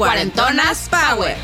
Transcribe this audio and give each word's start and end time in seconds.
Cuarentonas 0.00 0.88
Power. 0.88 1.36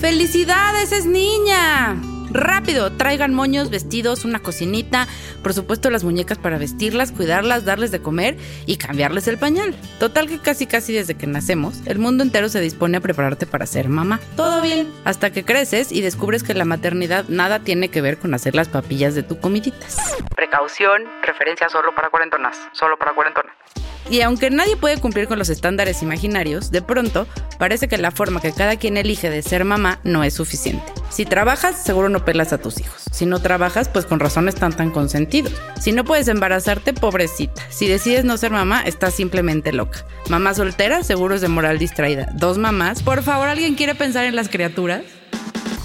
¡Felicidades, 0.00 0.90
es 0.90 1.04
niña! 1.04 2.00
Rápido, 2.30 2.90
traigan 2.92 3.34
moños, 3.34 3.68
vestidos, 3.68 4.24
una 4.24 4.38
cocinita, 4.38 5.06
por 5.42 5.52
supuesto 5.52 5.90
las 5.90 6.02
muñecas 6.02 6.38
para 6.38 6.56
vestirlas, 6.56 7.12
cuidarlas, 7.12 7.66
darles 7.66 7.90
de 7.90 8.00
comer 8.00 8.38
y 8.64 8.78
cambiarles 8.78 9.28
el 9.28 9.36
pañal. 9.36 9.74
Total 10.00 10.28
que 10.28 10.40
casi 10.40 10.66
casi 10.66 10.94
desde 10.94 11.14
que 11.14 11.26
nacemos, 11.26 11.82
el 11.84 11.98
mundo 11.98 12.22
entero 12.22 12.48
se 12.48 12.62
dispone 12.62 12.96
a 12.96 13.00
prepararte 13.02 13.44
para 13.44 13.66
ser 13.66 13.90
mamá. 13.90 14.18
Todo 14.34 14.62
bien, 14.62 14.90
hasta 15.04 15.32
que 15.32 15.44
creces 15.44 15.92
y 15.92 16.00
descubres 16.00 16.42
que 16.42 16.54
la 16.54 16.64
maternidad 16.64 17.26
nada 17.28 17.58
tiene 17.58 17.90
que 17.90 18.00
ver 18.00 18.16
con 18.16 18.32
hacer 18.32 18.54
las 18.54 18.68
papillas 18.68 19.14
de 19.14 19.22
tu 19.22 19.38
comiditas. 19.38 20.16
Precaución, 20.34 21.04
referencia 21.22 21.68
solo 21.68 21.94
para 21.94 22.08
cuarentonas, 22.08 22.56
solo 22.72 22.96
para 22.96 23.12
cuarentonas. 23.12 23.65
Y 24.08 24.20
aunque 24.20 24.50
nadie 24.50 24.76
puede 24.76 24.98
cumplir 24.98 25.26
con 25.26 25.38
los 25.38 25.48
estándares 25.48 26.02
imaginarios, 26.02 26.70
de 26.70 26.82
pronto 26.82 27.26
parece 27.58 27.88
que 27.88 27.98
la 27.98 28.12
forma 28.12 28.40
que 28.40 28.52
cada 28.52 28.76
quien 28.76 28.96
elige 28.96 29.30
de 29.30 29.42
ser 29.42 29.64
mamá 29.64 29.98
no 30.04 30.22
es 30.22 30.34
suficiente. 30.34 30.84
Si 31.10 31.24
trabajas, 31.24 31.82
seguro 31.82 32.08
no 32.08 32.24
pelas 32.24 32.52
a 32.52 32.58
tus 32.58 32.80
hijos. 32.80 33.02
Si 33.10 33.26
no 33.26 33.40
trabajas, 33.40 33.88
pues 33.88 34.04
con 34.04 34.20
razón 34.20 34.48
están 34.48 34.72
tan 34.72 34.90
consentidos. 34.90 35.52
Si 35.80 35.92
no 35.92 36.04
puedes 36.04 36.28
embarazarte, 36.28 36.92
pobrecita. 36.92 37.62
Si 37.70 37.88
decides 37.88 38.24
no 38.24 38.36
ser 38.36 38.52
mamá, 38.52 38.82
estás 38.82 39.14
simplemente 39.14 39.72
loca. 39.72 40.04
Mamá 40.28 40.54
soltera, 40.54 41.02
seguro 41.02 41.34
es 41.34 41.40
de 41.40 41.48
moral 41.48 41.78
distraída. 41.78 42.28
Dos 42.34 42.58
mamás, 42.58 43.02
por 43.02 43.22
favor, 43.22 43.48
¿alguien 43.48 43.74
quiere 43.74 43.94
pensar 43.94 44.24
en 44.24 44.36
las 44.36 44.48
criaturas? 44.48 45.02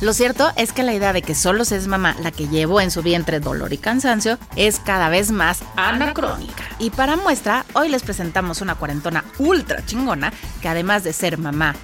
Lo 0.02 0.14
cierto 0.14 0.52
es 0.56 0.74
que 0.74 0.82
la 0.82 0.96
idea 0.96 1.14
de 1.14 1.22
que 1.22 1.36
solo 1.36 1.64
se 1.64 1.76
es 1.76 1.86
mamá 1.86 2.16
la 2.20 2.32
que 2.32 2.48
llevó 2.48 2.82
en 2.82 2.90
su 2.90 3.04
vientre 3.04 3.40
dolor 3.40 3.72
y 3.72 3.78
cansancio 3.78 4.40
es 4.56 4.80
cada 4.80 5.10
vez 5.10 5.30
más 5.30 5.64
anacrónica. 5.76 6.64
Y 6.80 6.90
para 6.90 7.16
muestra, 7.18 7.66
hoy 7.74 7.88
les 7.88 8.02
presentamos 8.02 8.62
una 8.62 8.74
cuarentona 8.74 9.24
ultra 9.38 9.86
chingona 9.86 10.34
que 10.60 10.68
además 10.68 11.04
de 11.04 11.14
ser 11.14 11.38
mamá, 11.38 11.76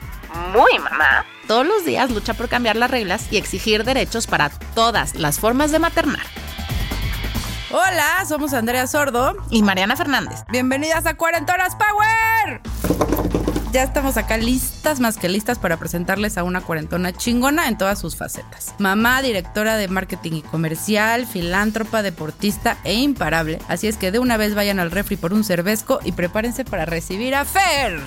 muy 0.51 0.79
mamá, 0.79 1.25
todos 1.47 1.67
los 1.67 1.85
días 1.85 2.09
lucha 2.09 2.33
por 2.33 2.49
cambiar 2.49 2.75
las 2.75 2.89
reglas 2.89 3.27
y 3.29 3.38
exigir 3.38 3.83
derechos 3.83 4.25
para 4.25 4.49
todas 4.49 5.13
las 5.13 5.39
formas 5.39 5.69
de 5.69 5.77
maternar. 5.77 6.25
Hola, 7.69 8.25
somos 8.27 8.53
Andrea 8.53 8.88
Sordo. 8.88 9.35
Y 9.51 9.61
Mariana 9.61 9.95
Fernández. 9.95 10.39
Bienvenidas 10.49 11.05
a 11.05 11.15
Cuarentonas 11.15 11.75
Power. 11.75 12.61
Ya 13.73 13.83
estamos 13.83 14.15
acá 14.17 14.37
listas, 14.37 14.99
más 14.99 15.17
que 15.17 15.27
listas, 15.29 15.59
para 15.59 15.78
presentarles 15.78 16.38
a 16.38 16.44
una 16.44 16.61
cuarentona 16.61 17.11
chingona 17.11 17.67
en 17.67 17.78
todas 17.78 18.00
sus 18.00 18.16
facetas. 18.16 18.73
Mamá, 18.79 19.22
directora 19.22 19.75
de 19.75 19.88
marketing 19.89 20.31
y 20.33 20.41
comercial, 20.41 21.28
filántropa, 21.28 22.01
deportista 22.01 22.77
e 22.85 22.94
imparable. 22.94 23.59
Así 23.67 23.88
es 23.88 23.97
que 23.97 24.11
de 24.11 24.19
una 24.19 24.38
vez 24.38 24.56
vayan 24.56 24.79
al 24.79 24.89
refri 24.89 25.17
por 25.17 25.33
un 25.33 25.44
cervezco 25.44 26.00
y 26.03 26.13
prepárense 26.13 26.63
para 26.66 26.85
recibir 26.85 27.35
a 27.35 27.44
Fer. 27.45 28.00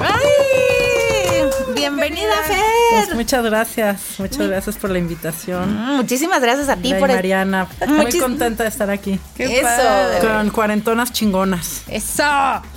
¡Ay! 0.00 1.74
Bienvenida, 1.74 2.32
Pues 2.46 3.06
Fer. 3.06 3.14
muchas 3.16 3.44
gracias, 3.44 4.00
muchas 4.18 4.46
gracias 4.48 4.76
por 4.76 4.90
la 4.90 4.98
invitación. 4.98 5.74
Mm, 5.76 5.96
Muchísimas 5.96 6.40
gracias 6.40 6.68
a 6.68 6.76
ti 6.76 6.92
Ay, 6.92 7.00
por 7.00 7.10
el- 7.10 7.16
Mariana, 7.16 7.66
muy 7.88 8.06
Muchis- 8.06 8.20
contenta 8.20 8.62
de 8.62 8.68
estar 8.68 8.88
aquí. 8.90 9.18
¡Qué 9.34 9.58
Eso. 9.58 9.62
padre! 9.64 10.20
Con 10.26 10.50
cuarentonas 10.50 11.12
chingonas. 11.12 11.82
Eso. 11.88 12.22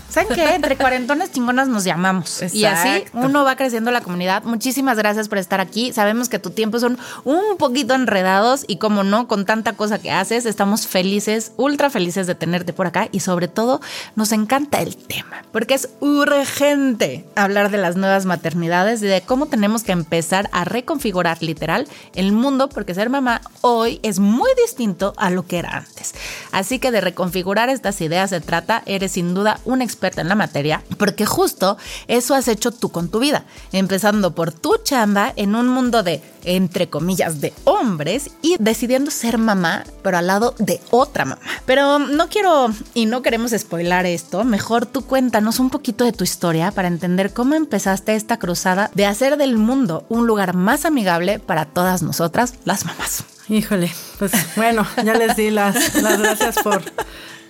¿Saben 0.09 0.35
qué? 0.35 0.55
Entre 0.55 0.75
cuarentonas 0.77 1.31
chingonas 1.31 1.67
nos 1.67 1.83
llamamos. 1.83 2.41
Y 2.53 2.65
así 2.65 2.89
Exacto. 2.89 3.19
uno 3.19 3.43
va 3.43 3.55
creciendo 3.55 3.91
la 3.91 4.01
comunidad. 4.01 4.43
Muchísimas 4.43 4.97
gracias 4.97 5.29
por 5.29 5.37
estar 5.37 5.59
aquí. 5.61 5.93
Sabemos 5.93 6.29
que 6.29 6.39
tu 6.39 6.49
tiempo 6.49 6.79
son 6.79 6.97
un 7.23 7.57
poquito 7.57 7.93
enredados 7.93 8.65
y 8.67 8.77
como 8.77 9.03
no, 9.03 9.27
con 9.27 9.45
tanta 9.45 9.73
cosa 9.73 9.99
que 9.99 10.11
haces, 10.11 10.45
estamos 10.45 10.87
felices, 10.87 11.51
ultra 11.57 11.89
felices 11.89 12.27
de 12.27 12.35
tenerte 12.35 12.73
por 12.73 12.87
acá 12.87 13.09
y 13.11 13.19
sobre 13.19 13.47
todo 13.47 13.81
nos 14.15 14.31
encanta 14.31 14.81
el 14.81 14.95
tema, 14.97 15.43
porque 15.51 15.73
es 15.73 15.89
urgente 15.99 17.25
hablar 17.35 17.71
de 17.71 17.77
las 17.77 17.95
nuevas 17.95 18.25
maternidades 18.25 19.01
y 19.01 19.07
de 19.07 19.21
cómo 19.21 19.47
tenemos 19.47 19.83
que 19.83 19.91
empezar 19.91 20.49
a 20.51 20.65
reconfigurar 20.65 21.41
literal 21.41 21.87
el 22.15 22.31
mundo, 22.31 22.69
porque 22.69 22.93
ser 22.93 23.09
mamá 23.09 23.41
hoy 23.61 23.99
es 24.03 24.19
muy 24.19 24.49
distinto 24.65 25.13
a 25.17 25.29
lo 25.29 25.45
que 25.45 25.59
era 25.59 25.77
antes. 25.77 26.13
Así 26.51 26.79
que 26.79 26.91
de 26.91 27.01
reconfigurar 27.01 27.69
estas 27.69 28.01
ideas 28.01 28.29
se 28.29 28.41
trata, 28.41 28.83
eres 28.85 29.13
sin 29.13 29.33
duda 29.33 29.59
un 29.65 29.81
experta 29.99 30.21
en 30.21 30.29
la 30.29 30.35
materia, 30.35 30.81
porque 30.97 31.25
justo 31.25 31.77
eso 32.07 32.33
has 32.33 32.47
hecho 32.47 32.71
tú 32.71 32.89
con 32.89 33.09
tu 33.09 33.19
vida, 33.19 33.43
empezando 33.73 34.33
por 34.33 34.53
tu 34.53 34.77
chamba 34.81 35.33
en 35.35 35.55
un 35.55 35.67
mundo 35.67 36.03
de, 36.03 36.21
entre 36.45 36.89
comillas, 36.89 37.41
de 37.41 37.51
hombres 37.65 38.31
y 38.41 38.55
decidiendo 38.59 39.11
ser 39.11 39.37
mamá, 39.37 39.83
pero 40.01 40.17
al 40.17 40.27
lado 40.27 40.55
de 40.57 40.79
otra 40.89 41.25
mamá. 41.25 41.41
Pero 41.65 41.99
no 41.99 42.29
quiero 42.29 42.69
y 42.93 43.07
no 43.07 43.21
queremos 43.21 43.51
spoilar 43.51 44.05
esto, 44.05 44.45
mejor 44.45 44.85
tú 44.85 45.01
cuéntanos 45.01 45.59
un 45.59 45.69
poquito 45.69 46.05
de 46.05 46.13
tu 46.13 46.23
historia 46.23 46.71
para 46.71 46.87
entender 46.87 47.33
cómo 47.33 47.55
empezaste 47.55 48.15
esta 48.15 48.39
cruzada 48.39 48.89
de 48.95 49.05
hacer 49.05 49.35
del 49.35 49.57
mundo 49.57 50.05
un 50.07 50.27
lugar 50.27 50.53
más 50.53 50.85
amigable 50.85 51.39
para 51.39 51.65
todas 51.65 52.01
nosotras, 52.03 52.53
las 52.63 52.85
mamás. 52.85 53.25
Híjole, 53.49 53.91
pues 54.17 54.31
bueno, 54.55 54.87
ya 55.03 55.15
les 55.15 55.35
di 55.35 55.49
las, 55.49 55.95
las 55.95 56.19
gracias 56.19 56.55
por, 56.63 56.83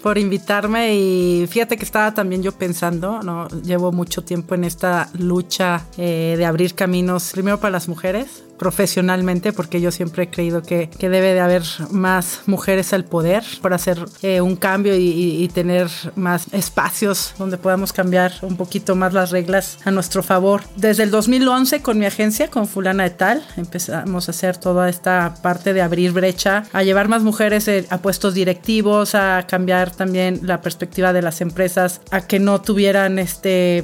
por 0.02 0.18
invitarme 0.18 0.96
y 0.96 1.48
fíjate 1.50 1.78
que 1.78 1.86
estaba 1.86 2.14
también 2.14 2.42
yo 2.44 2.52
pensando, 2.54 3.22
¿no? 3.24 3.48
Llevo 3.64 3.92
mucho 3.92 4.24
tiempo 4.24 4.56
en 4.56 4.64
esta 4.64 5.10
lucha 5.18 5.86
eh, 5.98 6.36
de 6.38 6.46
abrir 6.46 6.74
caminos, 6.76 7.32
primero 7.34 7.60
para 7.60 7.72
las 7.72 7.88
mujeres, 7.88 8.44
profesionalmente, 8.58 9.54
porque 9.54 9.80
yo 9.82 9.92
siempre 9.92 10.24
he 10.24 10.30
creído 10.30 10.62
que, 10.64 10.90
que 10.90 11.10
debe 11.10 11.34
de 11.34 11.40
haber 11.40 11.64
más 11.92 12.42
mujeres 12.46 12.92
al 12.94 13.06
poder 13.06 13.44
para 13.62 13.76
hacer 13.76 14.06
eh, 14.22 14.42
un 14.42 14.56
cambio 14.56 14.96
y, 14.96 15.00
y- 15.10 15.44
y 15.44 15.48
tener 15.50 15.90
más 16.16 16.48
espacios 16.54 17.34
donde 17.38 17.58
podamos 17.58 17.94
cambiar 17.94 18.34
un 18.42 18.58
poquito 18.58 18.96
más 18.96 19.14
las 19.14 19.32
reglas 19.32 19.80
a 19.86 19.92
nuestro 19.92 20.24
favor. 20.24 20.62
Desde 20.76 21.04
el 21.04 21.12
2011 21.12 21.82
con 21.82 22.00
mi 22.00 22.06
agencia, 22.06 22.50
con 22.50 22.68
Fulana 22.68 23.04
de 23.04 23.10
Tal, 23.12 23.44
empezamos 23.58 24.28
a 24.28 24.32
hacer 24.32 24.58
toda 24.58 24.90
esta 24.90 25.36
parte 25.42 25.74
de 25.74 25.82
abrir 25.82 26.12
brecha, 26.12 26.64
a 26.74 26.84
llevar 26.84 27.08
más 27.08 27.24
mujeres 27.24 27.68
eh, 27.68 27.86
a 27.90 28.00
puestos 28.00 28.34
directivos, 28.34 29.16
a 29.16 29.46
cambiar 29.48 29.89
también 29.96 30.40
la 30.44 30.62
perspectiva 30.62 31.14
de 31.14 31.22
las 31.22 31.42
empresas, 31.42 32.02
a 32.12 32.22
que 32.22 32.40
no 32.40 32.62
tuvieran 32.62 33.20
este 33.20 33.84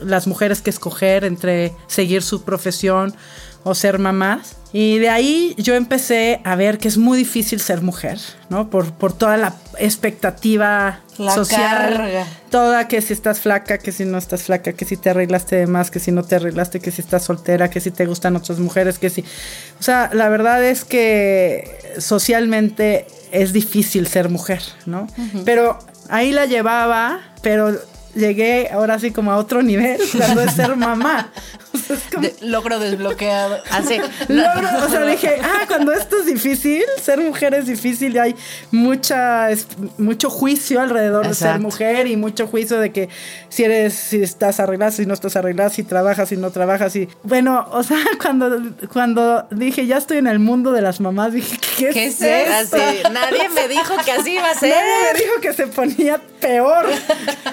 las 0.00 0.26
mujeres 0.28 0.62
que 0.62 0.70
escoger 0.70 1.24
entre 1.24 1.72
seguir 1.88 2.22
su 2.22 2.42
profesión 2.44 3.14
o 3.64 3.74
ser 3.74 3.98
mamás. 3.98 4.56
Y 4.72 4.98
de 4.98 5.08
ahí 5.08 5.54
yo 5.56 5.74
empecé 5.74 6.40
a 6.44 6.54
ver 6.54 6.76
que 6.78 6.88
es 6.88 6.98
muy 6.98 7.16
difícil 7.16 7.58
ser 7.60 7.80
mujer, 7.80 8.18
¿no? 8.50 8.68
Por, 8.68 8.92
por 8.92 9.14
toda 9.16 9.38
la 9.38 9.54
expectativa 9.78 11.00
La 11.16 11.32
social. 11.34 11.94
carga. 11.94 12.26
Toda 12.50 12.86
que 12.86 13.00
si 13.00 13.14
estás 13.14 13.40
flaca, 13.40 13.78
que 13.78 13.92
si 13.92 14.04
no 14.04 14.18
estás 14.18 14.42
flaca, 14.42 14.74
que 14.74 14.84
si 14.84 14.98
te 14.98 15.08
arreglaste 15.10 15.56
de 15.56 15.66
más, 15.66 15.90
que 15.90 16.00
si 16.00 16.12
no 16.12 16.22
te 16.22 16.36
arreglaste, 16.36 16.80
que 16.80 16.90
si 16.90 17.00
estás 17.00 17.24
soltera, 17.24 17.70
que 17.70 17.80
si 17.80 17.90
te 17.90 18.04
gustan 18.04 18.36
otras 18.36 18.58
mujeres, 18.58 18.98
que 18.98 19.08
si... 19.08 19.22
O 19.80 19.82
sea, 19.82 20.10
la 20.12 20.28
verdad 20.28 20.62
es 20.62 20.84
que 20.84 21.94
socialmente 21.98 23.06
es 23.32 23.52
difícil 23.54 24.06
ser 24.06 24.28
mujer, 24.28 24.62
¿no? 24.86 25.06
Pero 25.46 25.78
ahí 26.10 26.30
la 26.32 26.44
llevaba, 26.46 27.20
pero 27.42 27.74
llegué 28.14 28.68
ahora 28.70 28.98
sí 28.98 29.10
como 29.10 29.32
a 29.32 29.36
otro 29.36 29.62
nivel, 29.62 30.00
cuando 30.16 30.42
es 30.42 30.52
ser 30.52 30.76
mamá. 30.76 31.30
De- 32.20 32.34
logro 32.42 32.78
desbloqueado. 32.78 33.58
Así. 33.70 33.98
Logro- 34.28 34.84
o 34.86 34.88
sea, 34.88 35.04
dije, 35.04 35.38
ah, 35.42 35.64
cuando 35.66 35.92
esto 35.92 36.18
es 36.20 36.26
difícil, 36.26 36.82
ser 37.00 37.18
mujer 37.20 37.54
es 37.54 37.66
difícil 37.66 38.14
y 38.14 38.18
hay 38.18 38.34
mucha, 38.70 39.50
es- 39.50 39.66
mucho 39.98 40.30
juicio 40.30 40.80
alrededor 40.80 41.26
de 41.28 41.34
ser 41.34 41.58
mujer 41.60 42.06
y 42.06 42.16
mucho 42.16 42.46
juicio 42.46 42.78
de 42.78 42.92
que 42.92 43.08
si 43.48 43.64
eres, 43.64 43.94
si 43.94 44.22
estás 44.22 44.60
arreglada, 44.60 44.92
si 44.92 45.06
no 45.06 45.14
estás 45.14 45.36
arreglada, 45.36 45.70
si 45.70 45.82
trabajas, 45.82 46.28
si 46.28 46.36
no 46.36 46.50
trabajas. 46.50 46.94
Y 46.96 47.08
bueno, 47.22 47.66
o 47.72 47.82
sea, 47.82 47.98
cuando, 48.20 48.58
cuando 48.92 49.46
dije, 49.50 49.86
ya 49.86 49.96
estoy 49.98 50.18
en 50.18 50.26
el 50.26 50.38
mundo 50.38 50.72
de 50.72 50.82
las 50.82 51.00
mamás, 51.00 51.32
dije, 51.32 51.58
¿qué, 51.76 51.88
¿Qué 51.90 52.06
es 52.06 52.20
es 52.20 52.48
esto? 52.64 52.76
así? 52.76 53.02
Nadie 53.12 53.48
me 53.50 53.68
dijo 53.68 53.94
que 54.04 54.12
así 54.12 54.34
iba 54.34 54.50
a 54.50 54.54
ser. 54.54 54.70
Nadie 54.70 55.12
me 55.12 55.18
dijo 55.20 55.40
que 55.40 55.52
se 55.52 55.66
ponía 55.66 56.20
peor. 56.40 56.86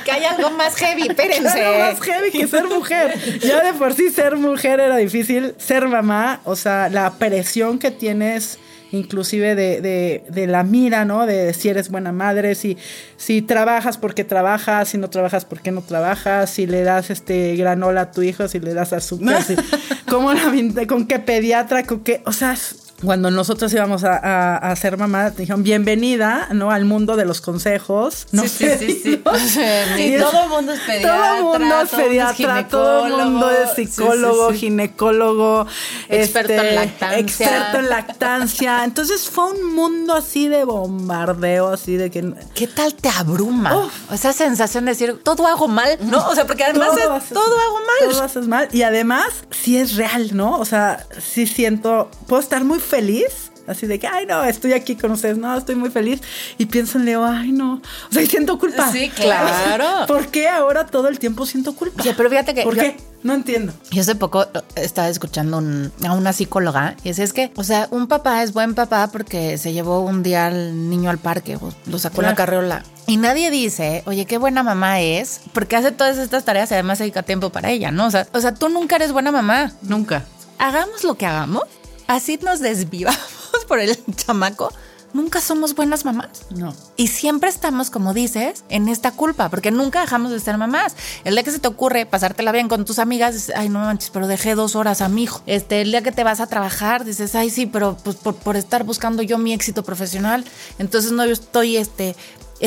Que 0.04 0.12
hay 0.12 0.26
algo 0.26 0.52
más 0.52 0.76
heavy, 0.76 1.08
espérense. 1.08 1.60
Era 1.60 1.92
más 1.92 2.02
heavy 2.02 2.32
que 2.32 2.48
ser 2.48 2.66
mujer. 2.66 3.40
Ya 3.40 3.62
de 3.64 3.74
por 3.74 3.94
sí 3.94 4.05
ser 4.10 4.38
mujer 4.38 4.80
era 4.80 4.98
difícil. 4.98 5.54
Ser 5.58 5.88
mamá, 5.88 6.42
o 6.46 6.56
sea, 6.56 6.90
la 6.90 7.12
presión 7.18 7.80
que 7.80 7.92
tienes 7.92 8.60
inclusive 8.92 9.56
de, 9.56 9.82
de, 9.82 10.24
de 10.30 10.48
la 10.48 10.64
mira, 10.64 11.04
¿no? 11.04 11.26
De 11.26 11.54
si 11.54 11.68
eres 11.68 11.90
buena 11.90 12.14
madre, 12.14 12.56
si, 12.56 12.78
si 13.18 13.42
trabajas 13.42 13.98
porque 13.98 14.24
trabajas, 14.24 14.88
si 14.88 14.98
no 14.98 15.10
trabajas 15.10 15.44
porque 15.44 15.72
no 15.72 15.82
trabajas, 15.82 16.50
si 16.52 16.66
le 16.66 16.84
das 16.84 17.10
este 17.10 17.58
granola 17.58 18.02
a 18.02 18.12
tu 18.12 18.22
hijo, 18.22 18.48
si 18.48 18.60
le 18.62 18.74
das 18.74 18.94
azúcar, 18.94 19.44
si, 19.44 19.56
cómo 20.10 20.34
la, 20.34 20.88
con 20.88 21.08
qué 21.08 21.20
pediatra, 21.20 21.84
con 21.84 22.02
qué, 22.02 22.22
o 22.26 22.32
sea, 22.32 22.54
es- 22.54 22.85
cuando 23.04 23.30
nosotros 23.30 23.74
íbamos 23.74 24.04
a, 24.06 24.16
a, 24.18 24.56
a 24.58 24.76
ser 24.78 24.98
mamá, 24.98 25.32
te 25.32 25.42
dijeron 25.42 25.64
bienvenida, 25.64 26.48
¿no? 26.52 26.72
Al 26.72 26.86
mundo 26.86 27.16
de 27.18 27.26
los 27.26 27.42
consejos. 27.42 28.28
No 28.32 28.44
Sí, 28.44 28.50
sí, 28.50 28.70
sí, 28.80 29.02
sí. 29.04 29.24
Sí, 29.96 30.16
todo 30.20 30.44
el 30.44 30.50
mundo 30.50 30.72
es 30.74 30.80
pediatra. 30.80 31.16
todo 31.18 31.36
el 31.36 31.44
mundo 31.44 31.82
es 31.82 31.90
pediatra, 31.90 32.68
todo 32.68 33.06
el 33.08 33.14
mundo 33.30 33.52
es 33.52 33.72
psicólogo, 33.76 34.48
Sí, 34.48 34.54
sí, 34.54 34.60
sí. 34.62 34.66
ginecólogo, 34.68 35.68
Experto 36.10 36.54
en 36.54 36.76
lactancia. 36.76 37.20
experto 37.20 37.78
en 37.80 37.90
lactancia. 37.90 38.84
Entonces 38.86 39.30
fue 39.30 39.52
un 39.52 39.74
mundo 39.76 40.14
así 40.16 40.48
de 40.48 40.64
bombardeo, 40.64 41.70
así 41.74 41.98
de 41.98 42.10
que 42.10 42.34
¿Qué 42.54 42.68
tal 42.68 42.94
te 42.96 43.10
abruma? 43.10 43.76
Uf. 43.86 44.12
Esa 44.14 44.32
sensación 44.34 44.86
de 44.86 44.92
decir, 44.92 45.20
todo 45.24 45.46
hago 45.48 45.68
mal, 45.68 45.98
¿no? 46.02 46.26
O 46.30 46.34
sea, 46.36 46.48
porque 46.48 46.64
además 46.64 46.90
es, 46.98 47.04
haces- 47.08 47.34
todo 47.34 47.44
hago 47.60 47.76
mal. 47.80 48.10
Todo 48.12 48.24
haces 48.24 48.48
mal. 48.48 48.70
Y 48.72 48.84
además, 48.84 49.28
sí 49.52 49.78
es 49.78 49.96
real, 49.96 50.30
¿no? 50.36 50.58
O 50.60 50.66
sea, 50.66 51.06
sí 51.20 51.46
siento, 51.46 52.10
puedo 52.28 52.42
estar 52.42 52.64
muy 52.64 52.80
feliz. 52.86 53.52
Así 53.68 53.88
de 53.88 53.98
que, 53.98 54.06
ay, 54.06 54.28
no, 54.28 54.44
estoy 54.44 54.74
aquí 54.74 54.96
con 54.96 55.10
ustedes, 55.12 55.40
no, 55.40 55.58
estoy 55.58 55.74
muy 55.74 55.90
feliz. 55.90 56.22
Y 56.60 56.68
pienso 56.68 57.00
en 57.00 57.06
Leo, 57.06 57.26
ay, 57.26 57.52
no. 57.52 57.82
O 58.10 58.14
sea, 58.14 58.22
y 58.22 58.28
siento 58.28 58.60
culpa. 58.60 58.92
Sí, 58.92 59.10
claro. 59.10 60.06
¿Por 60.08 60.28
qué 60.28 60.48
ahora 60.48 60.86
todo 60.86 61.08
el 61.08 61.18
tiempo 61.18 61.48
siento 61.48 61.74
culpa? 61.76 62.04
Oye, 62.04 62.14
pero 62.16 62.30
fíjate 62.30 62.54
que 62.54 62.62
¿Por 62.62 62.76
yo- 62.76 62.84
qué? 62.84 62.98
No 63.24 63.34
entiendo. 63.34 63.74
Yo 63.90 64.02
hace 64.02 64.14
poco 64.14 64.44
eh, 64.44 64.48
estaba 64.76 65.10
escuchando 65.10 65.58
un- 65.58 65.92
a 66.08 66.14
una 66.14 66.32
psicóloga 66.32 66.96
y 67.04 67.08
decía, 67.10 67.24
es 67.24 67.34
que, 67.34 67.52
o 67.56 67.64
sea, 67.64 67.88
un 67.90 68.06
papá 68.06 68.44
es 68.44 68.54
buen 68.54 68.76
papá 68.76 69.10
porque 69.12 69.58
se 69.58 69.74
llevó 69.74 70.02
un 70.02 70.22
día 70.22 70.46
al 70.46 70.88
niño 70.92 71.10
al 71.10 71.18
parque 71.18 71.56
o 71.56 71.74
lo 71.88 71.98
sacó 71.98 72.22
en 72.22 72.28
la 72.28 72.36
Claro. 72.36 72.52
carriola. 72.52 72.84
Y 73.08 73.18
nadie 73.18 73.50
dice, 73.50 74.04
oye, 74.06 74.26
qué 74.26 74.38
buena 74.38 74.62
mamá 74.62 75.02
es, 75.02 75.42
porque 75.54 75.76
hace 75.76 75.92
todas 75.92 76.20
estas 76.20 76.46
tareas 76.46 76.70
y 76.70 76.76
además 76.76 77.00
dedica 77.00 77.24
tiempo 77.24 77.50
para 77.50 77.72
ella, 77.72 77.90
¿no? 77.90 78.06
O 78.06 78.12
sea, 78.12 78.28
o 78.32 78.40
sea, 78.40 78.54
tú 78.54 78.70
nunca 78.70 78.96
eres 78.98 79.12
buena 79.12 79.32
mamá. 79.32 79.72
Nunca. 79.82 80.24
Hagamos 80.60 81.04
lo 81.04 81.16
que 81.16 81.26
hagamos, 81.26 81.64
así 82.08 82.38
nos 82.42 82.60
desvivamos 82.60 83.20
por 83.68 83.80
el 83.80 83.98
chamaco. 84.16 84.72
Nunca 85.16 85.40
somos 85.40 85.76
buenas 85.76 86.04
mamás. 86.04 86.46
No. 86.50 86.76
Y 86.98 87.08
siempre 87.08 87.50
estamos, 87.50 87.90
como 87.90 88.14
dices, 88.14 88.66
en 88.68 88.90
esta 88.90 89.12
culpa, 89.12 89.48
porque 89.48 89.72
nunca 89.72 90.02
dejamos 90.02 90.30
de 90.30 90.42
ser 90.42 90.58
mamás. 90.58 90.94
El 91.24 91.36
día 91.36 91.44
que 91.44 91.52
se 91.52 91.60
te 91.60 91.70
ocurre 91.70 92.06
pasártela 92.06 92.52
bien 92.52 92.68
con 92.68 92.84
tus 92.84 93.00
amigas, 93.00 93.34
dices, 93.34 93.56
ay, 93.56 93.70
no 93.70 93.80
manches, 93.80 94.10
pero 94.10 94.28
dejé 94.28 94.56
dos 94.56 94.76
horas 94.76 95.00
a 95.00 95.08
mi 95.08 95.24
hijo. 95.24 95.42
Este, 95.46 95.80
el 95.80 95.92
día 95.92 96.02
que 96.02 96.12
te 96.12 96.26
vas 96.26 96.42
a 96.42 96.48
trabajar, 96.48 97.06
dices, 97.06 97.34
ay, 97.34 97.50
sí, 97.50 97.66
pero 97.66 97.96
pues 98.04 98.18
por, 98.18 98.36
por 98.36 98.58
estar 98.58 98.84
buscando 98.84 99.24
yo 99.24 99.38
mi 99.38 99.54
éxito 99.54 99.84
profesional, 99.84 100.44
entonces 100.80 101.14
no 101.14 101.26
yo 101.26 101.32
estoy, 101.32 101.78
este, 101.78 102.18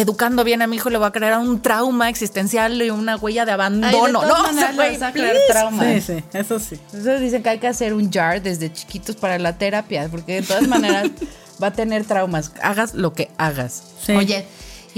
educando 0.00 0.44
bien 0.44 0.62
a 0.62 0.66
mi 0.66 0.76
hijo, 0.76 0.90
le 0.90 0.98
voy 0.98 1.06
a 1.06 1.10
crear 1.10 1.38
un 1.38 1.60
trauma 1.60 2.08
existencial 2.08 2.80
y 2.80 2.90
una 2.90 3.16
huella 3.16 3.44
de 3.44 3.52
abandono. 3.52 4.22
no, 4.22 4.42
o 4.48 4.52
sea, 4.52 4.72
güey, 4.72 4.96
crear 4.96 5.12
please. 5.12 5.40
trauma. 5.48 5.82
Sí, 5.84 6.00
sí, 6.00 6.24
eso 6.32 6.58
sí. 6.58 6.76
Entonces 6.86 7.20
dicen 7.20 7.42
que 7.42 7.48
hay 7.50 7.58
que 7.58 7.66
hacer 7.66 7.94
un 7.94 8.10
jar 8.10 8.40
desde 8.40 8.72
chiquitos 8.72 9.16
para 9.16 9.38
la 9.38 9.58
terapia, 9.58 10.08
porque 10.10 10.40
de 10.40 10.42
todas 10.42 10.68
maneras 10.68 11.10
va 11.62 11.68
a 11.68 11.72
tener 11.72 12.04
traumas. 12.04 12.52
Hagas 12.62 12.94
lo 12.94 13.12
que 13.12 13.30
hagas. 13.38 13.82
Sí. 14.00 14.12
Oye, 14.12 14.46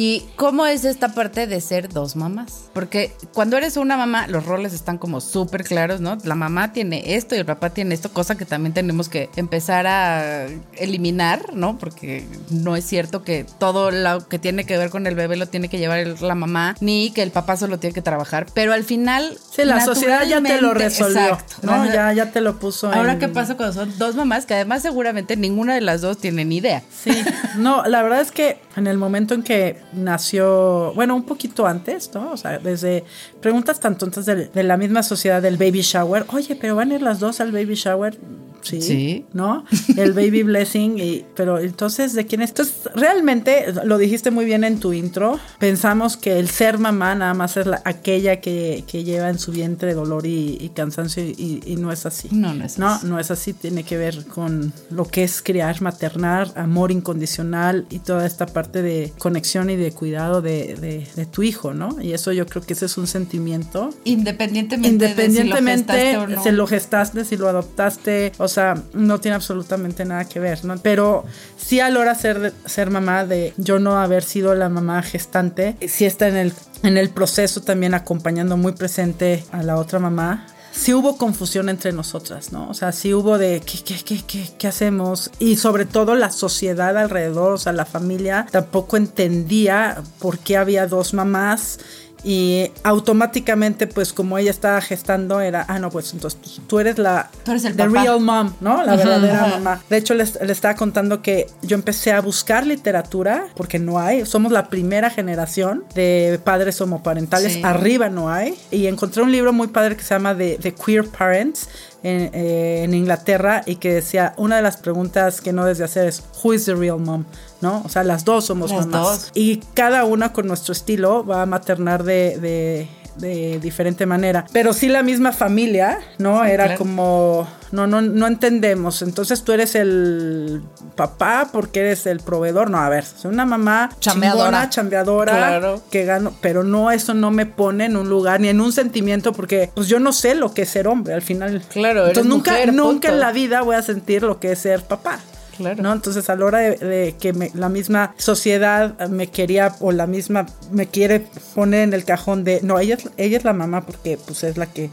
¿y 0.03 0.25
cómo 0.37 0.65
es 0.65 0.87
esta 0.87 1.09
parte 1.13 1.47
de 1.47 1.61
ser 1.61 1.91
dos 1.91 2.17
mamás? 2.17 2.71
Porque 2.73 3.13
cuando 3.35 3.59
eres 3.59 3.77
una 3.77 3.99
mamá, 3.99 4.27
los 4.29 4.47
roles 4.47 4.73
están 4.73 4.97
como 4.97 5.21
súper 5.21 5.63
claros, 5.65 6.01
¿no? 6.01 6.17
La 6.25 6.35
mamá 6.35 6.73
tiene 6.73 7.17
esto 7.17 7.35
y 7.35 7.39
el 7.39 7.45
papá 7.45 7.69
tiene 7.69 7.95
esto, 7.95 8.11
cosa 8.11 8.35
que 8.39 8.47
también 8.47 8.73
tenemos 8.73 9.11
que 9.11 9.29
empezar 9.37 9.87
a 9.87 10.47
eliminar, 10.79 11.53
¿no? 11.55 11.77
Porque 11.77 12.25
no 12.49 12.77
es 12.77 12.87
cierto 12.87 13.23
que 13.25 13.45
todo 13.59 13.91
lo 13.91 14.27
que 14.27 14.39
tiene 14.39 14.65
que 14.65 14.79
ver 14.79 14.89
con 14.89 15.07
el 15.07 15.15
bebé 15.15 15.37
lo 15.37 15.47
tiene 15.49 15.69
que 15.69 15.77
llevar 15.79 16.07
la 16.23 16.35
mamá, 16.35 16.77
ni 16.81 17.11
que 17.11 17.23
el 17.23 17.31
papá 17.31 17.59
solo 17.59 17.79
tiene 17.79 17.93
que 17.93 18.01
trabajar. 18.03 18.47
Pero 18.55 18.73
al 18.73 18.85
final... 18.85 19.37
Sí, 19.55 19.65
la 19.67 19.85
sociedad 19.85 20.25
ya 20.27 20.41
te 20.41 20.63
lo 20.63 20.73
resolvió, 20.73 21.21
Exacto. 21.21 21.57
¿no? 21.63 21.85
Ya, 21.93 22.11
ya 22.15 22.33
te 22.33 22.41
lo 22.41 22.59
puso 22.59 22.91
Ahora, 22.91 23.13
en- 23.13 23.19
¿qué 23.19 23.29
pasa 23.29 23.55
cuando 23.59 23.75
son 23.75 23.99
dos 23.99 24.15
mamás 24.15 24.47
que 24.47 24.55
además 24.55 24.81
seguramente 24.81 25.37
ninguna 25.37 25.75
de 25.75 25.83
las 25.83 26.01
dos 26.01 26.17
tiene 26.17 26.47
ni 26.47 26.57
idea? 26.57 26.83
Sí, 26.91 27.13
no, 27.59 27.85
la 27.85 28.03
verdad 28.03 28.23
es 28.23 28.31
que 28.33 28.59
en 28.77 28.87
el 28.87 28.97
momento 28.97 29.35
en 29.35 29.43
que 29.43 29.79
nació, 29.93 30.93
bueno, 30.95 31.15
un 31.17 31.25
poquito 31.25 31.67
antes, 31.67 32.11
¿no? 32.15 32.33
O 32.33 32.37
sea, 32.37 32.59
desde 32.59 33.05
preguntas 33.41 33.81
tan 33.81 33.97
tontas 33.99 34.27
del- 34.27 34.51
de, 34.53 34.63
la 34.63 34.77
misma 34.77 35.03
sociedad 35.03 35.41
del 35.43 35.57
baby 35.57 35.81
shower, 35.83 36.25
oye, 36.33 36.57
pero 36.57 36.77
van 36.77 36.91
a 36.93 36.95
ir 36.97 37.03
las 37.03 37.21
dos 37.21 37.41
al 37.41 37.53
baby 37.53 37.75
shower, 37.75 38.19
sí, 38.63 38.81
Sí. 38.83 39.25
¿no? 39.33 39.65
El 39.97 40.13
baby 40.13 40.43
blessing, 40.43 40.99
y, 40.99 41.25
pero 41.35 41.59
entonces, 41.59 42.13
¿de 42.13 42.27
quién 42.27 42.43
es? 42.43 42.51
Entonces, 42.51 42.75
realmente, 42.95 43.67
lo 43.85 43.97
dijiste 43.99 44.31
muy 44.31 44.45
bien 44.45 44.65
en 44.65 44.79
tu 44.81 44.93
intro, 44.93 45.39
pensamos 45.59 46.17
que 46.19 46.39
el 46.39 46.49
ser 46.49 46.79
mamá 46.79 47.15
nada 47.15 47.33
más 47.35 47.57
es 47.57 47.67
la- 47.67 47.81
aquella 47.85 48.41
que, 48.41 48.85
que 48.87 49.03
lleva 49.05 49.31
en 49.31 49.39
su 49.39 49.51
vientre 49.53 49.95
dolor 49.95 50.27
y, 50.27 50.59
y 50.61 50.69
cansancio 50.71 51.23
y, 51.25 51.63
y 51.65 51.77
no 51.77 51.91
es 51.91 52.05
así. 52.07 52.29
No, 52.33 52.53
no 52.55 52.65
es 52.65 52.79
No, 52.79 52.89
así. 52.89 53.07
no 53.07 53.19
es 53.19 53.31
así, 53.31 53.53
tiene 53.55 53.83
que 53.85 53.97
ver 53.97 54.27
con 54.27 54.73
lo 54.91 55.05
que 55.07 55.25
es 55.25 55.41
criar, 55.43 55.81
maternar, 55.81 56.53
amor 56.55 56.91
incondicional 56.93 57.87
y 57.91 58.01
toda 58.01 58.27
esta 58.27 58.47
parte 58.47 58.83
de 58.83 59.13
conexión 59.19 59.71
y 59.71 59.77
de 59.85 59.93
cuidado 59.93 60.43
de, 60.43 60.75
de- 60.81 61.07
de 61.17 61.27
tu 61.27 61.43
hijo, 61.43 61.73
¿no? 61.75 62.01
Y 62.01 62.13
eso 62.13 62.33
yo 62.33 62.47
creo 62.47 62.63
que 62.63 62.73
ese 62.75 62.87
es 62.87 62.97
un 62.99 63.07
sentimiento. 63.07 63.91
Independientemente, 64.05 64.89
Independientemente 64.89 65.93
de 65.93 66.01
si 66.13 66.17
lo 66.17 66.17
gestaste 66.17 66.33
o 66.33 66.37
no. 66.37 66.43
si 66.43 66.51
lo 66.51 66.67
gestaste, 66.67 67.25
si 67.25 67.37
lo 67.37 67.49
adoptaste, 67.49 68.33
o 68.39 68.49
sea, 68.49 68.83
no 68.93 69.21
tiene 69.21 69.35
absolutamente 69.35 70.05
nada 70.05 70.25
que 70.27 70.41
ver, 70.41 70.65
¿no? 70.65 70.77
Pero 70.79 71.25
sí 71.57 71.81
a 71.81 71.91
la 71.91 72.01
hora 72.01 72.15
ser, 72.15 72.53
ser 72.67 72.91
mamá 72.91 73.25
de 73.25 73.53
yo 73.57 73.79
no 73.79 73.99
haber 73.99 74.23
sido 74.23 74.55
la 74.55 74.69
mamá 74.69 75.03
gestante, 75.03 75.77
sí 75.89 76.05
está 76.05 76.29
en 76.29 76.37
el, 76.37 76.53
en 76.83 76.97
el 76.97 77.11
proceso 77.11 77.61
también 77.63 77.95
acompañando 77.95 78.57
muy 78.57 78.73
presente 78.73 79.45
a 79.53 79.63
la 79.63 79.77
otra 79.77 79.99
mamá. 79.99 80.47
Sí 80.73 80.95
hubo 80.95 81.17
confusión 81.17 81.69
entre 81.69 81.93
nosotras, 81.93 82.53
¿no? 82.53 82.69
O 82.69 82.75
sea, 82.75 82.93
sí 82.93 83.13
hubo 83.13 83.39
de 83.39 83.61
¿qué, 83.61 83.79
qué, 83.83 83.97
qué, 84.05 84.23
qué, 84.27 84.49
qué 84.57 84.69
hacemos? 84.69 85.31
Y 85.39 85.57
sobre 85.57 85.85
todo 85.85 86.15
la 86.15 86.31
sociedad 86.31 86.97
alrededor, 86.97 87.53
o 87.53 87.59
sea, 87.59 87.73
la 87.73 87.85
familia 87.85 88.47
tampoco 88.51 88.97
entendía 88.97 90.03
por 90.21 90.39
qué 90.39 90.57
había 90.57 90.87
dos 90.87 91.13
mamás 91.13 91.81
y 92.25 92.71
automáticamente, 92.83 93.87
pues 93.87 94.13
como 94.13 94.39
ella 94.39 94.51
estaba 94.51 94.81
gestando, 94.81 95.41
era, 95.41 95.65
ah, 95.69 95.79
no, 95.79 95.91
pues 95.91 96.13
entonces 96.13 96.39
pues, 96.43 96.61
tú 96.67 96.79
eres 96.79 96.99
la 96.99 97.31
Tú 97.45 97.51
eres 97.53 97.65
el 97.65 97.77
the 97.77 97.85
papá. 97.85 98.03
real 98.03 98.21
mom, 98.21 98.53
¿no? 98.61 98.83
La 98.83 98.97
verdadera 98.97 99.47
mamá. 99.47 99.81
De 99.89 99.97
hecho, 99.97 100.15
les, 100.15 100.35
les 100.41 100.51
estaba 100.51 100.75
contando 100.75 101.23
que 101.23 101.47
yo 101.63 101.75
empecé 101.77 102.13
a 102.13 102.21
buscar 102.21 102.67
literatura, 102.67 103.47
porque 103.57 103.79
no 103.79 103.99
hay, 103.99 104.27
somos 104.27 104.53
la 104.53 104.69
primera 104.69 105.11
generación 105.11 105.85
de 105.95 106.41
padres 106.45 106.81
homoparentales, 106.81 107.55
Sí. 107.55 107.63
arriba 107.65 108.09
no 108.11 108.31
hay, 108.31 108.55
y 108.71 108.87
encontré 108.87 109.23
un 109.23 109.33
libro 109.33 109.53
muy 109.53 109.69
padre 109.69 109.97
que 109.97 110.03
se 110.03 110.15
llama 110.15 110.37
The, 110.37 110.59
The 110.61 110.75
Queer 110.75 111.07
Parents. 111.09 111.69
En, 112.03 112.31
eh, 112.33 112.83
en 112.85 112.95
Inglaterra 112.95 113.63
y 113.67 113.77
que 113.77 113.93
decía 113.93 114.33
una 114.39 114.57
de 114.57 114.63
las 114.63 114.79
preguntas 114.79 115.43
que 115.43 115.53
no 115.53 115.65
debes 115.65 115.77
de 115.79 115.85
hacer 115.85 116.07
es 116.09 116.23
who 116.43 116.55
is 116.55 116.65
the 116.65 116.75
real 116.75 116.99
mom 116.99 117.25
no 117.61 117.83
o 117.85 117.91
sea 117.91 118.05
las 118.05 118.25
dos 118.25 118.47
somos 118.47 118.71
Las 118.71 118.87
mamás. 118.87 119.03
dos. 119.27 119.31
y 119.35 119.59
cada 119.75 120.05
una 120.05 120.33
con 120.33 120.47
nuestro 120.47 120.73
estilo 120.73 121.27
va 121.27 121.43
a 121.43 121.47
maternar 121.47 122.03
de, 122.05 122.39
de, 122.39 122.89
de 123.21 123.59
diferente 123.61 124.07
manera. 124.07 124.45
Pero 124.53 124.73
sí 124.73 124.89
la 124.89 125.03
misma 125.03 125.33
familia, 125.33 125.99
¿no? 126.19 126.45
Era 126.45 126.65
claro. 126.65 126.79
como, 126.79 127.49
no, 127.73 127.87
no, 127.87 128.01
no 128.01 128.27
entendemos. 128.27 129.03
Entonces 129.03 129.43
tú 129.45 129.53
eres 129.53 129.75
el 129.75 130.63
papá 130.97 131.49
porque 131.53 131.81
eres 131.81 132.07
el 132.07 132.21
proveedor. 132.21 132.71
No, 132.71 132.79
a 132.79 132.89
ver, 132.89 133.05
soy 133.05 133.33
una 133.33 133.47
mamá 133.47 133.91
Chambeadora. 134.01 134.45
chingona, 134.45 134.71
chambeadora, 134.71 135.33
Claro. 135.37 135.83
que 135.91 136.05
gano, 136.05 136.35
pero 136.41 136.63
no, 136.65 136.91
eso 136.91 137.15
no 137.15 137.31
me 137.31 137.47
pone 137.47 137.87
en 137.87 137.97
un 137.97 138.09
lugar 138.09 138.41
ni 138.41 138.49
en 138.49 138.61
un 138.61 138.73
sentimiento 138.73 139.33
porque 139.33 139.71
pues 139.75 139.89
yo 139.89 140.01
no 140.01 140.13
sé 140.13 140.35
lo 140.35 140.53
que 140.55 140.63
es 140.63 140.69
ser 140.71 140.89
hombre 140.89 141.15
al 141.15 141.23
final. 141.23 141.63
Claro, 141.71 142.01
eres 142.07 142.19
Entonces 142.19 142.31
nunca, 142.31 142.51
mujer, 142.53 142.73
nunca 142.75 143.09
en 143.09 143.21
la 143.21 143.33
vida 143.33 143.63
voy 143.63 143.77
a 143.77 143.83
sentir 143.83 144.23
lo 144.23 144.41
que 144.41 144.53
es 144.53 144.59
ser 144.59 144.83
papá. 144.83 145.21
Claro. 145.61 145.83
¿no? 145.83 145.93
Entonces 145.93 146.29
a 146.31 146.37
la 146.37 146.45
hora 146.45 146.59
de, 146.59 146.77
de 146.77 147.15
que 147.21 147.33
me- 147.33 147.51
la 147.55 147.69
misma 147.69 148.15
sociedad 148.19 148.99
me 149.09 149.29
quería 149.29 149.75
o 149.81 149.93
la 149.93 150.07
misma 150.07 150.47
me 150.73 150.87
quiere 150.87 151.27
poner 151.55 151.83
en 151.83 151.93
el 151.95 152.05
cajón 152.05 152.45
de 152.45 152.61
no 152.63 152.79
ella 152.79 152.95
es, 152.97 153.09
ella 153.17 153.37
es 153.39 153.45
la 153.45 153.53
mamá 153.53 153.85
porque 153.87 154.19
pues 154.25 154.43
es 154.45 154.57
la 154.57 154.67
que 154.67 154.91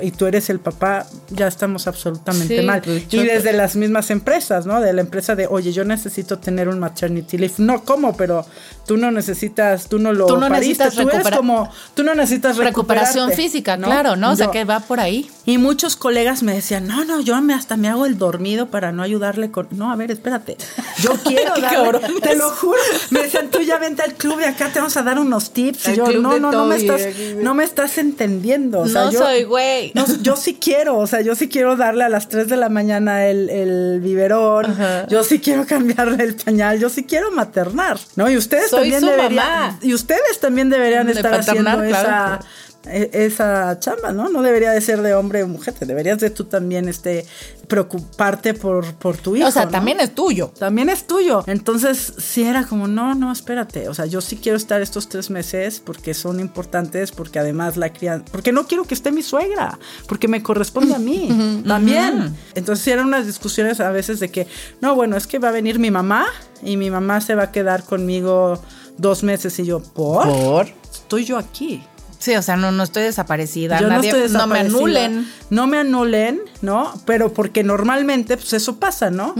y 0.00 0.12
tú 0.12 0.26
eres 0.26 0.48
el 0.48 0.60
papá, 0.60 1.06
ya 1.30 1.48
estamos 1.48 1.88
absolutamente 1.88 2.60
Sí, 2.60 2.64
mal. 2.64 2.82
pues, 2.84 3.02
Y 3.02 3.06
choca. 3.06 3.24
desde 3.24 3.52
las 3.52 3.74
mismas 3.74 4.10
empresas, 4.12 4.64
¿no? 4.64 4.80
De 4.80 4.92
la 4.92 5.00
empresa 5.00 5.34
de, 5.34 5.48
oye, 5.48 5.72
yo 5.72 5.84
necesito 5.84 6.38
tener 6.38 6.68
un 6.68 6.78
maternity 6.78 7.36
leave. 7.36 7.54
No, 7.58 7.82
¿cómo? 7.84 8.16
Pero 8.16 8.46
tú 8.86 8.96
no 8.96 9.10
necesitas, 9.10 9.88
tú 9.88 9.98
no 9.98 10.12
lo 10.12 10.26
Tú 10.26 10.36
no 10.36 10.48
pariste, 10.48 10.84
necesitas 10.84 10.94
tú 10.94 11.16
eres 11.16 11.36
como, 11.36 11.70
tú 11.94 12.02
no 12.02 12.14
necesitas 12.14 12.56
Recuperación 12.56 13.32
física, 13.32 13.76
claro, 13.76 14.16
¿no? 14.16 14.32
O 14.32 14.36
sea, 14.36 14.50
que 14.50 14.64
va 14.64 14.80
por 14.80 15.00
ahí. 15.00 15.30
y 15.44 15.58
muchos 15.58 15.96
colegas 15.96 16.42
me 16.42 16.54
decían, 16.54 16.86
no, 16.86 17.04
no, 17.04 17.20
yo 17.20 17.40
me 17.40 17.54
hasta 17.54 17.76
me 17.76 17.88
hago 17.88 18.06
el 18.06 18.18
dormido 18.18 18.66
para 18.66 18.92
no 18.92 19.02
ayudarle 19.02 19.50
con... 19.50 19.68
No, 19.70 19.92
a 19.92 19.96
ver, 19.96 20.10
espérate. 20.10 20.56
Yo 21.00 21.12
quiero 21.24 21.54
darle, 21.60 22.20
te 22.20 22.36
lo 22.36 22.50
juro. 22.50 22.78
Me 23.10 23.22
decían, 23.22 23.50
tú 23.50 23.60
ya 23.60 23.78
vente 23.78 24.02
al 24.02 24.14
club 24.14 24.40
y 24.40 24.44
acá 24.44 24.68
te 24.68 24.78
vamos 24.78 24.96
a 24.96 25.02
dar 25.02 25.18
unos 25.18 25.52
tips. 25.52 25.88
Y 25.88 25.96
yo, 25.96 26.12
no, 26.12 26.38
no, 26.38 26.52
no 26.52 26.66
me 26.66 26.76
estás, 26.76 27.02
no 27.36 27.54
me 27.54 27.64
estás 27.64 27.98
entendiendo. 27.98 28.80
O 28.80 28.88
sea, 28.88 29.06
no 29.06 29.12
yo, 29.12 29.18
soy 29.18 29.44
güey. 29.44 29.92
no, 29.94 30.04
yo 30.22 30.36
sí 30.36 30.58
quiero, 30.60 30.98
o 30.98 31.06
sea, 31.06 31.20
yo 31.20 31.34
sí 31.34 31.48
quiero 31.48 31.76
darle 31.76 32.04
a 32.04 32.08
las 32.08 32.28
3 32.28 32.48
de 32.48 32.56
la 32.56 32.68
mañana 32.68 33.26
el, 33.26 33.50
el 33.50 34.00
biberón, 34.00 34.66
Ajá. 34.66 35.06
yo 35.08 35.24
sí 35.24 35.38
quiero 35.38 35.66
cambiarle 35.66 36.22
el 36.24 36.34
pañal, 36.36 36.78
yo 36.78 36.88
sí 36.88 37.04
quiero 37.04 37.30
maternar, 37.32 37.98
¿no? 38.16 38.30
Y 38.30 38.36
ustedes 38.36 38.71
Soy 38.72 38.90
también 38.90 39.00
deberían, 39.16 39.46
mamá. 39.46 39.78
y 39.82 39.94
ustedes 39.94 40.40
también 40.40 40.68
deberían 40.70 41.06
De 41.06 41.12
estar 41.12 41.34
haciendo 41.34 41.70
paternar, 41.70 41.86
esa, 41.90 42.02
claro. 42.02 42.40
e- 42.42 42.71
esa 42.84 43.78
chamba, 43.78 44.12
¿no? 44.12 44.28
No 44.28 44.42
debería 44.42 44.72
de 44.72 44.80
ser 44.80 45.02
de 45.02 45.14
hombre 45.14 45.42
o 45.42 45.48
mujer, 45.48 45.74
te 45.74 45.86
deberías 45.86 46.18
de 46.18 46.30
tú 46.30 46.44
también 46.44 46.88
este 46.88 47.26
preocuparte 47.68 48.54
por, 48.54 48.92
por 48.94 49.16
tu 49.16 49.36
hijo. 49.36 49.48
o 49.48 49.50
sea, 49.50 49.66
¿no? 49.66 49.70
también 49.70 50.00
es 50.00 50.14
tuyo. 50.14 50.52
también 50.58 50.88
es 50.88 51.06
tuyo. 51.06 51.44
Entonces, 51.46 52.12
sí 52.18 52.42
era 52.42 52.66
como, 52.66 52.88
no, 52.88 53.14
no, 53.14 53.32
espérate. 53.32 53.88
O 53.88 53.94
sea, 53.94 54.06
yo 54.06 54.20
sí 54.20 54.36
quiero 54.36 54.56
estar 54.56 54.82
estos 54.82 55.08
tres 55.08 55.30
meses 55.30 55.80
porque 55.80 56.12
son 56.12 56.40
importantes, 56.40 57.12
porque 57.12 57.38
además 57.38 57.76
la 57.76 57.92
crianza, 57.92 58.26
porque 58.30 58.52
no 58.52 58.66
quiero 58.66 58.84
que 58.84 58.94
esté 58.94 59.12
mi 59.12 59.22
suegra, 59.22 59.78
porque 60.06 60.28
me 60.28 60.42
corresponde 60.42 60.94
a 60.94 60.98
mí 60.98 61.62
también. 61.66 62.36
Entonces, 62.54 62.84
sí 62.84 62.90
eran 62.90 63.06
unas 63.06 63.26
discusiones 63.26 63.80
a 63.80 63.90
veces 63.90 64.20
de 64.20 64.30
que, 64.30 64.46
no, 64.80 64.94
bueno, 64.94 65.16
es 65.16 65.26
que 65.26 65.38
va 65.38 65.48
a 65.48 65.52
venir 65.52 65.78
mi 65.78 65.90
mamá 65.90 66.26
y 66.62 66.76
mi 66.76 66.90
mamá 66.90 67.20
se 67.20 67.34
va 67.34 67.44
a 67.44 67.52
quedar 67.52 67.84
conmigo 67.84 68.60
dos 68.98 69.22
meses 69.22 69.58
y 69.58 69.64
yo, 69.64 69.80
¿por? 69.80 70.28
Por. 70.28 70.66
Estoy 70.92 71.24
yo 71.24 71.38
aquí. 71.38 71.82
Sí, 72.22 72.36
o 72.36 72.42
sea, 72.42 72.56
no, 72.56 72.70
no 72.70 72.84
estoy 72.84 73.02
desaparecida. 73.02 73.80
Yo 73.80 73.88
Nadie, 73.88 74.12
no 74.12 74.18
estoy 74.18 74.32
no 74.38 74.46
me 74.46 74.62
desaparecida. 74.62 74.76
anulen. 74.78 75.32
No 75.50 75.66
me 75.66 75.78
anulen, 75.78 76.40
¿no? 76.60 76.92
Pero 77.04 77.32
porque 77.32 77.64
normalmente, 77.64 78.36
pues 78.36 78.52
eso 78.52 78.76
pasa, 78.78 79.10
¿no? 79.10 79.34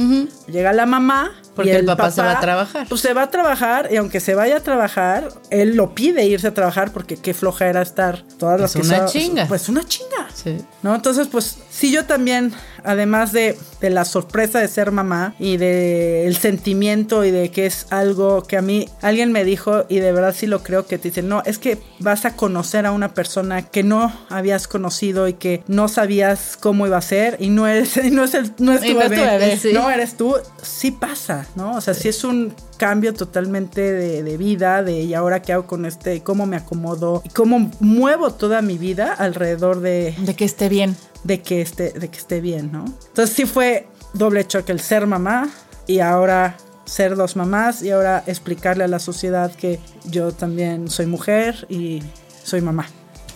Llega 0.48 0.72
la 0.72 0.84
mamá. 0.84 1.30
Porque 1.54 1.70
y 1.70 1.74
el 1.74 1.84
papá 1.84 2.10
se 2.10 2.22
va 2.22 2.32
a 2.32 2.40
trabajar. 2.40 2.86
Pues 2.88 3.00
se 3.02 3.14
va 3.14 3.22
a 3.22 3.30
trabajar 3.30 3.88
y 3.92 3.96
aunque 3.98 4.18
se 4.18 4.34
vaya 4.34 4.56
a 4.56 4.60
trabajar, 4.60 5.28
él 5.50 5.76
lo 5.76 5.94
pide 5.94 6.24
irse 6.26 6.48
a 6.48 6.54
trabajar 6.54 6.92
porque 6.92 7.16
qué 7.18 7.34
floja 7.34 7.66
era 7.66 7.82
estar 7.82 8.24
todas 8.38 8.60
las 8.60 8.72
Pues 8.72 8.88
que 8.88 8.94
una 8.94 8.96
sea- 8.96 9.06
chinga. 9.20 9.46
Pues 9.46 9.68
una 9.68 9.84
chinga. 9.84 10.26
Sí. 10.34 10.56
¿No? 10.82 10.92
Entonces, 10.94 11.28
pues 11.28 11.58
sí, 11.72 11.90
yo 11.90 12.04
también, 12.04 12.52
además 12.84 13.32
de, 13.32 13.56
de 13.80 13.90
la 13.90 14.04
sorpresa 14.04 14.60
de 14.60 14.68
ser 14.68 14.92
mamá 14.92 15.34
y 15.38 15.56
de 15.56 16.26
el 16.26 16.36
sentimiento 16.36 17.24
y 17.24 17.30
de 17.30 17.50
que 17.50 17.66
es 17.66 17.86
algo 17.90 18.42
que 18.42 18.56
a 18.56 18.62
mí 18.62 18.88
alguien 19.00 19.32
me 19.32 19.44
dijo 19.44 19.86
y 19.88 19.98
de 19.98 20.12
verdad 20.12 20.34
sí 20.36 20.46
lo 20.46 20.62
creo 20.62 20.86
que 20.86 20.98
te 20.98 21.08
dicen, 21.08 21.28
no, 21.28 21.42
es 21.46 21.58
que 21.58 21.78
vas 21.98 22.24
a 22.24 22.36
conocer 22.36 22.86
a 22.86 22.92
una 22.92 23.14
persona 23.14 23.62
que 23.62 23.82
no 23.82 24.12
habías 24.28 24.68
conocido 24.68 25.26
y 25.28 25.34
que 25.34 25.64
no 25.66 25.88
sabías 25.88 26.58
cómo 26.60 26.86
iba 26.86 26.98
a 26.98 27.02
ser 27.02 27.36
y 27.40 27.48
no 27.48 27.66
eres, 27.66 27.96
y 27.96 28.10
no 28.12 28.24
es, 28.24 28.34
el, 28.34 28.52
no 28.58 28.72
es 28.72 28.82
tu 28.82 28.96
bebé, 28.96 29.58
no 29.72 29.90
eres 29.90 30.16
tú, 30.16 30.36
sí 30.62 30.90
pasa, 30.90 31.46
¿no? 31.56 31.76
O 31.76 31.80
sea, 31.80 31.94
sí 31.94 32.08
es 32.08 32.22
un 32.24 32.54
cambio 32.82 33.14
totalmente 33.14 33.80
de, 33.80 34.24
de 34.24 34.36
vida, 34.36 34.82
de 34.82 35.02
y 35.02 35.14
ahora 35.14 35.40
qué 35.40 35.52
hago 35.52 35.68
con 35.68 35.86
este, 35.86 36.20
cómo 36.24 36.46
me 36.46 36.56
acomodo 36.56 37.22
y 37.24 37.28
cómo 37.28 37.70
muevo 37.78 38.32
toda 38.32 38.60
mi 38.60 38.76
vida 38.76 39.12
alrededor 39.12 39.78
de, 39.78 40.12
De 40.18 40.34
que 40.34 40.44
esté 40.44 40.68
bien. 40.68 40.96
de 41.22 41.40
que 41.40 41.62
esté, 41.62 41.92
de 41.92 42.08
que 42.08 42.18
esté 42.18 42.40
bien, 42.40 42.72
¿no? 42.72 42.84
Entonces 43.06 43.36
sí 43.36 43.46
fue 43.46 43.86
doble 44.14 44.44
choque 44.48 44.72
el 44.72 44.80
ser 44.80 45.06
mamá 45.06 45.48
y 45.86 46.00
ahora 46.00 46.56
ser 46.84 47.14
dos 47.14 47.36
mamás 47.36 47.84
y 47.84 47.92
ahora 47.92 48.24
explicarle 48.26 48.82
a 48.82 48.88
la 48.88 48.98
sociedad 48.98 49.52
que 49.54 49.78
yo 50.10 50.32
también 50.32 50.90
soy 50.90 51.06
mujer 51.06 51.64
y 51.68 52.02
soy 52.42 52.62
mamá, 52.62 52.88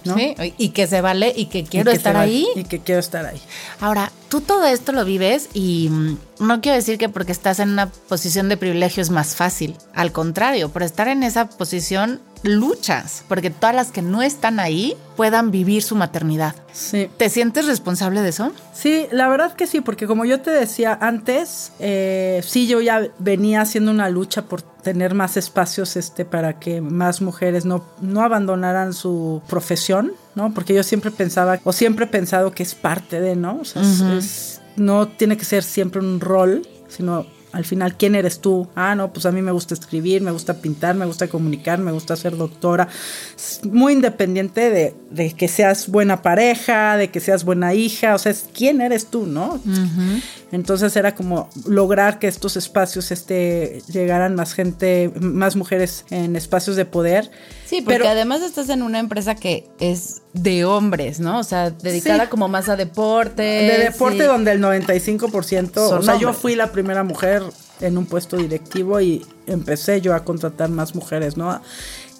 ¿no? 0.06 0.16
Sí, 0.16 0.34
y 0.58 0.70
que 0.70 0.86
se 0.86 1.00
vale 1.00 1.32
y 1.34 1.46
que 1.46 1.60
Y 1.60 1.64
quiero 1.64 1.90
que 1.90 1.96
estar 1.96 2.16
ahí. 2.16 2.46
Y 2.54 2.64
que 2.64 2.80
quiero 2.80 3.00
estar 3.00 3.26
ahí. 3.26 3.40
Ahora, 3.80 4.12
tú 4.28 4.40
todo 4.40 4.66
esto 4.66 4.92
lo 4.92 5.04
vives 5.04 5.48
y 5.52 5.88
mm, 5.90 6.18
no 6.40 6.60
quiero 6.60 6.76
decir 6.76 6.98
que 6.98 7.08
porque 7.08 7.32
estás 7.32 7.58
en 7.58 7.70
una 7.70 7.90
posición 7.90 8.48
de 8.48 8.56
privilegio 8.56 9.02
es 9.02 9.10
más 9.10 9.36
fácil. 9.36 9.76
Al 9.94 10.12
contrario, 10.12 10.68
por 10.70 10.82
estar 10.82 11.08
en 11.08 11.22
esa 11.22 11.48
posición 11.48 12.20
luchas, 12.46 13.24
porque 13.28 13.50
todas 13.50 13.74
las 13.74 13.90
que 13.90 14.02
no 14.02 14.22
están 14.22 14.60
ahí 14.60 14.96
puedan 15.16 15.50
vivir 15.50 15.82
su 15.82 15.94
maternidad. 15.96 16.54
Sí. 16.72 17.08
¿Te 17.16 17.28
sientes 17.30 17.66
responsable 17.66 18.20
de 18.22 18.28
eso? 18.30 18.52
Sí, 18.72 19.06
la 19.12 19.28
verdad 19.28 19.52
que 19.54 19.66
sí, 19.66 19.80
porque 19.80 20.06
como 20.06 20.24
yo 20.24 20.40
te 20.40 20.50
decía 20.50 20.96
antes, 21.00 21.72
eh, 21.78 22.42
sí, 22.46 22.66
yo 22.66 22.80
ya 22.80 23.08
venía 23.18 23.60
haciendo 23.62 23.90
una 23.90 24.08
lucha 24.08 24.42
por 24.42 24.62
tener 24.62 25.14
más 25.14 25.36
espacios 25.36 25.96
este, 25.96 26.24
para 26.24 26.58
que 26.58 26.80
más 26.80 27.20
mujeres 27.20 27.64
no, 27.64 27.84
no 28.00 28.22
abandonaran 28.22 28.92
su 28.92 29.42
profesión, 29.48 30.12
¿no? 30.34 30.52
Porque 30.54 30.74
yo 30.74 30.82
siempre 30.82 31.10
pensaba, 31.10 31.58
o 31.64 31.72
siempre 31.72 32.04
he 32.04 32.08
pensado 32.08 32.52
que 32.52 32.62
es 32.62 32.74
parte 32.74 33.20
de, 33.20 33.34
¿no? 33.36 33.58
O 33.60 33.64
sea, 33.64 33.82
es- 33.82 34.00
es- 34.00 34.60
no 34.76 35.08
tiene 35.08 35.36
que 35.36 35.44
ser 35.44 35.62
siempre 35.62 36.00
un 36.00 36.20
rol, 36.20 36.66
sino 36.88 37.26
al 37.56 37.64
final, 37.64 37.96
¿quién 37.96 38.14
eres 38.14 38.40
tú? 38.40 38.68
Ah, 38.74 38.94
no, 38.94 39.12
pues 39.12 39.24
a 39.24 39.32
mí 39.32 39.40
me 39.40 39.50
gusta 39.50 39.72
escribir, 39.72 40.20
me 40.20 40.30
gusta 40.30 40.54
pintar, 40.60 40.94
me 40.94 41.06
gusta 41.06 41.26
comunicar, 41.28 41.78
me 41.78 41.90
gusta 41.90 42.14
ser 42.14 42.36
doctora. 42.36 42.86
Es 43.34 43.60
muy 43.64 43.94
independiente 43.94 44.68
de, 44.70 44.94
de 45.10 45.32
que 45.32 45.48
seas 45.48 45.88
buena 45.88 46.20
pareja, 46.20 46.96
de 46.98 47.10
que 47.10 47.20
seas 47.20 47.44
buena 47.44 47.72
hija, 47.72 48.14
o 48.14 48.18
sea, 48.18 48.30
es 48.32 48.46
quién 48.54 48.80
eres 48.82 49.06
tú, 49.06 49.24
¿no? 49.26 49.58
Entonces 50.52 50.94
era 50.96 51.14
como 51.14 51.48
lograr 51.66 52.18
que 52.18 52.28
estos 52.28 52.56
espacios 52.56 53.10
este, 53.10 53.80
llegaran 53.88 54.34
más 54.34 54.52
gente, 54.52 55.10
más 55.20 55.56
mujeres 55.56 56.04
en 56.10 56.36
espacios 56.36 56.76
de 56.76 56.84
poder. 56.84 57.30
Sí, 57.66 57.80
porque 57.82 57.98
Pero- 58.00 58.08
además 58.10 58.42
estás 58.42 58.68
en 58.68 58.82
una 58.82 58.98
empresa 58.98 59.34
que 59.34 59.66
es 59.80 60.22
de 60.36 60.64
hombres, 60.64 61.18
¿no? 61.20 61.38
O 61.38 61.44
sea, 61.44 61.70
dedicada 61.70 62.24
Sí. 62.24 62.30
como 62.30 62.48
más 62.48 62.68
a 62.68 62.76
deporte. 62.76 63.42
de 63.42 63.78
deporte 63.78 64.20
sí. 64.20 64.24
donde 64.24 64.52
el 64.52 64.60
95%, 64.60 65.88
Son 65.88 65.98
o 65.98 66.02
sea, 66.02 66.16
yo 66.18 66.32
fui 66.32 66.54
la 66.54 66.72
primera 66.72 67.02
mujer 67.02 67.42
en 67.80 67.98
un 67.98 68.06
puesto 68.06 68.36
directivo 68.36 69.00
y 69.00 69.24
empecé 69.46 70.00
yo 70.00 70.14
a 70.14 70.24
contratar 70.24 70.68
más 70.70 70.94
mujeres, 70.94 71.36
¿no? 71.36 71.60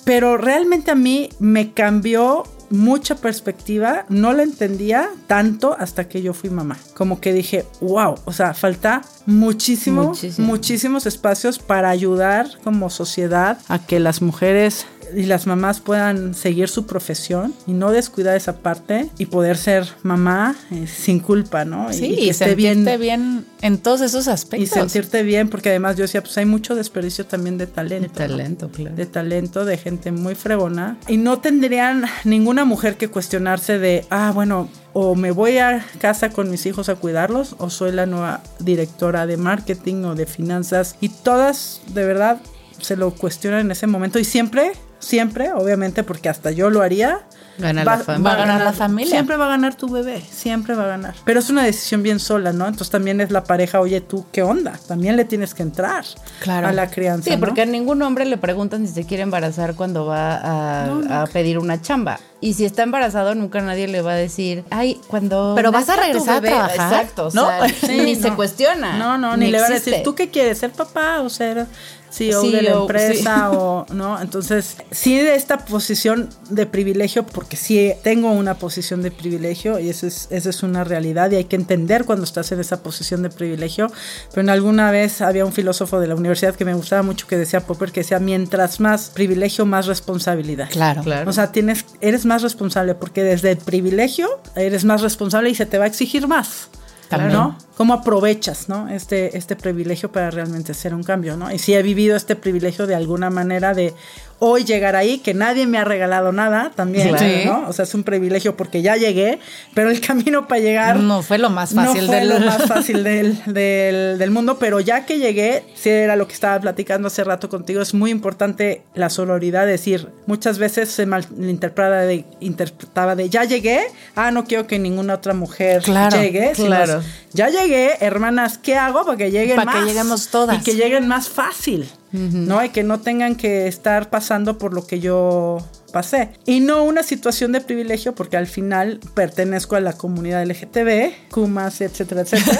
Pero 0.04 0.36
realmente 0.36 0.90
a 0.90 0.94
mí 0.94 1.28
me 1.40 1.72
cambió 1.72 2.44
mucha 2.70 3.14
perspectiva, 3.16 4.06
no 4.08 4.32
la 4.32 4.42
entendía 4.42 5.08
tanto 5.26 5.76
hasta 5.78 6.08
que 6.08 6.22
yo 6.22 6.32
fui 6.32 6.50
mamá. 6.50 6.76
Como 6.94 7.20
que 7.20 7.32
dije, 7.32 7.64
wow, 7.80 8.14
o 8.24 8.32
sea, 8.32 8.54
falta 8.54 9.02
muchísimo, 9.26 10.04
Muchísimo. 10.04 10.46
muchísimos 10.48 11.06
espacios 11.06 11.58
para 11.58 11.90
ayudar 11.90 12.48
como 12.64 12.88
sociedad 12.90 13.58
a 13.68 13.78
que 13.84 14.00
las 14.00 14.20
mujeres 14.22 14.86
y 15.14 15.24
las 15.24 15.46
mamás 15.46 15.80
puedan 15.80 16.34
seguir 16.34 16.68
su 16.68 16.86
profesión 16.86 17.54
y 17.66 17.72
no 17.72 17.90
descuidar 17.90 18.36
esa 18.36 18.58
parte 18.58 19.10
y 19.18 19.26
poder 19.26 19.56
ser 19.56 19.86
mamá 20.02 20.56
eh, 20.70 20.86
sin 20.86 21.20
culpa, 21.20 21.64
¿no? 21.64 21.92
Sí, 21.92 22.06
y, 22.06 22.12
y, 22.12 22.16
que 22.16 22.30
esté 22.30 22.46
sentirte 22.46 22.96
bien 22.96 23.06
bien 23.06 23.46
en 23.62 23.78
todos 23.78 24.00
esos 24.00 24.26
y 24.26 24.30
aspectos. 24.30 24.70
sentirte 24.70 25.22
bien, 25.22 25.48
porque 25.48 25.70
además 25.70 25.96
yo 25.96 26.02
decía, 26.02 26.22
pues 26.22 26.36
hay 26.38 26.44
mucho 26.44 26.74
desperdicio 26.74 27.26
también 27.26 27.58
de 27.58 27.66
talento. 27.66 28.08
De 28.08 28.08
¿no? 28.08 28.34
talento, 28.34 28.68
claro. 28.70 28.96
de 28.96 29.06
talento, 29.06 29.64
de 29.64 29.78
gente 29.78 30.12
muy 30.12 30.34
fregona. 30.34 30.98
Y 31.08 31.16
no 31.16 31.38
tendrían 31.38 32.04
ninguna 32.24 32.64
mujer 32.64 32.96
que 32.96 33.08
cuestionarse 33.08 33.78
de, 33.78 34.04
ah, 34.10 34.32
bueno, 34.34 34.68
o 34.92 35.14
me 35.14 35.30
voy 35.30 35.58
a 35.58 35.84
casa 36.00 36.30
con 36.30 36.50
mis 36.50 36.66
hijos 36.66 36.88
a 36.88 36.96
cuidarlos, 36.96 37.54
o 37.58 37.70
soy 37.70 37.92
la 37.92 38.06
nueva 38.06 38.42
directora 38.58 39.26
de 39.26 39.36
marketing 39.36 40.04
o 40.04 40.14
de 40.14 40.26
finanzas. 40.26 40.96
Y 41.00 41.10
todas, 41.10 41.80
de 41.94 42.04
verdad, 42.04 42.40
se 42.80 42.96
lo 42.96 43.12
cuestionan 43.12 43.60
en 43.60 43.70
ese 43.70 43.86
momento. 43.86 44.18
Y 44.18 44.24
siempre, 44.24 44.72
siempre, 44.98 45.52
obviamente, 45.52 46.02
porque 46.02 46.28
hasta 46.28 46.50
yo 46.50 46.70
lo 46.70 46.82
haría. 46.82 47.20
Gana 47.58 47.84
la 47.84 47.96
familia. 47.98 48.30
Va 48.30 48.34
a 48.34 48.36
ganar 48.36 48.60
la 48.60 48.72
familia. 48.74 49.10
Siempre 49.12 49.36
va 49.36 49.46
a 49.46 49.48
ganar 49.48 49.74
tu 49.76 49.88
bebé, 49.88 50.20
siempre 50.30 50.74
va 50.74 50.84
a 50.84 50.88
ganar. 50.88 51.14
Pero 51.24 51.40
es 51.40 51.48
una 51.48 51.62
decisión 51.64 52.02
bien 52.02 52.18
sola, 52.20 52.52
¿no? 52.52 52.66
Entonces 52.66 52.90
también 52.90 53.18
es 53.22 53.30
la 53.30 53.44
pareja, 53.44 53.80
oye, 53.80 54.02
tú, 54.02 54.26
¿qué 54.30 54.42
onda? 54.42 54.78
También 54.86 55.16
le 55.16 55.24
tienes 55.24 55.54
que 55.54 55.62
entrar 55.62 56.04
Claro. 56.42 56.68
a 56.68 56.72
la 56.72 56.90
crianza. 56.90 57.24
Sí, 57.30 57.36
¿no? 57.36 57.40
porque 57.40 57.62
a 57.62 57.66
ningún 57.66 58.02
hombre 58.02 58.26
le 58.26 58.36
preguntan 58.36 58.86
si 58.86 58.92
se 58.92 59.06
quiere 59.06 59.22
embarazar 59.22 59.74
cuando 59.74 60.04
va 60.04 60.36
a, 60.36 61.22
a 61.22 61.26
pedir 61.28 61.58
una 61.58 61.80
chamba. 61.80 62.20
Y 62.40 62.54
si 62.54 62.64
está 62.64 62.82
embarazado, 62.82 63.34
nunca 63.34 63.60
nadie 63.60 63.88
le 63.88 64.02
va 64.02 64.12
a 64.12 64.16
decir, 64.16 64.64
ay, 64.70 65.00
cuando. 65.08 65.54
Pero 65.56 65.72
vas 65.72 65.88
a 65.88 65.96
regresar 65.96 66.36
a 66.36 66.40
bebé", 66.40 66.54
trabajar, 66.54 66.92
Exacto, 66.92 67.28
o 67.28 67.30
¿no? 67.32 67.46
sea, 67.46 67.68
Sí, 67.86 68.00
ni 68.00 68.14
se 68.14 68.32
cuestiona. 68.32 68.98
No, 68.98 69.16
no, 69.16 69.36
ni, 69.36 69.50
le 69.50 69.60
van 69.60 69.72
a 69.72 69.74
decir. 69.74 69.96
¿tú 70.04 70.14
qué 70.14 70.28
quieres? 70.28 70.58
¿Ser 70.58 70.70
papá 70.70 71.22
o 71.22 71.30
ser 71.30 71.66
CEO, 72.10 72.42
de 72.42 72.62
la 72.62 72.70
CEO, 72.70 72.80
empresa? 72.82 73.50
O, 73.56 73.86
¿no? 73.92 74.20
Entonces, 74.20 74.76
sí 74.90 75.16
de 75.16 75.34
esta 75.34 75.58
posición 75.58 76.28
de 76.50 76.66
privilegio, 76.66 77.24
porque 77.24 77.56
sí 77.56 77.92
tengo 78.02 78.30
una 78.32 78.54
posición 78.54 79.02
de 79.02 79.10
privilegio 79.10 79.78
y 79.78 79.88
eso 79.88 80.06
es, 80.06 80.28
esa 80.30 80.50
es 80.50 80.62
una 80.62 80.84
realidad 80.84 81.30
y 81.30 81.36
hay 81.36 81.44
que 81.44 81.56
entender 81.56 82.04
cuando 82.04 82.24
estás 82.24 82.52
en 82.52 82.60
esa 82.60 82.82
posición 82.82 83.22
de 83.22 83.30
privilegio. 83.30 83.90
Pero 84.30 84.42
en 84.42 84.50
alguna 84.50 84.90
vez 84.90 85.22
había 85.22 85.44
un 85.46 85.52
filósofo 85.52 86.00
de 86.00 86.08
la 86.08 86.14
universidad 86.14 86.54
que 86.54 86.64
me 86.64 86.74
gustaba 86.74 87.02
mucho 87.02 87.26
que 87.26 87.36
decía 87.36 87.60
Popper, 87.60 87.92
que 87.92 88.00
decía, 88.00 88.18
mientras 88.18 88.78
más 88.80 89.10
privilegio, 89.14 89.64
más 89.64 89.86
responsabilidad. 89.86 90.68
Claro. 90.70 91.02
Claro. 91.02 91.30
O 91.30 91.32
sea, 91.32 91.52
tienes, 91.52 91.84
eres 92.00 92.25
más 92.26 92.42
responsable 92.42 92.94
porque 92.94 93.22
desde 93.22 93.52
el 93.52 93.58
privilegio 93.58 94.28
eres 94.54 94.84
más 94.84 95.00
responsable 95.02 95.50
y 95.50 95.54
se 95.54 95.66
te 95.66 95.78
va 95.78 95.84
a 95.84 95.88
exigir 95.88 96.26
más. 96.28 96.68
También. 97.08 97.32
¿no? 97.32 97.56
¿Cómo 97.76 97.94
aprovechas, 97.94 98.68
¿no? 98.68 98.88
Este, 98.88 99.38
este 99.38 99.54
privilegio 99.54 100.10
para 100.10 100.30
realmente 100.30 100.72
hacer 100.72 100.92
un 100.92 101.04
cambio, 101.04 101.36
¿no? 101.36 101.52
Y 101.52 101.60
si 101.60 101.72
he 101.72 101.82
vivido 101.82 102.16
este 102.16 102.34
privilegio 102.34 102.88
de 102.88 102.96
alguna 102.96 103.30
manera 103.30 103.74
de 103.74 103.94
hoy 104.38 104.64
llegar 104.64 104.96
ahí, 104.96 105.18
que 105.18 105.32
nadie 105.32 105.66
me 105.66 105.78
ha 105.78 105.84
regalado 105.84 106.30
nada 106.30 106.70
también, 106.74 107.08
Claro. 107.08 107.24
¿no? 107.62 107.68
O 107.68 107.72
sea, 107.72 107.84
es 107.84 107.94
un 107.94 108.02
privilegio 108.02 108.56
porque 108.56 108.82
ya 108.82 108.96
llegué, 108.96 109.38
pero 109.74 109.90
el 109.90 110.00
camino 110.06 110.46
para 110.46 110.60
llegar 110.60 111.00
No 111.00 111.22
fue 111.22 111.38
lo 111.38 111.48
más 111.48 111.72
fácil 111.74 112.02
no 112.02 112.06
fue 112.08 112.16
del- 112.20 112.28
lo 112.28 112.40
más 112.46 112.66
fácil 112.66 113.02
del, 113.02 113.38
del, 113.46 114.18
del 114.18 114.30
mundo, 114.30 114.58
pero 114.58 114.80
ya 114.80 115.06
que 115.06 115.18
llegué, 115.18 115.64
sí 115.74 115.88
era 115.88 116.16
lo 116.16 116.28
que 116.28 116.34
estaba 116.34 116.60
platicando 116.60 117.08
hace 117.08 117.24
rato 117.24 117.48
contigo, 117.48 117.80
es 117.80 117.94
muy 117.94 118.10
importante 118.10 118.82
la 118.94 119.08
sororidad, 119.08 119.66
decir, 119.66 120.08
muchas 120.26 120.58
veces 120.58 120.90
se 120.90 121.06
malinterpretaba 121.06 122.02
de, 122.02 122.24
interpretaba 122.40 123.14
de 123.14 123.30
ya 123.30 123.44
llegué, 123.44 123.86
ah, 124.14 124.30
no 124.30 124.44
quiero 124.44 124.66
que 124.66 124.78
ninguna 124.78 125.14
otra 125.14 125.32
mujer 125.34 125.82
Claro, 125.82 126.20
llegue, 126.20 126.52
claro. 126.54 127.02
ya 127.32 127.48
llegué, 127.48 127.96
hermanas, 128.00 128.58
¿qué 128.58 128.76
hago 128.76 129.04
para 129.04 129.16
que 129.16 129.30
lleguen 129.30 129.56
Para 129.56 129.72
que 129.72 129.78
más? 129.78 129.86
lleguemos 129.86 130.28
todas. 130.28 130.58
Y 130.60 130.62
que 130.64 130.74
lleguen 130.74 131.08
más 131.08 131.28
fácil, 131.28 131.88
¿no? 132.12 132.64
Y 132.64 132.68
que 132.70 132.82
no 132.82 133.00
tengan 133.00 133.34
que 133.36 133.66
estar 133.66 134.10
pasando 134.10 134.58
por 134.58 134.72
lo 134.74 134.86
que 134.86 135.00
yo 135.00 135.58
pasé. 135.92 136.30
Y 136.44 136.60
no 136.60 136.84
una 136.84 137.02
situación 137.02 137.52
de 137.52 137.60
privilegio, 137.60 138.14
porque 138.14 138.36
al 138.36 138.46
final 138.46 139.00
pertenezco 139.14 139.76
a 139.76 139.80
la 139.80 139.92
comunidad 139.94 140.44
LGTB, 140.46 141.30
Kumas, 141.30 141.80
etcétera, 141.80 142.22
etcétera. 142.22 142.58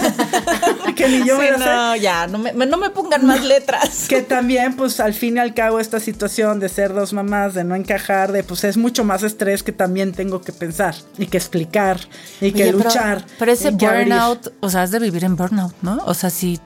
que 0.96 1.08
ni 1.08 1.18
yo 1.26 1.36
Sí, 1.36 1.42
me 1.50 1.58
sé. 1.58 1.64
no, 1.64 1.96
ya, 1.96 2.26
no 2.28 2.38
me, 2.38 2.52
no 2.54 2.76
me 2.78 2.90
pongan 2.90 3.26
más 3.26 3.44
letras. 3.44 4.06
Que 4.08 4.22
también, 4.22 4.76
pues 4.76 5.00
al 5.00 5.12
fin 5.12 5.36
y 5.36 5.40
al 5.40 5.52
cabo, 5.54 5.80
esta 5.80 6.00
situación 6.00 6.60
de 6.60 6.68
ser 6.70 6.94
dos 6.94 7.12
mamás, 7.12 7.52
de 7.54 7.64
no 7.64 7.74
encajar, 7.74 8.32
de 8.32 8.42
pues 8.42 8.64
es 8.64 8.76
mucho 8.78 9.04
más 9.04 9.22
estrés 9.22 9.62
que 9.62 9.72
también 9.72 10.12
tengo 10.12 10.40
que 10.40 10.52
pensar 10.52 10.94
y 11.18 11.26
que 11.26 11.36
explicar 11.36 11.98
y 12.40 12.52
que 12.52 12.64
Oye, 12.64 12.72
pero- 12.72 12.84
luchar. 12.84 13.24
Pero, 13.38 13.52
ese 13.52 13.68
abrir. 13.68 13.88
burnout, 14.06 14.52
o 14.60 14.70
sea, 14.70 14.82
has 14.82 14.90
de 14.90 14.98
vivir 14.98 15.24
en 15.24 15.36
burnout, 15.36 15.74
¿no? 15.82 15.98
O 16.06 16.14
sea, 16.14 16.30
si 16.30 16.58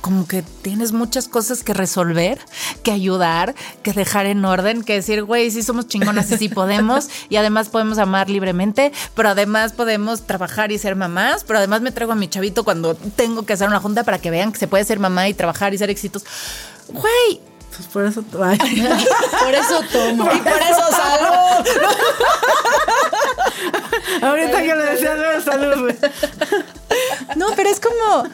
como 0.00 0.26
que 0.26 0.42
tienes 0.42 0.92
muchas 0.92 1.28
cosas 1.28 1.62
que 1.64 1.74
resolver, 1.74 2.38
que 2.82 2.90
ayudar, 2.92 3.54
que 3.82 3.92
dejar 3.92 4.26
en 4.26 4.44
orden, 4.44 4.82
que 4.84 4.94
decir, 4.94 5.22
güey, 5.24 5.50
sí 5.50 5.62
somos 5.62 5.88
chingonas 5.88 6.30
y 6.32 6.38
sí 6.38 6.48
podemos, 6.48 7.08
y 7.28 7.36
además 7.36 7.68
podemos 7.68 7.98
amar 7.98 8.30
libremente, 8.30 8.92
pero 9.14 9.30
además 9.30 9.72
podemos 9.72 10.26
trabajar 10.26 10.72
y 10.72 10.78
ser 10.78 10.96
mamás, 10.96 11.44
pero 11.44 11.58
además 11.58 11.80
me 11.80 11.92
traigo 11.92 12.12
a 12.12 12.16
mi 12.16 12.28
chavito 12.28 12.64
cuando 12.64 12.94
tengo 12.94 13.44
que 13.44 13.52
hacer 13.54 13.68
una 13.68 13.80
junta 13.80 14.04
para 14.04 14.18
que 14.18 14.30
vean 14.30 14.52
que 14.52 14.58
se 14.58 14.68
puede 14.68 14.84
ser 14.84 14.98
mamá 14.98 15.28
y 15.28 15.34
trabajar 15.34 15.74
y 15.74 15.78
ser 15.78 15.90
exitoso. 15.90 16.26
Güey, 16.88 17.40
Pues 17.76 17.88
por 17.88 18.04
eso. 18.06 18.24
ay. 18.42 18.58
por 19.42 19.54
eso 19.54 19.80
tomo 19.92 20.24
y 20.32 20.38
por 20.38 20.52
eso 20.62 20.82
salgo. 20.90 21.64
Ahorita 24.22 24.62
que 24.62 24.74
le 24.74 24.82
decía 24.92 25.14
"No, 25.14 25.40
salud, 25.42 25.80
güey. 25.82 25.96
No, 27.36 27.46
pero 27.54 27.68
es 27.68 27.80
como, 27.80 28.24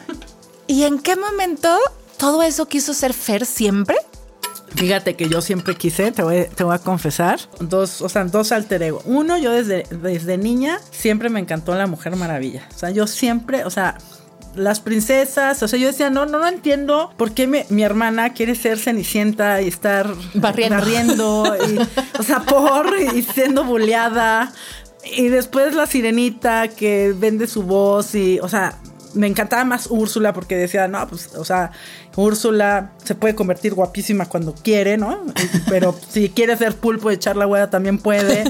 ¿y 0.67 0.83
en 0.83 0.99
qué 0.99 1.15
momento 1.15 1.77
todo 2.17 2.43
eso 2.43 2.67
quiso 2.67 2.93
ser 2.93 3.13
Fer 3.13 3.45
siempre? 3.45 3.95
Fíjate 4.75 5.15
que 5.15 5.29
yo 5.29 5.41
siempre 5.41 5.75
quise, 5.75 6.11
te 6.11 6.23
voy, 6.23 6.47
te 6.55 6.63
voy 6.63 6.73
a 6.73 6.79
confesar, 6.79 7.39
dos, 7.59 8.01
o 8.01 8.09
sea, 8.09 8.25
dos 8.25 8.51
alter 8.51 8.81
ego. 8.81 9.01
Uno, 9.05 9.37
yo 9.37 9.51
desde, 9.51 9.85
desde 9.91 10.37
niña 10.37 10.79
siempre 10.89 11.29
me 11.29 11.39
encantó 11.39 11.75
la 11.75 11.85
Mujer 11.85 12.15
Maravilla. 12.15 12.67
O 12.73 12.77
sea, 12.77 12.89
yo 12.89 13.05
siempre, 13.05 13.65
o 13.65 13.69
sea, 13.69 13.97
las 14.55 14.79
princesas, 14.79 15.61
o 15.61 15.67
sea, 15.67 15.77
yo 15.79 15.87
decía, 15.87 16.09
no, 16.09 16.25
no, 16.25 16.39
no 16.39 16.47
entiendo 16.47 17.13
por 17.17 17.33
qué 17.33 17.45
mi, 17.45 17.61
mi 17.69 17.83
hermana 17.83 18.33
quiere 18.33 18.55
ser 18.55 18.79
cenicienta 18.79 19.61
y 19.61 19.67
estar 19.67 20.11
Barriendo. 20.33 20.75
barriendo, 20.75 21.57
y, 21.69 21.79
o 22.19 22.23
sea, 22.23 22.41
por 22.41 22.99
y 22.99 23.21
siendo 23.21 23.63
buleada. 23.63 24.51
Y 25.15 25.27
después 25.27 25.75
la 25.75 25.85
sirenita 25.85 26.69
que 26.69 27.13
vende 27.15 27.45
su 27.45 27.63
voz 27.63 28.15
y, 28.15 28.39
o 28.39 28.47
sea, 28.49 28.79
me 29.13 29.27
encantaba 29.27 29.63
más 29.63 29.87
Úrsula 29.89 30.33
porque 30.33 30.57
decía, 30.57 30.87
no, 30.87 31.07
pues, 31.07 31.33
o 31.35 31.45
sea, 31.45 31.71
Úrsula 32.15 32.91
se 33.03 33.15
puede 33.15 33.35
convertir 33.35 33.73
guapísima 33.73 34.27
cuando 34.27 34.53
quiere, 34.53 34.97
¿no? 34.97 35.23
Pero 35.69 35.95
si 36.09 36.29
quiere 36.29 36.55
ser 36.57 36.75
pulpo 36.75 37.11
y 37.11 37.15
echar 37.15 37.35
la 37.35 37.47
hueá 37.47 37.69
también 37.69 37.97
puede. 37.97 38.43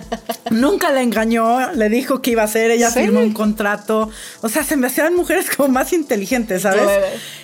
Nunca 0.50 0.90
la 0.92 1.02
engañó, 1.02 1.72
le 1.72 1.88
dijo 1.88 2.22
que 2.22 2.30
iba 2.30 2.42
a 2.44 2.46
ser, 2.48 2.70
ella 2.70 2.90
Sí. 2.90 3.00
firmó 3.00 3.20
un 3.20 3.32
contrato. 3.32 4.10
O 4.42 4.48
sea, 4.48 4.62
se 4.62 4.76
me 4.76 4.86
hacían 4.86 5.14
mujeres 5.16 5.46
como 5.54 5.68
más 5.70 5.92
inteligentes, 5.92 6.62
¿sabes? 6.62 6.88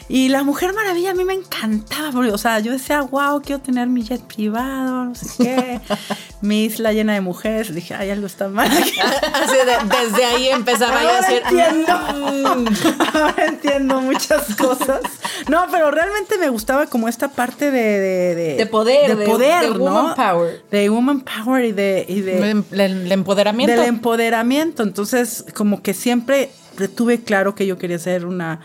Y 0.08 0.28
la 0.28 0.42
Mujer 0.44 0.72
Maravilla 0.74 1.12
a 1.12 1.14
mí 1.14 1.24
me 1.24 1.32
encantaba, 1.34 2.12
porque, 2.12 2.30
o 2.30 2.38
sea, 2.38 2.58
yo 2.60 2.72
decía, 2.72 3.00
wow, 3.02 3.40
quiero 3.42 3.60
tener 3.62 3.88
mi 3.88 4.02
jet 4.02 4.20
privado, 4.22 5.06
no 5.06 5.14
sé 5.14 5.26
qué, 5.38 5.80
mi 6.42 6.64
isla 6.64 6.92
llena 6.92 7.14
de 7.14 7.20
mujeres. 7.22 7.74
Dije, 7.74 7.94
ay, 7.94 8.10
algo 8.10 8.26
está 8.26 8.48
mal. 8.48 8.70
aquí". 8.70 8.92
Así 9.00 9.56
de- 9.56 9.96
desde 10.10 10.24
ahí 10.24 10.48
empezaba 10.48 11.02
yo 11.02 11.10
a 11.10 11.16
decir, 11.22 11.42
entiendo. 11.48 11.98
"Mm". 12.14 13.16
Ahora 13.16 13.44
entiendo 13.46 14.00
muchas 14.00 14.54
cosas. 14.56 15.00
No, 15.48 15.61
pero 15.70 15.90
realmente 15.90 16.38
me 16.38 16.48
gustaba 16.48 16.86
como 16.86 17.08
esta 17.08 17.28
parte 17.28 17.70
de... 17.70 17.80
De, 18.00 18.34
de- 18.34 18.54
De 18.56 18.66
poder, 18.66 19.10
de 19.10 19.16
de- 19.16 19.26
poder, 19.26 19.62
de 19.62 19.68
¿no? 19.70 19.78
woman 19.78 20.14
power. 20.14 20.62
De 20.70 20.88
woman 20.90 21.20
power 21.20 21.64
y 21.64 21.72
de... 21.72 22.04
Y 22.08 22.20
de 22.20 22.50
El, 22.50 22.64
el 22.80 23.12
empoderamiento. 23.12 23.74
del 23.76 23.88
empoderamiento. 23.88 24.82
Entonces, 24.82 25.44
como 25.54 25.82
que 25.82 25.94
siempre 25.94 26.50
tuve 26.94 27.20
claro 27.22 27.54
que 27.54 27.66
yo 27.66 27.76
quería 27.78 27.98
ser 27.98 28.24
una 28.26 28.60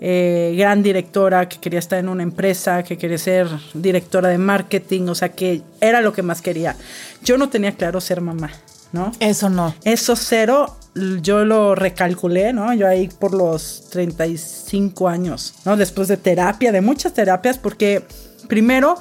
eh, 0.00 0.54
gran 0.58 0.82
directora, 0.82 1.48
que 1.48 1.58
quería 1.58 1.78
estar 1.78 1.98
en 1.98 2.08
una 2.08 2.22
empresa, 2.24 2.82
que 2.82 2.98
quería 2.98 3.16
ser 3.16 3.48
directora 3.74 4.28
de 4.28 4.38
marketing, 4.38 5.08
o 5.08 5.14
sea, 5.14 5.30
que 5.30 5.62
era 5.80 6.00
lo 6.00 6.12
que 6.12 6.22
más 6.22 6.42
quería. 6.42 6.76
Yo 7.22 7.38
no 7.38 7.48
tenía 7.48 7.72
claro 7.72 8.00
ser 8.00 8.20
mamá, 8.20 8.50
¿no? 8.94 9.12
Eso 9.20 9.50
no. 9.50 9.74
Eso 9.84 10.16
cero, 10.16 10.76
yo 11.20 11.44
lo 11.44 11.74
recalculé, 11.74 12.52
¿no? 12.52 12.72
Yo 12.72 12.88
ahí 12.88 13.08
por 13.08 13.34
los 13.34 13.88
35 13.90 15.08
años, 15.08 15.54
¿no? 15.64 15.76
Después 15.76 16.08
de 16.08 16.16
terapia, 16.16 16.72
de 16.72 16.80
muchas 16.80 17.12
terapias, 17.12 17.58
porque 17.58 18.04
primero 18.48 18.96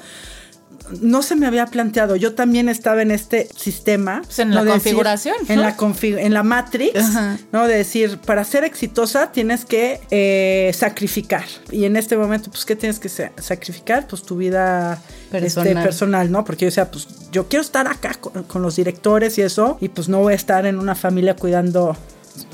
no 1.01 1.21
se 1.23 1.35
me 1.35 1.47
había 1.47 1.65
planteado, 1.67 2.15
yo 2.15 2.33
también 2.33 2.69
estaba 2.69 3.01
en 3.01 3.11
este 3.11 3.47
sistema. 3.55 4.21
Pues 4.25 4.39
en 4.39 4.49
¿no? 4.49 4.55
la 4.55 4.61
decir- 4.63 4.71
configuración, 4.73 5.35
en 5.47 5.61
la 5.61 5.75
en 6.21 6.33
la 6.33 6.43
Matrix, 6.43 6.99
Ajá. 6.99 7.37
¿no? 7.51 7.67
De 7.67 7.75
decir, 7.77 8.17
para 8.19 8.43
ser 8.43 8.63
exitosa 8.63 9.31
tienes 9.31 9.65
que 9.65 10.01
eh, 10.11 10.71
sacrificar. 10.73 11.45
Y 11.71 11.85
en 11.85 11.95
este 11.95 12.17
momento, 12.17 12.49
pues, 12.51 12.65
¿qué 12.65 12.75
tienes 12.75 12.99
que 12.99 13.09
sa- 13.09 13.31
sacrificar? 13.37 14.07
Pues 14.07 14.23
tu 14.23 14.35
vida 14.37 15.01
Personal. 15.31 15.67
este, 15.69 15.81
personal, 15.83 16.31
¿no? 16.31 16.43
Porque 16.43 16.65
yo 16.65 16.67
decía, 16.67 16.91
pues 16.91 17.07
yo 17.31 17.47
quiero 17.47 17.61
estar 17.63 17.87
acá 17.87 18.13
con, 18.19 18.43
con 18.43 18.61
los 18.61 18.75
directores 18.75 19.37
y 19.37 19.41
eso, 19.41 19.77
y 19.81 19.89
pues 19.89 20.09
no 20.09 20.19
voy 20.19 20.33
a 20.33 20.35
estar 20.35 20.65
en 20.65 20.77
una 20.79 20.95
familia 20.95 21.35
cuidando. 21.35 21.95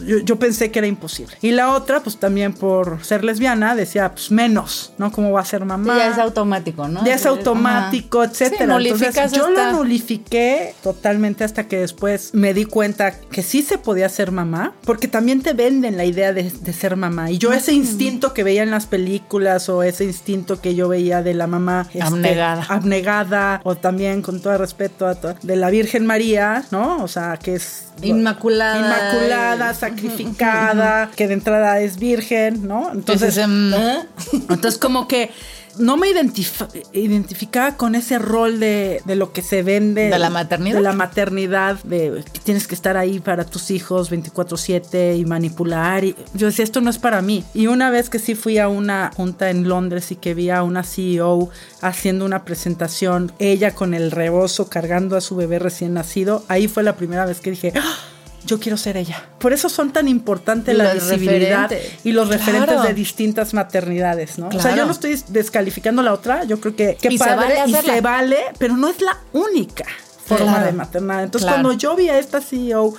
Yo, 0.06 0.18
yo 0.20 0.38
pensé 0.38 0.72
que 0.72 0.80
era 0.80 0.88
imposible. 0.88 1.36
Y 1.42 1.52
la 1.52 1.74
otra, 1.74 2.02
pues 2.02 2.18
también 2.18 2.54
por 2.54 3.04
ser 3.04 3.24
lesbiana, 3.24 3.76
decía, 3.76 4.12
pues 4.12 4.32
menos, 4.32 4.94
¿no? 4.98 5.12
¿Cómo 5.12 5.32
va 5.32 5.42
a 5.42 5.46
ser 5.46 5.66
mamá? 5.66 5.98
Ya 5.98 6.08
es 6.08 6.18
automático, 6.18 6.88
¿no? 6.88 7.04
Ya 7.06 7.16
es 7.16 7.26
automático, 7.26 8.24
etcétera. 8.24 8.66
Sí, 8.66 8.68
nulificas 8.72 9.16
Entonces, 9.16 9.38
yo 9.38 9.48
hasta- 9.48 9.72
lo 9.72 9.78
nulifiqué 9.80 10.74
totalmente 10.84 11.44
hasta 11.44 11.68
que 11.68 11.80
después 11.80 12.34
me 12.34 12.54
di 12.54 12.66
cuenta 12.66 13.12
que 13.20 13.42
sí 13.44 13.62
se 13.62 13.78
podía 13.78 14.10
ser 14.10 14.32
mamá, 14.32 14.74
porque 14.86 15.08
también 15.08 15.42
te 15.42 15.54
venden 15.54 15.98
la 15.98 16.06
idea 16.06 16.34
de, 16.34 16.44
de 16.50 16.74
ser 16.74 16.96
mamá. 16.96 17.32
Y 17.32 17.38
yo 17.38 17.54
ese 17.54 17.74
instinto 17.74 18.34
que 18.34 18.44
veía 18.44 18.64
en 18.64 18.72
las 18.72 18.86
películas 18.86 19.70
o 19.70 19.84
ese 19.84 20.04
instinto 20.06 20.62
que 20.62 20.76
yo 20.76 20.88
veía 20.90 21.22
de 21.22 21.34
la 21.34 21.48
mamá 21.48 21.86
este, 21.90 22.02
Abnegada. 22.02 22.66
abnegada, 22.70 23.62
o 23.64 23.76
también 23.76 24.22
con 24.22 24.42
todo 24.42 24.58
respeto 24.58 25.08
a 25.08 25.16
to- 25.16 25.36
de 25.42 25.56
la 25.56 25.70
Virgen 25.70 26.06
María, 26.06 26.64
¿no? 26.72 27.04
O 27.04 27.08
sea, 27.08 27.38
que 27.38 27.56
es 27.56 27.86
Inmaculada. 28.02 28.78
inmaculada, 28.80 29.69
sacrificada, 29.74 31.12
que 31.16 31.28
de 31.28 31.34
entrada 31.34 31.80
es 31.80 31.98
virgen, 32.00 32.68
¿no? 32.68 32.92
Entonces, 32.94 33.38
em, 33.38 33.72
entonces 34.50 34.78
como 34.78 35.08
que 35.08 35.30
no 35.78 35.96
me 35.96 36.08
identif- 36.10 36.68
identificaba 36.92 37.78
con 37.78 37.96
ese 37.96 38.20
rol 38.20 38.60
de, 38.60 39.02
de 39.06 39.16
lo 39.16 39.32
que 39.32 39.42
se 39.42 39.64
vende. 39.64 40.10
¿De 40.10 40.20
la 40.20 40.30
maternidad? 40.30 40.76
De 40.76 40.82
la 40.82 40.92
maternidad, 40.94 41.82
de 41.84 42.22
que 42.34 42.40
tienes 42.40 42.68
que 42.68 42.76
estar 42.76 42.98
ahí 42.98 43.20
para 43.20 43.46
tus 43.46 43.72
hijos 43.72 44.12
24/7 44.12 45.18
y 45.18 45.24
manipular. 45.26 46.04
Y 46.04 46.16
yo 46.34 46.48
decía, 46.48 46.64
esto 46.66 46.82
no 46.82 46.90
es 46.90 46.98
para 46.98 47.22
mí. 47.22 47.46
Y 47.54 47.68
una 47.68 47.92
vez 47.92 48.10
que 48.10 48.20
sí 48.20 48.36
fui 48.36 48.58
a 48.58 48.68
una 48.68 49.12
junta 49.16 49.52
en 49.52 49.70
Londres 49.70 50.12
y 50.12 50.16
que 50.18 50.34
vi 50.34 50.50
a 50.50 50.64
una 50.64 50.84
CEO 50.84 51.50
haciendo 51.82 52.26
una 52.26 52.44
presentación, 52.44 53.32
ella 53.40 53.74
con 53.74 53.94
el 53.94 54.12
rebozo 54.12 54.68
cargando 54.68 55.16
a 55.16 55.22
su 55.22 55.38
bebé 55.38 55.60
recién 55.60 55.94
nacido, 55.94 56.44
ahí 56.50 56.68
fue 56.68 56.84
la 56.84 56.98
primera 56.98 57.26
vez 57.26 57.40
que 57.40 57.52
dije... 57.52 57.72
"Ah, 57.78 57.96
Yo 58.46 58.60
quiero 58.60 58.78
ser 58.78 58.98
ella. 58.98 59.24
Por 59.40 59.54
eso 59.54 59.70
son 59.70 59.92
tan 59.92 60.08
importantes 60.08 60.76
la 60.76 60.94
visibilidad 60.94 61.70
y 62.04 62.12
los 62.14 62.28
Claro. 62.28 62.40
referentes 62.46 62.84
de 62.84 62.94
distintas 62.94 63.54
maternidades, 63.54 64.40
¿no? 64.40 64.48
O 64.48 64.60
sea, 64.60 64.76
yo 64.76 64.86
no 64.86 64.92
estoy 64.92 65.22
descalificando 65.28 66.02
la 66.02 66.14
otra, 66.14 66.44
yo 66.46 66.60
creo 66.60 66.76
que, 66.76 66.96
que 67.00 67.14
Y 67.14 67.18
se 67.18 67.24
padre 67.26 67.36
vale 67.36 67.56
y 67.56 67.74
hacerla. 67.74 67.94
se 67.96 68.02
vale, 68.02 68.38
pero 68.58 68.78
no 68.78 68.88
es 68.90 69.02
la 69.02 69.18
única 69.34 69.86
forma 70.26 70.46
Claro. 70.54 70.66
de 70.68 70.72
maternar. 70.74 71.24
Entonces, 71.24 71.50
cuando 71.50 71.74
yo 71.74 71.96
vi 71.96 72.10
a 72.10 72.18
esta 72.20 72.40
CEO 72.42 72.94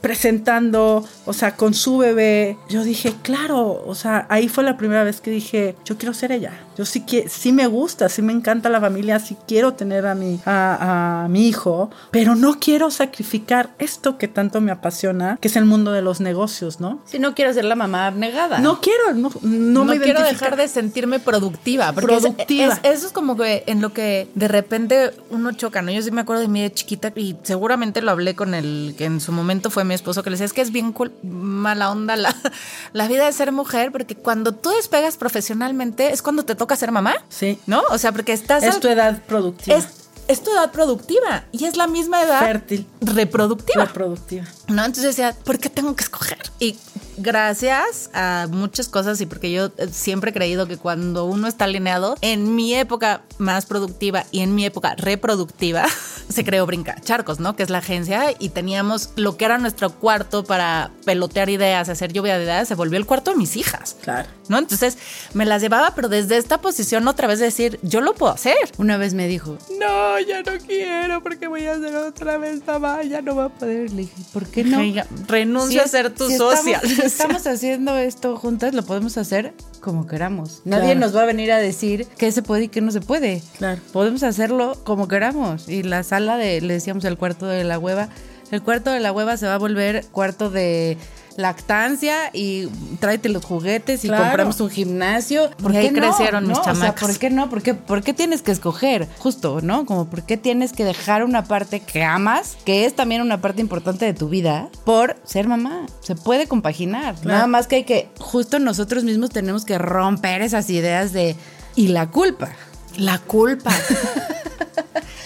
presentando, 0.00 1.04
o 1.24 1.32
sea, 1.32 1.56
con 1.56 1.74
su 1.74 1.98
bebé, 1.98 2.56
yo 2.68 2.84
dije, 2.84 3.14
claro, 3.22 3.82
o 3.86 3.94
sea, 3.94 4.26
ahí 4.28 4.48
fue 4.48 4.62
la 4.62 4.76
primera 4.76 5.02
vez 5.04 5.20
que 5.20 5.30
dije, 5.30 5.74
yo 5.84 5.96
quiero 5.98 6.14
ser 6.14 6.32
ella. 6.32 6.52
Yo 6.76 6.84
sí 6.84 7.00
que 7.00 7.28
sí 7.28 7.52
me 7.52 7.66
gusta, 7.66 8.08
sí 8.08 8.22
me 8.22 8.32
encanta 8.32 8.68
la 8.68 8.80
familia, 8.80 9.18
sí 9.18 9.36
quiero 9.46 9.74
tener 9.74 10.06
a 10.06 10.14
mi, 10.14 10.40
a, 10.44 11.24
a 11.24 11.28
mi 11.28 11.48
hijo, 11.48 11.90
pero 12.10 12.34
no 12.34 12.58
quiero 12.60 12.90
sacrificar 12.90 13.70
esto 13.78 14.18
que 14.18 14.28
tanto 14.28 14.60
me 14.60 14.70
apasiona, 14.72 15.38
que 15.40 15.48
es 15.48 15.56
el 15.56 15.64
mundo 15.64 15.92
de 15.92 16.02
los 16.02 16.20
negocios, 16.20 16.80
¿no? 16.80 17.00
Si 17.06 17.18
no 17.18 17.34
quiero 17.34 17.52
ser 17.54 17.64
la 17.64 17.74
mamá 17.76 18.06
abnegada. 18.06 18.58
No 18.58 18.80
quiero, 18.80 19.12
no, 19.14 19.30
no, 19.42 19.84
me 19.84 19.98
quiero 20.00 20.22
dejar 20.22 20.56
de 20.56 20.68
sentirme 20.68 21.18
productiva. 21.20 21.92
Porque 21.92 22.14
es- 22.16 22.22
Productiva. 22.22 22.74
es- 22.82 22.96
eso 22.96 23.06
es 23.06 23.12
como 23.12 23.36
que 23.36 23.64
en 23.66 23.80
lo 23.80 23.92
que 23.92 24.28
de 24.34 24.48
repente 24.48 25.12
uno 25.30 25.52
choca, 25.52 25.82
¿no? 25.82 25.90
Yo 25.90 26.02
sí 26.02 26.10
me 26.10 26.20
acuerdo 26.22 26.42
de 26.42 26.48
mí 26.48 26.60
de 26.62 26.72
chiquita 26.72 27.12
y 27.14 27.36
seguramente 27.42 28.02
lo 28.02 28.10
hablé 28.10 28.34
con 28.34 28.54
el 28.54 28.94
que 28.98 29.04
en 29.04 29.20
su 29.20 29.32
momento 29.32 29.70
fue 29.70 29.84
mi 29.84 29.94
esposo, 29.94 30.22
que 30.22 30.30
le 30.30 30.34
decía, 30.34 30.46
es 30.46 30.52
que 30.52 30.60
es 30.62 30.72
bien 30.72 30.92
cool- 30.92 31.12
mala 31.22 31.90
onda 31.90 32.16
la, 32.16 32.34
la 32.92 33.08
vida 33.08 33.26
de 33.26 33.32
ser 33.32 33.52
mujer, 33.52 33.92
porque 33.92 34.14
cuando 34.14 34.52
tú 34.52 34.70
despegas 34.70 35.16
profesionalmente 35.16 36.12
es 36.12 36.22
cuando 36.22 36.44
te 36.44 36.54
toca 36.54 36.65
ser 36.74 36.90
mamá, 36.90 37.14
Sí. 37.28 37.60
¿no? 37.66 37.82
O 37.90 37.98
sea, 37.98 38.10
porque 38.10 38.32
estás... 38.32 38.64
Es 38.64 38.74
al- 38.74 38.80
tu 38.80 38.88
edad 38.88 39.22
productiva. 39.26 39.76
es, 39.76 39.86
es 40.26 40.42
tu 40.42 40.50
edad 40.50 40.72
productiva 40.72 41.44
y 41.52 41.66
es 41.66 41.76
la 41.76 41.86
misma 41.86 42.22
edad 42.22 42.40
Fértil. 42.40 42.86
reproductiva. 43.00 43.84
reproductiva. 43.84 44.44
¿no? 44.66 44.84
Entonces 44.84 45.04
decía, 45.04 45.36
¿por 45.44 45.58
qué 45.60 45.70
tengo 45.70 45.94
que 45.94 46.02
escoger? 46.02 46.38
Y 46.58 46.76
gracias 47.16 48.10
a 48.14 48.46
muchas 48.50 48.88
cosas 48.88 49.20
y 49.20 49.26
porque 49.26 49.50
yo 49.50 49.66
eh, 49.78 49.88
siempre 49.90 50.30
he 50.30 50.34
creído 50.34 50.66
que 50.66 50.76
cuando 50.76 51.24
uno 51.24 51.48
está 51.48 51.64
alineado, 51.64 52.16
en 52.20 52.54
mi 52.54 52.74
época 52.74 53.22
más 53.38 53.66
productiva 53.66 54.24
y 54.30 54.40
en 54.40 54.54
mi 54.54 54.64
época 54.64 54.94
reproductiva, 54.96 55.86
se 56.28 56.44
creó 56.44 56.66
Brinca 56.66 56.96
Charcos, 57.00 57.40
¿no? 57.40 57.56
Que 57.56 57.62
es 57.62 57.70
la 57.70 57.78
agencia 57.78 58.34
y 58.38 58.50
teníamos 58.50 59.10
lo 59.16 59.36
que 59.36 59.44
era 59.44 59.58
nuestro 59.58 59.90
cuarto 59.90 60.44
para 60.44 60.90
pelotear 61.04 61.48
ideas, 61.50 61.88
hacer 61.88 62.12
lluvia 62.12 62.38
de 62.38 62.44
ideas, 62.44 62.68
se 62.68 62.74
volvió 62.74 62.98
el 62.98 63.06
cuarto 63.06 63.30
de 63.30 63.36
mis 63.36 63.56
hijas. 63.56 63.96
Claro. 64.02 64.28
¿No? 64.48 64.58
Entonces 64.58 64.98
me 65.34 65.44
las 65.44 65.62
llevaba, 65.62 65.94
pero 65.94 66.08
desde 66.08 66.36
esta 66.36 66.60
posición 66.60 67.08
otra 67.08 67.26
vez 67.26 67.40
decir, 67.40 67.78
yo 67.82 68.00
lo 68.00 68.14
puedo 68.14 68.32
hacer. 68.32 68.56
Una 68.78 68.96
vez 68.96 69.14
me 69.14 69.26
dijo, 69.28 69.58
no, 69.78 70.20
ya 70.20 70.42
no 70.42 70.52
quiero 70.64 71.22
porque 71.22 71.46
voy 71.46 71.66
a 71.66 71.72
hacer 71.72 71.94
otra 71.96 72.38
vez 72.38 72.64
mamá, 72.66 73.02
ya 73.02 73.20
no 73.22 73.36
va 73.36 73.46
a 73.46 73.48
poder. 73.48 73.90
Le 73.90 74.02
dije, 74.02 74.14
¿por 74.32 74.46
qué 74.46 74.64
no? 74.64 74.78
Renuncio 75.26 75.80
Si 75.80 75.84
a 75.84 75.88
ser 75.88 76.10
tu 76.14 76.28
si 76.28 76.36
socia. 76.36 76.78
Estamos, 76.78 76.96
si 77.04 77.05
estamos 77.12 77.46
haciendo 77.46 77.96
esto 77.96 78.36
juntas, 78.36 78.74
lo 78.74 78.82
podemos 78.82 79.16
hacer 79.18 79.54
como 79.80 80.06
queramos. 80.06 80.62
Nadie 80.64 80.92
Claro. 80.92 81.00
nos 81.00 81.16
va 81.16 81.22
a 81.22 81.26
venir 81.26 81.52
a 81.52 81.58
decir 81.58 82.06
qué 82.18 82.32
se 82.32 82.42
puede 82.42 82.64
y 82.64 82.68
qué 82.68 82.80
no 82.80 82.90
se 82.90 83.00
puede. 83.00 83.42
Claro. 83.58 83.80
Podemos 83.92 84.22
hacerlo 84.22 84.76
como 84.84 85.08
queramos. 85.08 85.68
Y 85.68 85.82
la 85.82 86.02
sala 86.02 86.36
de, 86.36 86.60
le 86.60 86.74
decíamos 86.74 87.04
el 87.04 87.16
cuarto 87.16 87.46
de 87.46 87.64
la 87.64 87.78
hueva, 87.78 88.08
el 88.50 88.62
cuarto 88.62 88.90
de 88.90 89.00
la 89.00 89.12
hueva 89.12 89.36
se 89.36 89.46
va 89.46 89.54
a 89.54 89.58
volver 89.58 90.04
cuarto 90.12 90.50
de 90.50 90.96
lactancia 91.36 92.30
y 92.32 92.66
tráete 93.00 93.28
los 93.28 93.44
juguetes 93.44 94.04
y 94.04 94.08
Claro. 94.08 94.24
compramos 94.24 94.60
un 94.60 94.70
gimnasio. 94.70 95.50
¿Por 95.62 95.72
Y 95.72 95.76
ahí 95.76 95.86
qué 95.86 95.92
no? 95.92 96.00
crecieron 96.00 96.46
mis 96.46 96.56
¿No? 96.56 96.60
O 96.60 96.64
sea, 96.64 96.72
chamacas. 96.74 97.00
¿por 97.08 97.18
qué 97.18 97.30
no? 97.30 97.48
¿Por 97.50 97.62
qué, 97.62 97.74
¿Por 97.74 98.02
qué 98.02 98.12
tienes 98.14 98.42
que 98.42 98.52
escoger? 98.52 99.08
Justo, 99.18 99.60
¿no? 99.62 99.86
Como 99.86 100.06
por 100.06 100.22
qué 100.22 100.36
tienes 100.36 100.72
que 100.72 100.84
dejar 100.84 101.24
una 101.24 101.44
parte 101.44 101.80
que 101.80 102.02
amas, 102.04 102.56
que 102.64 102.84
es 102.86 102.94
también 102.96 103.20
una 103.22 103.40
parte 103.40 103.60
importante 103.60 104.04
de 104.04 104.14
tu 104.14 104.28
vida, 104.28 104.68
por 104.84 105.16
ser 105.24 105.46
mamá. 105.48 105.86
Se 106.00 106.14
puede 106.14 106.46
compaginar. 106.48 107.14
Nada 107.24 107.46
más 107.46 107.66
que 107.66 107.76
hay 107.76 107.84
que, 107.84 108.08
justo 108.18 108.58
nosotros 108.58 109.04
mismos 109.04 109.30
tenemos 109.30 109.64
que 109.64 109.78
romper 109.78 110.42
esas 110.42 110.70
ideas 110.70 111.12
de, 111.12 111.36
y 111.74 111.88
la 111.88 112.10
culpa. 112.10 112.50
La 112.96 113.18
culpa. 113.18 113.72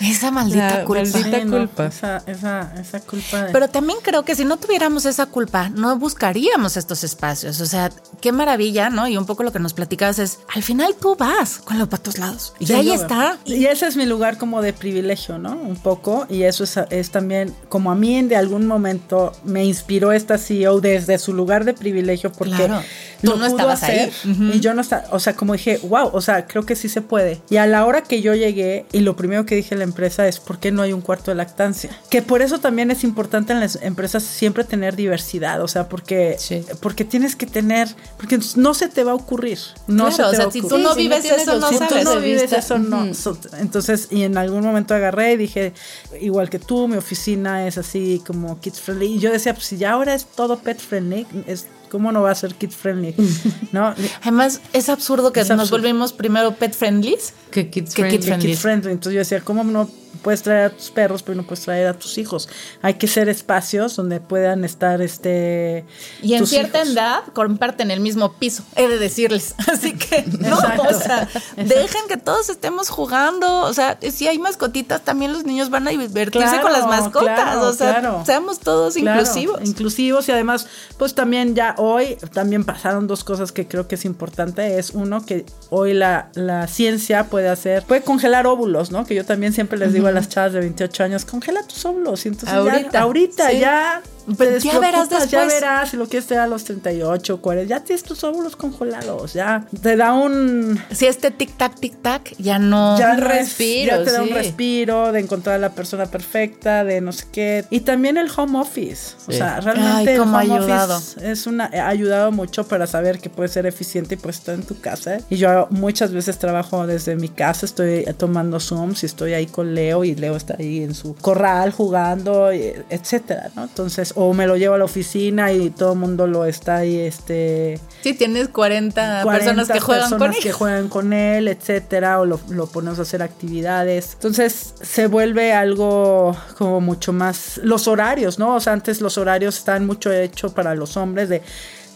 Esa 0.01 0.31
maldita 0.31 0.79
La 0.79 0.85
culpa. 0.85 1.03
maldita 1.03 1.39
Sí, 1.39 1.45
no, 1.45 1.59
culpa. 1.59 1.87
Esa, 1.87 2.23
esa, 2.27 2.73
esa 2.81 3.01
culpa 3.01 3.45
de... 3.45 3.53
Pero 3.53 3.69
también 3.69 3.99
creo 4.03 4.25
que 4.25 4.35
si 4.35 4.45
no 4.45 4.57
tuviéramos 4.57 5.05
esa 5.05 5.27
culpa, 5.27 5.69
no 5.69 5.97
buscaríamos 5.99 6.77
estos 6.77 7.05
espacios. 7.05 7.61
O 7.61 7.67
sea, 7.67 7.91
qué 8.21 8.33
maravilla, 8.33 8.89
¿no? 8.91 9.07
Y 9.09 9.17
un 9.17 9.27
poco 9.27 9.43
lo 9.43 9.53
que 9.53 9.59
nos 9.59 9.75
platicabas 9.75 10.19
es, 10.19 10.39
al 10.55 10.63
final 10.63 10.95
tú 11.01 11.17
vas 11.17 11.59
con 11.59 11.79
los 11.79 11.89
patos 11.89 12.19
lados. 12.19 12.55
Y 12.59 12.67
Sí, 12.67 12.73
ahí 12.73 12.91
está. 12.91 13.39
Y 13.45 13.67
ese 13.67 13.87
es 13.87 13.97
mi 13.97 14.07
lugar 14.07 14.39
como 14.39 14.63
de 14.63 14.73
privilegio, 14.73 15.39
¿no? 15.39 15.53
Un 15.53 15.77
poco. 15.77 16.27
Y 16.31 16.45
eso 16.45 16.65
es, 16.65 16.77
es 16.91 17.11
también, 17.11 17.55
como 17.69 17.91
a 17.91 17.95
mí 17.95 18.17
en 18.17 18.29
de 18.29 18.37
algún 18.37 18.67
momento 18.67 19.33
me 19.45 19.65
inspiró 19.65 20.13
esta 20.13 20.39
CEO 20.39 20.81
desde 20.81 21.19
su 21.19 21.35
lugar 21.35 21.65
de 21.65 21.75
privilegio 21.75 22.33
porque 22.33 22.55
Claro. 22.55 22.83
Tú 23.23 23.33
lo 23.33 23.37
no 23.37 23.45
pudo 23.47 23.57
estabas 23.57 23.83
ahí. 23.83 23.99
hacer. 24.01 24.13
Y 24.55 24.61
yo 24.61 24.75
no 24.75 24.81
estaba, 24.81 25.05
o 25.11 25.19
sea, 25.21 25.35
como 25.37 25.53
dije, 25.53 25.79
wow, 25.83 26.11
o 26.13 26.21
sea, 26.21 26.47
creo 26.47 26.65
que 26.65 26.77
sí 26.77 26.89
se 26.89 27.03
puede. 27.03 27.41
Y 27.51 27.57
a 27.57 27.67
la 27.67 27.85
hora 27.87 28.03
que 28.03 28.23
yo 28.23 28.35
llegué, 28.35 28.87
y 28.93 29.01
lo 29.01 29.17
primero 29.17 29.45
que 29.47 29.55
dije 29.57 29.75
a 29.75 29.79
la 29.79 29.85
empresa 29.85 30.27
es, 30.29 30.39
¿por 30.41 30.59
qué 30.59 30.73
no 30.73 30.83
hay 30.83 30.93
un 30.93 31.01
cuarto 31.01 31.31
de 31.31 31.35
lactancia? 31.37 31.91
Que 32.11 32.23
por 32.23 32.43
eso 32.43 32.59
también 32.61 32.91
es 32.91 33.05
importante 33.05 33.53
en 33.53 33.61
las 33.61 33.77
empresas 33.83 34.23
siempre 34.23 34.65
tener 34.65 34.97
diversidad, 34.97 35.63
o 35.63 35.69
sea, 35.69 35.89
porque, 35.89 36.37
Sí. 36.39 36.63
porque 36.81 37.05
tienes 37.05 37.37
que 37.37 37.47
tener, 37.47 37.89
porque 38.17 38.39
no 38.57 38.75
se 38.75 38.89
te 38.89 39.05
va 39.05 39.13
a 39.13 39.15
ocurrir. 39.15 39.59
No 39.87 40.09
Claro, 40.09 40.11
se 40.11 40.17
te 40.23 40.23
o 40.23 40.31
sea, 40.31 40.45
va 40.45 40.49
a 40.49 40.53
si 40.53 40.61
tú 40.61 40.67
ocurrir. 40.67 40.85
no 40.85 40.95
Sí, 40.95 40.97
si 40.97 41.03
vives 41.03 41.19
no 41.19 41.23
tienes 41.23 41.43
eso, 41.43 41.59
no 41.61 41.69
Si 41.69 41.79
sabes. 41.79 42.05
tú 42.05 42.05
no 42.15 42.21
vives 42.21 42.43
vista. 42.43 42.57
eso, 42.59 42.79
no. 42.79 43.15
So- 43.15 43.39
Entonces, 43.59 44.09
y 44.11 44.23
en 44.25 44.37
algún 44.39 44.63
momento 44.63 44.95
agarré 44.95 45.33
y 45.33 45.37
dije, 45.37 45.73
igual 46.21 46.49
que 46.51 46.59
tú, 46.59 46.89
mi 46.89 46.97
oficina 46.97 47.67
es 47.67 47.79
así 47.79 48.23
como 48.27 48.61
kids 48.61 48.81
friendly. 48.81 49.07
Y 49.15 49.19
yo 49.19 49.31
decía, 49.33 49.55
pues 49.55 49.67
si 49.67 49.77
ya 49.77 49.93
ahora 49.93 50.15
es 50.15 50.25
todo 50.27 50.59
pet 50.59 50.79
friendly, 50.79 51.27
es, 51.47 51.67
¿cómo 51.91 52.11
no 52.13 52.23
va 52.23 52.31
a 52.31 52.35
ser 52.35 52.55
kids 52.55 52.75
friendly? 52.77 53.15
¿No? 53.73 53.95
Además, 54.23 54.61
es 54.73 54.89
absurdo 54.89 55.33
que 55.33 55.41
Es 55.41 55.49
nos 55.51 55.61
absurdo. 55.61 55.83
volvimos 55.83 56.13
primero 56.15 56.55
pet 56.55 56.73
friendly. 56.75 57.17
Que 57.51 57.69
kids 57.69 57.95
Que 57.95 58.03
friendly. 58.03 58.23
friendly. 58.27 58.49
Kid 58.53 58.57
friendly. 58.59 58.93
Entonces 58.93 59.13
yo 59.15 59.19
decía, 59.19 59.41
¿cómo 59.41 59.65
no 59.65 59.91
puedes 60.23 60.43
traer 60.43 60.67
a 60.67 60.71
tus 60.71 60.91
perros, 60.91 61.23
pero 61.23 61.37
no 61.37 61.43
puedes 61.45 61.65
traer 61.65 61.87
a 61.87 61.95
tus 61.95 62.19
hijos? 62.19 62.49
Hay 62.83 62.95
que 62.95 63.09
ser 63.09 63.29
espacios 63.29 63.97
donde 63.97 64.21
puedan 64.21 64.65
estar 64.65 65.01
este 65.03 65.85
Y 66.23 66.35
en 66.35 66.47
cierta 66.47 66.79
hijos. 66.79 66.93
edad 66.95 67.23
comparten 67.33 67.91
el 67.91 68.01
mismo 68.01 68.33
piso, 68.35 68.63
he 68.77 68.89
de 68.89 68.99
decirles. 68.99 69.55
Así 69.73 69.95
que 69.97 70.25
no, 70.39 70.57
o 70.57 70.95
sea, 70.95 71.29
dejen 71.57 72.03
que 72.09 72.17
todos 72.17 72.49
estemos 72.51 72.89
jugando. 72.89 73.61
O 73.63 73.73
sea, 73.73 73.99
si 74.11 74.29
hay 74.29 74.39
mascotitas, 74.39 75.03
también 75.03 75.33
los 75.33 75.45
niños 75.45 75.71
van 75.71 75.87
a 75.89 75.91
divertirse 75.91 76.47
Claro, 76.49 76.63
con 76.63 76.73
las 76.73 76.87
mascotas. 76.87 77.41
claro, 77.41 77.69
o 77.69 77.73
sea, 77.73 77.91
claro. 78.01 78.23
seamos 78.27 78.59
todos 78.61 78.97
inclusivos. 78.97 79.61
Inclusivos 79.65 80.29
y 80.29 80.33
además, 80.33 80.67
pues 80.99 81.15
también 81.15 81.55
ya 81.55 81.75
hoy 81.79 82.17
también 82.33 82.65
pasaron 82.65 83.07
dos 83.07 83.25
cosas 83.25 83.53
que 83.53 83.67
creo 83.67 83.89
que 83.89 83.95
es 83.95 84.05
importante. 84.05 84.79
Es 84.79 84.91
uno 84.91 85.25
que 85.25 85.45
hoy 85.71 85.95
la, 85.95 86.31
la 86.35 86.67
ciencia 86.67 87.25
puede 87.25 87.49
hacer, 87.49 87.83
puede 87.85 88.03
congelar 88.03 88.47
óvulos, 88.47 88.91
¿no? 88.91 89.05
Que 89.05 89.15
yo 89.15 89.25
también 89.25 89.53
siempre 89.53 89.79
les 89.79 89.93
digo 89.93 90.10
a 90.11 90.15
las 90.15 90.29
chavas 90.29 90.53
de 90.53 90.61
28 90.61 91.05
años, 91.05 91.25
congela 91.25 91.63
tus 91.63 91.85
óvulos. 91.85 92.25
Y 92.27 92.29
entonces 92.29 92.51
Ahorita, 92.53 92.91
ya, 92.93 93.01
ahorita 93.01 93.51
sí. 93.51 93.61
ya 93.61 94.03
ya 94.39 94.79
verás 94.79 95.09
despreocupas, 95.09 95.31
Ya 95.31 95.41
después. 95.41 95.55
verás 95.61 95.91
si 95.91 95.97
lo 95.97 96.07
quieres 96.07 96.27
tener 96.27 96.43
a 96.43 96.47
los 96.47 96.65
38, 96.65 97.41
40, 97.41 97.69
ya 97.69 97.81
tienes 97.85 98.03
tus 98.03 98.23
óvulos 98.25 98.57
congelados, 98.57 99.33
ya 99.33 99.67
te 99.83 99.97
da 99.97 100.13
un... 100.13 100.79
Si 100.91 101.07
este 101.07 101.31
tic-tac, 101.37 101.75
tic-tac, 101.81 102.35
ya 102.39 102.59
no. 102.59 102.99
Ya 102.99 103.13
Un 103.13 103.19
respiro, 103.19 103.97
ya 103.99 104.05
te 104.05 104.13
da 104.13 104.23
un 104.23 104.29
sí. 104.29 104.35
respiro 104.35 105.13
de 105.13 105.21
encontrar 105.21 105.57
a 105.57 105.59
la 105.59 105.71
persona 105.73 106.07
perfecta, 106.07 106.85
de 106.85 107.01
no 107.01 107.13
sé 107.13 107.27
qué. 107.33 107.65
Y 107.71 107.81
también 107.81 108.17
el 108.17 108.29
home 108.35 108.59
office. 108.59 109.15
O 109.27 109.33
sea, 109.33 109.61
realmente 109.61 110.11
Ay, 110.11 110.15
el 110.17 110.21
home 110.21 110.39
ayudado. 110.39 110.97
office 110.97 111.31
es 111.31 111.47
una, 111.47 111.67
ha 111.73 111.89
ayudado 111.89 112.33
mucho 112.33 112.67
para 112.67 112.87
saber 112.87 113.19
que 113.21 113.31
puedes 113.31 113.53
ser 113.53 113.67
eficiente 113.67 114.15
y 114.15 114.19
puedes 114.19 114.37
estar 114.39 114.55
en 114.55 114.63
tu 114.63 114.79
casa. 114.81 115.19
Y 115.31 115.37
yo 115.37 115.67
muchas 115.71 116.13
veces 116.13 116.39
trabajo 116.39 116.87
desde 116.87 117.17
mi 117.17 117.29
casa, 117.29 117.67
estoy 117.67 118.05
tomando 118.17 118.61
Zooms 118.61 119.03
y 119.03 119.07
estoy 119.07 119.35
ahí 119.35 119.47
con 119.47 119.75
Leo 119.75 120.05
y 120.05 120.15
Leo 120.15 120.37
está 120.37 120.57
ahí 120.59 120.83
en 120.83 120.95
su 120.95 121.15
corral 121.15 121.73
jugando, 121.73 122.51
etcétera, 122.51 123.51
¿no? 123.57 123.63
Entonces, 123.65 124.13
o 124.23 124.35
me 124.35 124.47
lo 124.47 124.57
llevo 124.57 124.75
a 124.75 124.79
la 124.79 124.85
oficina 124.85 125.51
y 125.51 125.71
todo 125.71 125.95
el 125.95 125.99
mundo 125.99 126.27
lo 126.27 126.45
está 126.45 126.77
ahí, 126.77 126.99
este... 126.99 127.81
Sí, 128.03 128.13
tienes 128.13 128.49
40, 128.49 129.23
40 129.23 129.33
personas 129.33 129.69
que 129.71 129.81
juegan 129.81 130.19
con 130.19 130.35
él. 130.35 130.39
que 130.43 130.53
juegan 130.53 130.89
con 130.89 131.13
él, 131.15 131.49
etcétera, 131.49 132.21
o 132.21 132.27
lo, 132.27 132.39
lo 132.51 132.67
ponemos 132.67 132.99
a 132.99 133.03
hacer 133.03 133.23
actividades. 133.23 134.11
Entonces 134.15 134.75
se 134.83 135.07
vuelve 135.07 135.55
algo 135.55 136.37
como 136.59 136.83
mucho 136.83 137.15
más 137.15 137.61
los 137.65 137.89
horarios, 137.89 138.39
¿no? 138.39 138.57
O 138.57 138.61
sea, 138.61 138.75
antes 138.75 139.01
los 139.01 139.17
horarios 139.17 139.57
están 139.57 139.87
mucho 139.87 140.13
hecho 140.13 140.53
para 140.53 140.75
los 140.75 140.99
hombres 140.99 141.31
de 141.31 141.41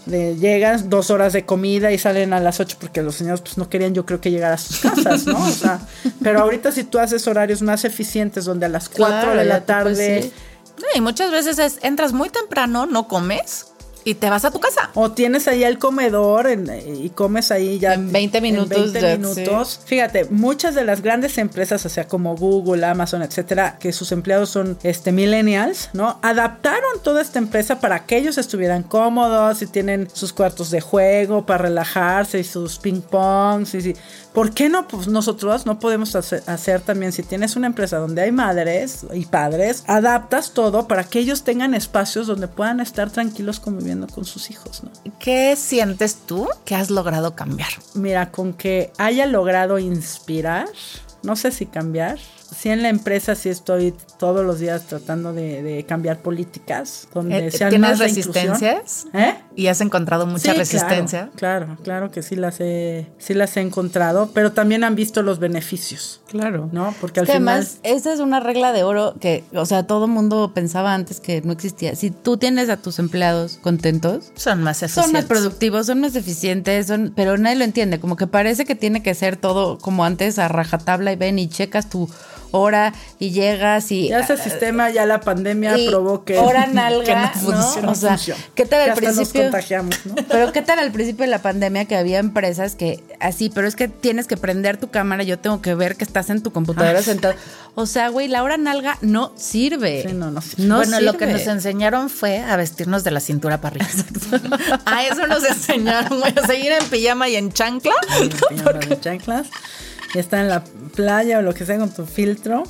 de 0.06 0.36
llegan 0.36 0.90
dos 0.90 1.10
horas 1.10 1.32
de 1.32 1.46
comida 1.46 1.90
y 1.90 1.98
salen 1.98 2.32
a 2.34 2.40
las 2.40 2.60
ocho 2.60 2.76
porque 2.78 3.02
los 3.02 3.14
señores 3.14 3.40
pues 3.40 3.56
no 3.56 3.70
querían 3.70 3.94
yo 3.94 4.04
creo 4.04 4.20
que 4.20 4.30
llegar 4.30 4.52
a 4.52 4.58
sus 4.58 4.80
casas, 4.80 5.26
¿no? 5.26 5.42
O 5.42 5.50
sea, 5.50 5.80
pero 6.22 6.40
ahorita 6.40 6.72
si 6.72 6.84
tú 6.84 6.98
haces 6.98 7.26
horarios 7.26 7.62
más 7.62 7.84
eficientes 7.86 8.44
donde 8.44 8.66
a 8.66 8.68
las 8.68 8.88
cuatro 8.88 9.32
Claro, 9.32 9.38
de 9.38 9.44
la 9.46 9.64
tarde 9.64 10.20
ir. 10.26 10.32
No, 10.78 10.86
y 10.94 11.00
muchas 11.00 11.30
veces 11.30 11.58
es, 11.58 11.78
entras 11.82 12.12
muy 12.12 12.30
temprano, 12.30 12.86
no 12.86 13.06
comes 13.08 13.66
y 14.06 14.14
te 14.16 14.28
vas 14.28 14.44
a 14.44 14.50
tu 14.50 14.60
casa. 14.60 14.90
O 14.94 15.12
tienes 15.12 15.48
ahí 15.48 15.64
el 15.64 15.78
comedor 15.78 16.46
en- 16.46 16.70
y 17.02 17.08
comes 17.08 17.50
ahí 17.50 17.78
ya. 17.78 17.94
En 17.94 18.12
20 18.12 18.40
minutos 18.42 18.76
En 18.76 18.92
20 18.92 19.00
ya, 19.00 19.16
minutos. 19.16 19.80
Fíjate, 19.86 20.26
muchas 20.26 20.74
de 20.74 20.84
las 20.84 21.00
grandes 21.00 21.38
empresas, 21.38 21.86
o 21.86 21.88
sea, 21.88 22.06
como 22.06 22.36
Google, 22.36 22.84
Amazon, 22.84 23.22
etcétera, 23.22 23.78
que 23.78 23.92
sus 23.94 24.12
empleados 24.12 24.50
son 24.50 24.78
este, 24.82 25.10
millennials, 25.10 25.88
¿no? 25.94 26.18
Adaptaron 26.20 27.00
toda 27.02 27.22
esta 27.22 27.38
empresa 27.38 27.80
para 27.80 28.04
que 28.04 28.18
ellos 28.18 28.36
estuvieran 28.36 28.82
cómodos 28.82 29.62
y 29.62 29.66
tienen 29.68 30.10
sus 30.12 30.34
cuartos 30.34 30.70
de 30.70 30.82
juego 30.82 31.46
para 31.46 31.62
relajarse 31.62 32.38
y 32.40 32.44
sus 32.44 32.78
ping 32.78 33.00
pongs. 33.00 33.74
Y, 33.74 33.80
sí. 33.80 33.96
¿Por 34.34 34.52
qué 34.52 34.68
no? 34.68 34.88
Pues 34.88 35.06
nosotros 35.06 35.64
no 35.64 35.78
podemos 35.78 36.16
hacer, 36.16 36.42
hacer 36.46 36.80
también, 36.80 37.12
si 37.12 37.22
tienes 37.22 37.54
una 37.54 37.68
empresa 37.68 37.98
donde 37.98 38.22
hay 38.22 38.32
madres 38.32 39.06
y 39.14 39.26
padres, 39.26 39.84
adaptas 39.86 40.50
todo 40.50 40.88
para 40.88 41.04
que 41.04 41.20
ellos 41.20 41.44
tengan 41.44 41.72
espacios 41.72 42.26
donde 42.26 42.48
puedan 42.48 42.80
estar 42.80 43.10
tranquilos 43.10 43.60
conviviendo 43.60 44.08
con 44.08 44.24
sus 44.24 44.50
hijos, 44.50 44.82
¿no? 44.82 44.90
¿Qué 45.20 45.54
sientes 45.54 46.16
tú 46.26 46.48
que 46.64 46.74
has 46.74 46.90
logrado 46.90 47.36
cambiar? 47.36 47.70
Mira, 47.94 48.32
con 48.32 48.54
que 48.54 48.92
haya 48.98 49.26
logrado 49.26 49.78
inspirar, 49.78 50.66
no 51.22 51.36
sé 51.36 51.52
si 51.52 51.66
cambiar, 51.66 52.18
sí 52.56 52.70
en 52.70 52.82
la 52.82 52.88
empresa 52.88 53.34
sí 53.34 53.48
estoy 53.48 53.94
todos 54.18 54.44
los 54.44 54.58
días 54.60 54.86
tratando 54.86 55.32
de, 55.32 55.62
de 55.62 55.84
cambiar 55.84 56.18
políticas 56.22 57.08
donde 57.12 57.46
Eh, 57.46 57.50
sean 57.50 57.70
¿Tienes 57.70 57.90
más 57.90 57.98
resistencias? 57.98 59.06
¿Eh? 59.12 59.34
¿Y 59.56 59.66
has 59.68 59.80
encontrado 59.80 60.26
mucha 60.26 60.52
Sí, 60.52 60.58
resistencia? 60.58 61.30
Claro, 61.36 61.66
claro, 61.66 61.82
claro 61.82 62.10
que 62.10 62.22
sí 62.22 62.36
las 62.36 62.60
he, 62.60 63.06
sí 63.18 63.34
las 63.34 63.56
he 63.56 63.60
encontrado, 63.60 64.30
pero 64.34 64.52
también 64.52 64.84
han 64.84 64.94
visto 64.94 65.22
los 65.22 65.38
beneficios, 65.38 66.20
Claro. 66.28 66.68
¿no? 66.72 66.94
Porque 67.00 67.20
al 67.20 67.26
Que 67.26 67.34
final 67.34 67.48
además, 67.58 67.78
esa 67.84 68.12
es 68.12 68.20
una 68.20 68.40
regla 68.40 68.72
de 68.72 68.82
oro 68.82 69.14
que, 69.20 69.44
o 69.54 69.66
sea, 69.66 69.86
todo 69.86 70.08
mundo 70.08 70.52
pensaba 70.54 70.94
antes 70.94 71.20
que 71.20 71.40
no 71.42 71.52
existía. 71.52 71.94
Si 71.94 72.10
tú 72.10 72.36
tienes 72.36 72.68
a 72.70 72.76
tus 72.76 72.98
empleados 72.98 73.58
contentos, 73.62 74.32
Son 74.34 74.62
más 74.62 74.78
son 74.78 74.86
más 74.88 74.96
eficientes. 74.98 75.24
productivos, 75.26 75.86
son 75.86 76.00
más 76.00 76.16
eficientes, 76.16 76.86
son, 76.88 77.12
pero 77.14 77.36
nadie 77.38 77.56
lo 77.56 77.64
entiende. 77.64 78.00
Como 78.00 78.16
que 78.16 78.26
parece 78.26 78.64
que 78.64 78.74
tiene 78.74 79.02
que 79.02 79.14
ser 79.14 79.36
todo 79.36 79.78
como 79.78 80.04
antes 80.04 80.38
a 80.38 80.48
rajatabla 80.48 81.12
y 81.12 81.16
ven 81.16 81.38
y 81.38 81.48
checas 81.48 81.88
tu 81.88 82.08
hora 82.54 82.92
y 83.18 83.30
llegas 83.30 83.90
y 83.90 84.08
ya 84.08 84.20
ese 84.20 84.36
sistema, 84.36 84.90
ya 84.90 85.06
la 85.06 85.20
pandemia 85.20 85.76
y 85.76 85.88
probó 85.88 86.24
que, 86.24 86.38
hora 86.38 86.66
nalga, 86.66 87.04
que 87.34 87.48
no 87.50 87.52
¿no? 87.52 87.62
funciona. 87.62 87.90
O 87.90 87.94
sea, 87.94 88.10
funciona. 88.10 88.40
¿qué 88.54 88.64
tal 88.64 88.80
al 88.82 88.90
hasta 88.90 89.02
nos 89.06 89.14
principio? 89.16 89.42
contagiamos, 89.42 90.06
¿no? 90.06 90.14
Pero 90.28 90.52
qué 90.52 90.62
tal 90.62 90.78
al 90.78 90.92
principio 90.92 91.24
de 91.24 91.30
la 91.30 91.42
pandemia 91.42 91.84
que 91.86 91.96
había 91.96 92.18
empresas 92.18 92.76
que 92.76 93.02
así, 93.20 93.50
pero 93.50 93.66
es 93.66 93.76
que 93.76 93.88
tienes 93.88 94.26
que 94.26 94.36
prender 94.36 94.76
tu 94.76 94.90
cámara, 94.90 95.22
yo 95.24 95.38
tengo 95.38 95.60
que 95.60 95.74
ver 95.74 95.96
que 95.96 96.04
estás 96.04 96.30
en 96.30 96.42
tu 96.42 96.52
computadora 96.52 96.98
Ay. 96.98 97.04
sentado. 97.04 97.34
O 97.74 97.86
sea, 97.86 98.08
güey, 98.08 98.28
la 98.28 98.42
hora 98.42 98.56
nalga 98.56 98.98
no 99.00 99.32
sirve. 99.36 100.04
Sí, 100.06 100.14
no, 100.14 100.30
no 100.30 100.40
sirve. 100.40 100.64
No 100.64 100.76
bueno, 100.76 101.00
lo 101.00 101.14
que 101.14 101.26
nos 101.26 101.46
enseñaron 101.46 102.08
fue 102.08 102.38
a 102.38 102.56
vestirnos 102.56 103.02
de 103.02 103.10
la 103.10 103.20
cintura 103.20 103.60
para 103.60 103.76
arriba. 103.76 103.90
a 104.84 105.04
eso 105.04 105.26
nos 105.26 105.44
enseñaron, 105.44 106.20
güey, 106.20 106.32
a 106.36 106.46
seguir 106.46 106.72
en 106.72 106.84
pijama 106.86 107.28
y 107.28 107.36
en 107.36 107.52
chancla. 107.52 107.94
Pijama 108.48 108.72
de 108.78 109.00
chanclas, 109.00 109.48
y 110.14 110.18
está 110.18 110.40
en 110.40 110.48
la 110.48 110.62
playa 110.94 111.38
o 111.38 111.42
lo 111.42 111.54
que 111.54 111.64
sea 111.66 111.78
con 111.78 111.90
tu 111.90 112.06
filtro. 112.06 112.62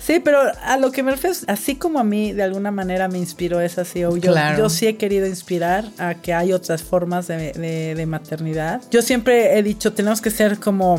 Sí, 0.00 0.20
pero 0.24 0.40
a 0.64 0.78
lo 0.78 0.90
que 0.90 1.02
me 1.02 1.10
refiero, 1.10 1.36
así 1.48 1.74
como 1.76 1.98
a 1.98 2.04
mí 2.04 2.32
de 2.32 2.42
alguna 2.42 2.70
manera 2.70 3.08
me 3.08 3.18
inspiró 3.18 3.60
esa 3.60 3.84
CEO, 3.84 4.16
yo, 4.16 4.32
Claro. 4.32 4.56
yo 4.56 4.70
sí 4.70 4.86
he 4.86 4.96
querido 4.96 5.26
inspirar 5.26 5.84
a 5.98 6.14
que 6.14 6.32
hay 6.32 6.54
otras 6.54 6.82
formas 6.82 7.26
de, 7.26 7.52
de- 7.52 7.94
de 7.94 8.06
maternidad. 8.06 8.80
Yo 8.90 9.02
siempre 9.02 9.58
he 9.58 9.62
dicho, 9.62 9.92
tenemos 9.92 10.22
que 10.22 10.30
ser 10.30 10.58
como 10.60 10.98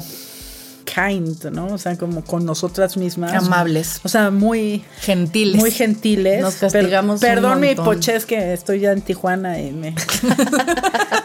kind, 0.86 1.44
¿no? 1.46 1.68
O 1.68 1.78
sea, 1.80 1.98
como 1.98 2.24
con 2.24 2.46
nosotras 2.46 2.98
mismas. 2.98 3.34
Amables. 3.34 4.00
O 4.04 4.10
sea, 4.10 4.30
muy 4.32 4.84
Gentiles. 5.02 5.56
muy 5.56 5.72
gentiles. 5.72 6.42
Nos 6.42 6.56
castigamos 6.56 7.20
Per- 7.20 7.38
un 7.38 7.44
Perdón 7.44 7.60
mi 7.62 7.68
montón. 7.68 7.86
pochez 7.86 8.26
que 8.26 8.54
estoy 8.54 8.82
ya 8.82 8.92
en 8.92 9.02
Tijuana 9.02 9.60
y 9.60 9.72
me... 9.72 9.96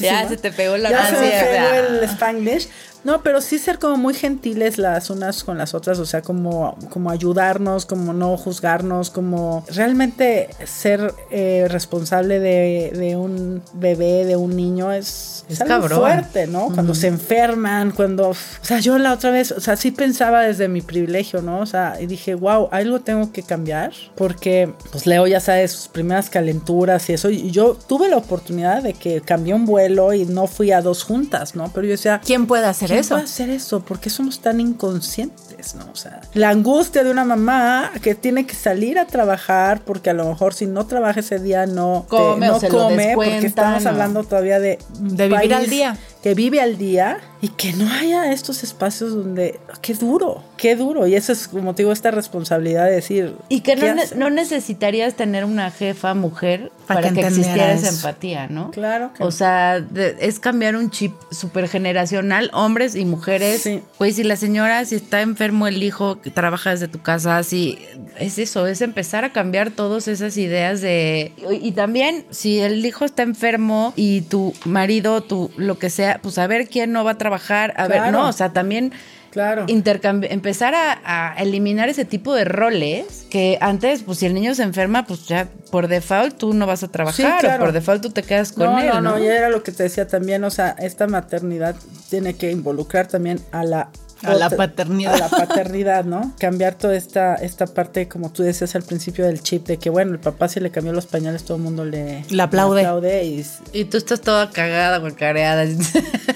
ya 0.00 0.28
se 0.28 0.36
te 0.36 0.52
pegó 0.52 0.76
la 0.76 0.90
Ya 0.90 1.06
se 1.06 1.12
me 1.20 1.30
pegó 1.30 1.74
el 1.98 2.04
Spanglish. 2.04 2.68
No, 3.04 3.22
pero 3.22 3.40
sí 3.40 3.58
ser 3.58 3.78
como 3.78 3.96
muy 3.96 4.14
gentiles 4.14 4.78
las 4.78 5.10
unas 5.10 5.42
con 5.44 5.58
las 5.58 5.74
otras, 5.74 5.98
o 5.98 6.06
sea, 6.06 6.22
como, 6.22 6.76
como 6.90 7.10
ayudarnos, 7.10 7.84
como 7.86 8.12
no 8.12 8.36
juzgarnos, 8.36 9.10
como 9.10 9.64
realmente 9.68 10.48
ser 10.64 11.12
eh, 11.30 11.66
responsable 11.68 12.38
de, 12.38 12.92
de 12.94 13.16
un 13.16 13.62
bebé, 13.74 14.24
de 14.24 14.36
un 14.36 14.54
niño, 14.56 14.92
es, 14.92 15.44
Es 15.48 15.60
algo 15.60 15.80
cabrón. 15.80 15.98
fuerte, 16.00 16.46
¿no? 16.46 16.66
Cuando 16.72 16.94
se 16.94 17.08
enferman, 17.08 17.90
cuando... 17.90 18.30
O 18.30 18.36
sea, 18.62 18.78
yo 18.78 18.98
la 18.98 19.12
otra 19.12 19.30
vez, 19.30 19.52
o 19.52 19.60
sea, 19.60 19.76
sí 19.76 19.90
pensaba 19.90 20.42
desde 20.42 20.68
mi 20.68 20.80
privilegio, 20.80 21.42
¿no? 21.42 21.60
O 21.60 21.66
sea, 21.66 21.96
y 22.00 22.06
dije, 22.06 22.34
wow, 22.34 22.68
algo 22.70 23.00
tengo 23.00 23.32
que 23.32 23.42
cambiar, 23.42 23.92
porque, 24.14 24.72
pues 24.92 25.06
Leo 25.06 25.26
ya 25.26 25.40
sabe 25.40 25.66
sus 25.66 25.88
primeras 25.88 26.30
calenturas 26.30 27.08
y 27.10 27.14
eso, 27.14 27.30
y 27.30 27.50
yo 27.50 27.74
tuve 27.74 28.08
la 28.08 28.16
oportunidad 28.16 28.82
de 28.82 28.94
que 28.94 29.20
cambié 29.20 29.54
un 29.54 29.66
vuelo 29.66 30.12
y 30.12 30.24
no 30.24 30.46
fui 30.46 30.70
a 30.70 30.80
dos 30.82 31.02
juntas, 31.02 31.56
¿no? 31.56 31.70
Pero 31.74 31.86
yo 31.86 31.92
decía, 31.92 32.20
¿Quién 32.24 32.46
puede 32.46 32.66
hacer 32.66 32.91
¿Quién 32.92 33.00
eso? 33.00 33.14
puede 33.14 33.24
hacer 33.24 33.50
eso? 33.50 33.80
¿Por 33.80 33.98
qué 34.00 34.10
somos 34.10 34.40
tan 34.40 34.60
inconscientes, 34.60 35.74
no? 35.74 35.86
O 35.92 35.96
sea, 35.96 36.20
la 36.34 36.50
angustia 36.50 37.02
de 37.04 37.10
una 37.10 37.24
mamá 37.24 37.90
que 38.02 38.14
tiene 38.14 38.46
que 38.46 38.54
salir 38.54 38.98
a 38.98 39.06
trabajar 39.06 39.80
porque 39.84 40.10
a 40.10 40.14
lo 40.14 40.28
mejor 40.28 40.54
si 40.54 40.66
no 40.66 40.86
trabaja 40.86 41.20
ese 41.20 41.38
día 41.38 41.66
no 41.66 42.06
Come 42.08 42.46
no 42.46 42.60
come 42.60 43.12
porque 43.14 43.46
estamos 43.46 43.86
hablando 43.86 44.24
todavía 44.24 44.58
de 44.60 44.78
De 45.00 45.28
vivir 45.28 45.54
al 45.54 45.68
día. 45.68 45.96
que 46.22 46.34
vive 46.34 46.60
al 46.60 46.78
día 46.78 47.18
y 47.42 47.48
que 47.48 47.72
no 47.74 47.90
haya 47.92 48.32
estos 48.32 48.62
espacios 48.62 49.14
donde 49.14 49.58
qué 49.82 49.92
duro, 49.94 50.42
qué 50.56 50.76
duro 50.76 51.06
y 51.06 51.14
eso 51.16 51.32
es 51.32 51.48
como 51.48 51.74
te 51.74 51.82
digo 51.82 51.92
esta 51.92 52.10
responsabilidad 52.10 52.86
de 52.86 52.92
decir 52.92 53.34
Y 53.50 53.60
que 53.60 53.74
¿qué 53.74 53.84
no, 53.88 53.94
ne- 53.94 54.02
hace? 54.02 54.14
no 54.16 54.30
necesitarías 54.30 55.14
tener 55.14 55.44
una 55.44 55.70
jefa 55.72 56.14
mujer 56.14 56.70
Para 56.86 57.00
para, 57.00 57.12
que 57.12 57.20
existiera 57.26 57.72
esa 57.72 57.88
empatía, 57.88 58.46
¿no? 58.46 58.70
Claro 58.70 59.12
que 59.12 59.24
O 59.24 59.30
sea, 59.32 59.80
de- 59.80 60.16
es 60.20 60.38
cambiar 60.38 60.76
un 60.76 60.90
chip 60.90 61.12
súper 61.32 61.68
generacional, 61.68 62.48
hombres 62.54 62.94
y 62.94 63.04
mujeres. 63.04 63.62
Sí. 63.62 63.80
Pues 63.98 64.14
si 64.16 64.22
la 64.22 64.36
señora, 64.36 64.84
si 64.84 64.94
está 64.94 65.20
enfermo 65.20 65.66
el 65.66 65.82
hijo, 65.82 66.20
que 66.20 66.30
trabaja 66.30 66.70
desde 66.70 66.86
tu 66.88 67.00
casa, 67.02 67.42
si 67.42 67.78
es 68.20 68.38
eso, 68.38 68.66
es 68.68 68.82
empezar 68.82 69.24
a 69.24 69.32
cambiar 69.32 69.70
todas 69.72 70.06
esas 70.06 70.36
ideas 70.36 70.80
de... 70.80 71.32
Y, 71.50 71.68
y 71.68 71.72
también, 71.72 72.24
si 72.30 72.60
el 72.60 72.84
hijo 72.86 73.04
está 73.04 73.22
enfermo 73.24 73.92
y 73.96 74.20
tu 74.22 74.52
marido, 74.64 75.22
tu 75.22 75.50
lo 75.56 75.78
que 75.78 75.90
sea, 75.90 76.20
pues 76.22 76.38
a 76.38 76.46
ver 76.46 76.68
quién 76.68 76.92
no 76.92 77.02
va 77.04 77.12
a 77.12 77.18
trabajar, 77.18 77.31
a 77.76 77.88
ver, 77.88 78.12
no, 78.12 78.28
o 78.28 78.32
sea, 78.32 78.52
también... 78.52 78.92
Claro. 79.32 79.64
empezar 79.66 80.74
a, 80.74 81.00
a 81.06 81.34
eliminar 81.42 81.88
ese 81.88 82.04
tipo 82.04 82.34
de 82.34 82.44
roles 82.44 83.26
que 83.30 83.56
antes, 83.62 84.02
pues 84.02 84.18
si 84.18 84.26
el 84.26 84.34
niño 84.34 84.54
se 84.54 84.62
enferma, 84.62 85.06
pues 85.06 85.26
ya 85.26 85.48
por 85.70 85.88
default 85.88 86.36
tú 86.36 86.52
no 86.52 86.66
vas 86.66 86.82
a 86.82 86.88
trabajar, 86.88 87.16
Sí, 87.16 87.38
claro. 87.40 87.62
o 87.62 87.66
por 87.66 87.72
default 87.72 88.02
tú 88.02 88.10
te 88.10 88.22
quedas 88.24 88.52
con 88.52 88.66
no, 88.66 88.78
él, 88.78 88.88
no, 88.88 89.00
¿no? 89.00 89.10
no, 89.12 89.18
y 89.18 89.26
era 89.26 89.48
lo 89.48 89.62
que 89.62 89.72
te 89.72 89.84
decía 89.84 90.06
también, 90.06 90.44
o 90.44 90.50
sea, 90.50 90.76
esta 90.78 91.06
maternidad 91.06 91.76
tiene 92.10 92.34
que 92.34 92.50
involucrar 92.50 93.06
también 93.06 93.40
a 93.52 93.64
la 93.64 93.88
A 94.24 94.34
la 94.34 94.50
paternidad. 94.50 95.14
A 95.14 95.18
la 95.18 95.28
paternidad, 95.28 96.04
¿no? 96.04 96.32
Cambiar 96.38 96.74
toda 96.74 96.96
esta, 96.96 97.34
esta 97.36 97.66
parte, 97.66 98.08
como 98.08 98.30
tú 98.32 98.42
decías 98.42 98.74
al 98.74 98.82
principio 98.82 99.24
del 99.26 99.42
chip, 99.42 99.66
de 99.66 99.78
que 99.78 99.90
bueno, 99.90 100.12
el 100.12 100.18
papá 100.20 100.48
si 100.48 100.60
le 100.60 100.70
cambió 100.70 100.92
los 100.92 101.06
pañales, 101.06 101.44
todo 101.44 101.56
el 101.56 101.62
mundo 101.62 101.84
le, 101.84 102.24
Le 102.28 102.42
aplaude. 102.42 103.44
y 103.72 103.84
tú 103.84 103.96
estás 103.96 104.20
toda 104.20 104.50
cagada, 104.50 104.98
guacareada. 104.98 105.64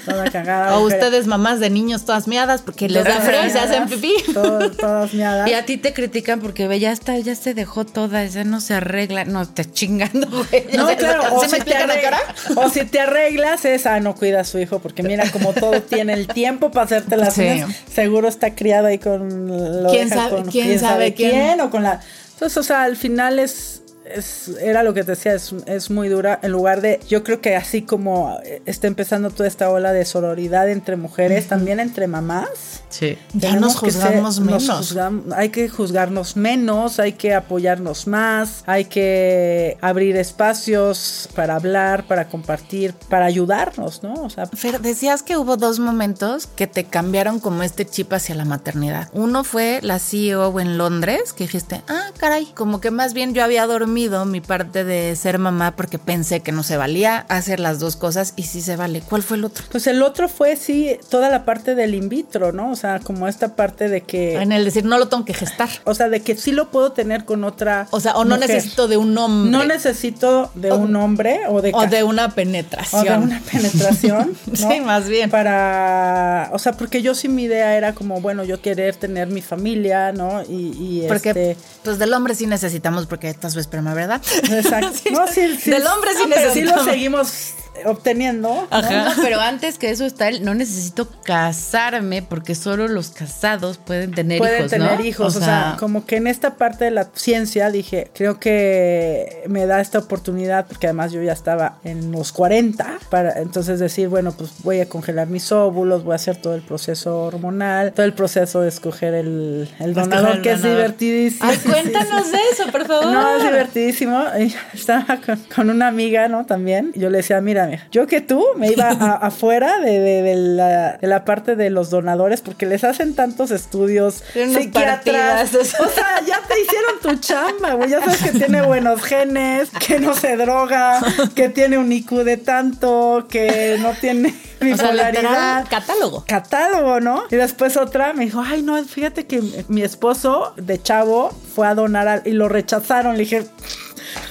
toda 0.04 0.30
cagada. 0.30 0.76
O 0.76 0.80
ustedes, 0.86 1.26
mamás 1.26 1.60
de 1.60 1.70
niños 1.70 2.04
todas 2.04 2.28
miadas, 2.28 2.62
porque 2.62 2.88
les 2.88 3.04
da 3.04 3.20
frío 3.20 3.46
y 3.46 3.50
se 3.50 3.58
hacen 3.58 3.86
pipí. 3.88 4.12
todas 4.32 5.12
miadas. 5.14 5.48
y 5.48 5.54
a 5.54 5.64
ti 5.64 5.76
te 5.76 5.92
critican 5.92 6.40
porque 6.40 6.66
ve, 6.68 6.80
ya 6.80 6.92
está, 6.92 7.18
ya 7.18 7.34
se 7.34 7.54
dejó 7.54 7.84
toda, 7.86 8.24
ya 8.24 8.44
no 8.44 8.60
se 8.60 8.74
arregla. 8.74 9.24
No, 9.24 9.48
te 9.48 9.64
chingando, 9.70 10.28
güey. 10.28 10.66
No, 10.76 10.86
claro, 10.96 11.22
se- 11.22 11.28
o 11.28 11.40
¿Sí 11.40 11.46
me 11.50 11.58
si, 11.58 11.64
te 11.64 11.70
explican 11.72 11.90
a 11.90 11.94
qué 12.00 12.06
arreglas, 12.06 12.56
o 12.56 12.68
si 12.70 12.84
te 12.84 13.00
arreglas 13.00 13.64
es, 13.64 13.86
ah, 13.86 14.00
no 14.00 14.14
cuida 14.14 14.40
a 14.40 14.44
su 14.44 14.58
hijo, 14.58 14.78
porque 14.80 15.02
mira, 15.02 15.30
como 15.30 15.52
todo 15.52 15.80
tiene 15.82 16.12
el 16.12 16.26
tiempo 16.26 16.70
para 16.70 16.84
hacerte 16.86 17.16
las 17.16 17.34
Sí. 17.34 17.42
uñas, 17.42 17.70
seguro 17.92 18.28
está 18.28 18.54
criado 18.54 18.86
ahí 18.86 18.98
con 18.98 19.82
lo 19.82 19.90
¿Quién 19.90 20.08
sabe- 20.08 20.30
con 20.36 20.44
quién 20.46 20.78
sabe 20.78 21.14
quién? 21.14 21.60
o 21.60 21.70
con 21.70 21.82
la... 21.82 22.00
Entonces, 22.34 22.56
o 22.58 22.62
sea, 22.62 22.82
al 22.82 22.96
final 22.96 23.38
es, 23.38 23.82
es 24.14 24.48
era 24.60 24.82
lo 24.82 24.94
que 24.94 25.04
te 25.04 25.12
decía, 25.12 25.34
es, 25.34 25.54
es 25.66 25.90
muy 25.90 26.08
dura, 26.08 26.38
en 26.42 26.52
lugar 26.52 26.80
de, 26.80 27.00
yo 27.08 27.22
creo 27.24 27.40
que 27.40 27.56
así 27.56 27.82
como 27.82 28.38
eh, 28.44 28.62
está 28.66 28.86
empezando 28.86 29.30
toda 29.30 29.48
esta 29.48 29.70
ola 29.70 29.92
de 29.92 30.04
sororidad 30.04 30.68
entre 30.70 30.96
mujeres, 30.96 31.48
también 31.48 31.80
entre 31.80 32.06
mamás, 32.06 32.82
Sí. 32.88 33.18
Ya 33.34 33.56
nos 33.56 33.72
ser- 33.72 33.80
juzgamos 33.80 34.40
nos 34.40 34.62
menos. 34.62 34.94
juzgam- 34.94 35.32
hay 35.34 35.50
que 35.50 35.68
juzgarnos 35.68 36.36
menos, 36.36 36.98
hay 37.00 37.12
que 37.12 37.34
apoyarnos 37.34 38.06
más, 38.06 38.62
hay 38.66 38.86
que 38.86 39.76
abrir 39.82 40.16
espacios 40.16 41.28
para 41.34 41.56
hablar, 41.56 42.06
para 42.06 42.28
compartir, 42.28 42.94
para 43.10 43.26
ayudarnos, 43.26 44.02
¿no? 44.02 44.14
O 44.14 44.30
sea, 44.30 44.46
Fer, 44.46 44.80
decías 44.80 45.22
que 45.22 45.36
hubo 45.36 45.56
dos 45.56 45.78
momentos 45.78 46.46
que 46.46 46.66
te 46.66 46.84
cambiaron 46.84 47.40
como 47.40 47.62
este 47.62 47.84
chip 47.84 48.12
hacia 48.12 48.34
la 48.34 48.44
maternidad. 48.44 49.08
Uno 49.12 49.44
fue 49.44 49.80
la 49.82 49.98
CEO 49.98 50.58
en 50.60 50.78
Londres, 50.78 51.32
que 51.32 51.44
dijiste, 51.44 51.82
ah, 51.88 52.10
caray, 52.18 52.46
como 52.54 52.80
que 52.80 52.90
más 52.90 53.12
bien 53.12 53.34
yo 53.34 53.42
había 53.44 53.66
dormido 53.66 53.95
mi 53.96 54.40
parte 54.42 54.84
de 54.84 55.16
ser 55.16 55.38
mamá 55.38 55.74
porque 55.74 55.98
pensé 55.98 56.40
que 56.40 56.52
no 56.52 56.62
se 56.62 56.76
valía 56.76 57.24
hacer 57.28 57.60
las 57.60 57.78
dos 57.78 57.96
cosas 57.96 58.34
y 58.36 58.42
sí 58.42 58.60
se 58.60 58.76
vale. 58.76 59.00
¿Cuál 59.00 59.22
fue 59.22 59.38
el 59.38 59.44
otro? 59.44 59.64
pues 59.72 59.86
el 59.86 60.02
otro 60.02 60.28
fue 60.28 60.56
sí 60.56 60.98
toda 61.08 61.30
la 61.30 61.44
parte 61.46 61.74
del 61.74 61.94
in 61.94 62.08
vitro, 62.10 62.52
¿no? 62.52 62.70
O 62.70 62.76
sea, 62.76 63.00
como 63.00 63.26
esta 63.26 63.56
parte 63.56 63.88
de 63.88 64.02
que 64.02 64.34
En 64.36 64.52
el 64.52 64.64
decir, 64.66 64.84
no 64.84 64.98
lo 64.98 65.08
tengo 65.08 65.24
que 65.24 65.32
gestar. 65.34 65.68
o 65.84 65.94
sea, 65.94 66.08
de 66.10 66.20
que 66.20 66.36
sí 66.36 66.52
lo 66.52 66.70
puedo 66.70 66.92
tener 66.92 67.24
con 67.24 67.42
otra 67.44 67.88
O 67.90 68.00
sea, 68.00 68.16
o 68.16 68.24
no 68.24 68.36
mujer. 68.36 68.50
necesito 68.50 68.86
de 68.86 68.96
un 68.98 69.16
hombre. 69.16 69.50
no 69.50 69.64
necesito 69.64 70.50
de 70.54 70.72
un 70.72 70.94
hombre 70.96 71.40
o 71.48 71.62
de 71.62 71.72
O 71.74 71.86
de 71.86 72.02
una 72.04 72.26
o 72.26 72.30
penetración. 72.30 73.04
de 73.04 73.16
una 73.26 73.40
penetración, 73.40 74.36
¿no? 74.46 74.56
Sí, 74.56 74.80
más 74.80 75.08
bien. 75.08 75.30
Para, 75.30 76.50
o 76.52 76.58
sea, 76.58 76.72
porque 76.72 77.00
yo 77.02 77.14
sí 77.14 77.28
mi 77.28 77.44
idea 77.44 77.76
era 77.76 77.94
como, 77.94 78.20
bueno, 78.20 78.44
yo 78.44 78.60
querer 78.60 78.94
tener 78.96 79.28
mi 79.28 79.40
familia, 79.42 80.12
¿no? 80.12 80.42
Y, 80.42 80.76
y 81.02 81.04
Porque, 81.08 81.30
este, 81.30 81.56
pues 81.82 81.98
del 81.98 82.12
hombre 82.12 82.34
sí 82.34 82.46
necesitamos 82.46 83.06
porque 83.06 83.28
estás 83.28 83.52
su 83.54 83.60
esperma, 83.86 83.94
¿verdad? 83.94 84.22
Exacto. 84.52 84.92
Sí. 85.02 85.10
No, 85.10 85.26
sí, 85.26 85.56
sí. 85.60 85.70
Del 85.70 85.86
hombre 85.86 86.10
sí 86.14 86.22
No, 86.22 86.34
pero 86.34 86.52
sí 86.52 86.62
lo 86.62 86.84
seguimos 86.84 87.54
obteniendo. 87.84 88.66
No, 88.70 88.82
no, 88.82 89.12
pero 89.22 89.40
antes 89.40 89.78
que 89.78 89.90
eso 89.90 90.04
está 90.04 90.28
el 90.28 90.44
no 90.44 90.54
necesito 90.54 91.08
casarme 91.22 92.22
porque 92.22 92.54
solo 92.54 92.88
los 92.88 93.10
casados 93.10 93.78
pueden 93.78 94.12
tener 94.12 94.38
pueden 94.38 94.58
hijos, 94.60 94.70
tener 94.70 94.98
¿no? 94.98 95.04
hijos. 95.04 95.36
O 95.36 95.40
sea, 95.40 95.76
como 95.78 96.06
que 96.06 96.16
en 96.16 96.26
esta 96.26 96.54
parte 96.54 96.84
de 96.84 96.90
la 96.90 97.08
ciencia 97.14 97.70
dije, 97.70 98.10
creo 98.14 98.38
que 98.38 99.44
me 99.48 99.66
da 99.66 99.80
esta 99.80 99.98
oportunidad, 99.98 100.66
porque 100.66 100.86
además 100.86 101.12
yo 101.12 101.22
ya 101.22 101.32
estaba 101.32 101.78
en 101.84 102.12
los 102.12 102.32
40, 102.32 102.98
para 103.10 103.40
entonces 103.40 103.78
decir, 103.80 104.08
bueno, 104.08 104.32
pues 104.32 104.52
voy 104.62 104.80
a 104.80 104.88
congelar 104.88 105.26
mis 105.28 105.50
óvulos, 105.52 106.04
voy 106.04 106.12
a 106.12 106.16
hacer 106.16 106.36
todo 106.36 106.54
el 106.54 106.62
proceso 106.62 107.22
hormonal, 107.24 107.92
todo 107.92 108.06
el 108.06 108.12
proceso 108.12 108.60
de 108.60 108.68
escoger 108.68 109.14
el, 109.14 109.68
el 109.78 109.94
donador, 109.94 110.36
el 110.36 110.42
que 110.42 110.52
es 110.52 110.62
donador. 110.62 110.78
divertidísimo. 110.82 111.50
Ay, 111.50 111.58
sí, 111.62 111.68
cuéntanos 111.68 112.32
de 112.32 112.38
eso, 112.52 112.70
por 112.70 112.86
favor. 112.86 113.06
no, 113.12 113.36
es 113.36 113.42
divertidísimo. 113.42 114.24
Estaba 114.74 115.18
con, 115.24 115.36
con 115.54 115.70
una 115.70 115.88
amiga, 115.88 116.28
¿no? 116.28 116.46
También. 116.46 116.92
Y 116.94 117.00
Yo 117.00 117.10
le 117.10 117.18
decía, 117.18 117.40
mira, 117.40 117.65
mija, 117.66 117.86
yo 117.90 118.06
que 118.06 118.20
tú 118.20 118.44
me 118.56 118.68
iba 118.72 118.88
a- 118.90 119.16
afuera 119.26 119.78
de, 119.80 119.98
de- 120.00 120.22
de 120.22 120.36
la, 120.36 120.92
de 120.98 121.06
la 121.06 121.24
parte 121.24 121.56
de 121.56 121.70
los 121.70 121.90
donadores 121.90 122.40
porque 122.40 122.66
les 122.66 122.84
hacen 122.84 123.14
tantos 123.14 123.50
estudios 123.50 124.22
psiquiatras. 124.32 125.54
O 125.54 125.64
sea, 125.64 126.20
ya 126.26 126.40
te 126.46 126.60
hicieron 126.60 127.00
tu 127.02 127.14
chamba, 127.16 127.74
güey. 127.74 127.90
Ya 127.90 128.00
sabes 128.00 128.22
que 128.22 128.30
tiene 128.38 128.62
buenos 128.62 129.02
genes, 129.02 129.70
que 129.86 129.98
no 129.98 130.14
se 130.14 130.36
droga, 130.36 131.00
que 131.34 131.48
tiene 131.48 131.78
un 131.78 131.90
IQ 131.92 132.24
de 132.24 132.36
tanto, 132.36 133.26
que 133.30 133.76
no 133.80 133.92
tiene 133.92 134.34
O 134.56 134.58
sea, 134.58 134.68
bipolaridad 134.90 135.66
catálogo. 135.68 136.24
catálogo, 136.26 137.00
¿no? 137.00 137.24
Y 137.30 137.36
después 137.36 137.76
otra 137.76 138.14
me 138.14 138.24
dijo, 138.24 138.42
ay, 138.44 138.62
no, 138.62 138.82
fíjate 138.84 139.26
que 139.26 139.42
mi 139.68 139.82
esposo 139.82 140.54
de 140.56 140.82
chavo 140.82 141.30
fue 141.54 141.66
a 141.66 141.74
donar 141.74 142.08
al- 142.08 142.22
y 142.24 142.32
lo 142.32 142.48
rechazaron. 142.48 143.12
Le 143.14 143.20
dije, 143.24 143.46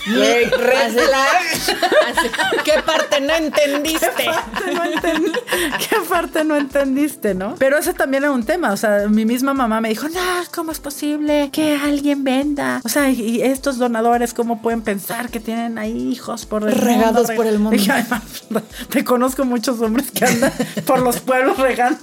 red 0.05 0.49
flag. 0.51 1.43
¿Qué 2.63 2.81
parte 2.85 3.21
no 3.21 3.33
entendiste? 3.35 4.07
¿qué 4.17 4.25
parte 4.25 4.73
no 4.73 4.83
entendí? 4.83 5.31
¿Qué 5.89 5.95
parte 6.09 6.43
no 6.43 6.55
entendiste, 6.55 7.33
no? 7.33 7.55
Pero 7.57 7.77
ese 7.77 7.93
también 7.93 8.23
era 8.23 8.31
un 8.31 8.43
tema. 8.43 8.71
O 8.71 8.77
sea, 8.77 9.07
mi 9.09 9.25
misma 9.25 9.53
mamá 9.53 9.81
me 9.81 9.89
dijo, 9.89 10.07
no, 10.09 10.19
¿cómo 10.53 10.71
es 10.71 10.79
posible 10.79 11.49
que 11.51 11.75
alguien 11.75 12.23
venda? 12.23 12.81
O 12.83 12.89
sea, 12.89 13.09
y, 13.09 13.41
estos 13.41 13.77
donadores, 13.77 14.33
¿cómo 14.33 14.61
pueden 14.61 14.81
pensar 14.81 15.29
que 15.29 15.39
tienen 15.39 15.77
ahí 15.77 16.11
hijos 16.11 16.45
por 16.45 16.67
el 16.67 16.73
Regados 16.75 17.27
mundo? 17.27 17.35
por 17.35 17.47
el 17.47 17.59
mundo. 17.59 17.83
Te 18.89 19.03
conozco 19.03 19.45
muchos 19.45 19.79
hombres 19.81 20.11
que 20.11 20.25
andan 20.25 20.51
por 20.85 20.99
los 20.99 21.19
pueblos 21.19 21.57
regando 21.57 21.99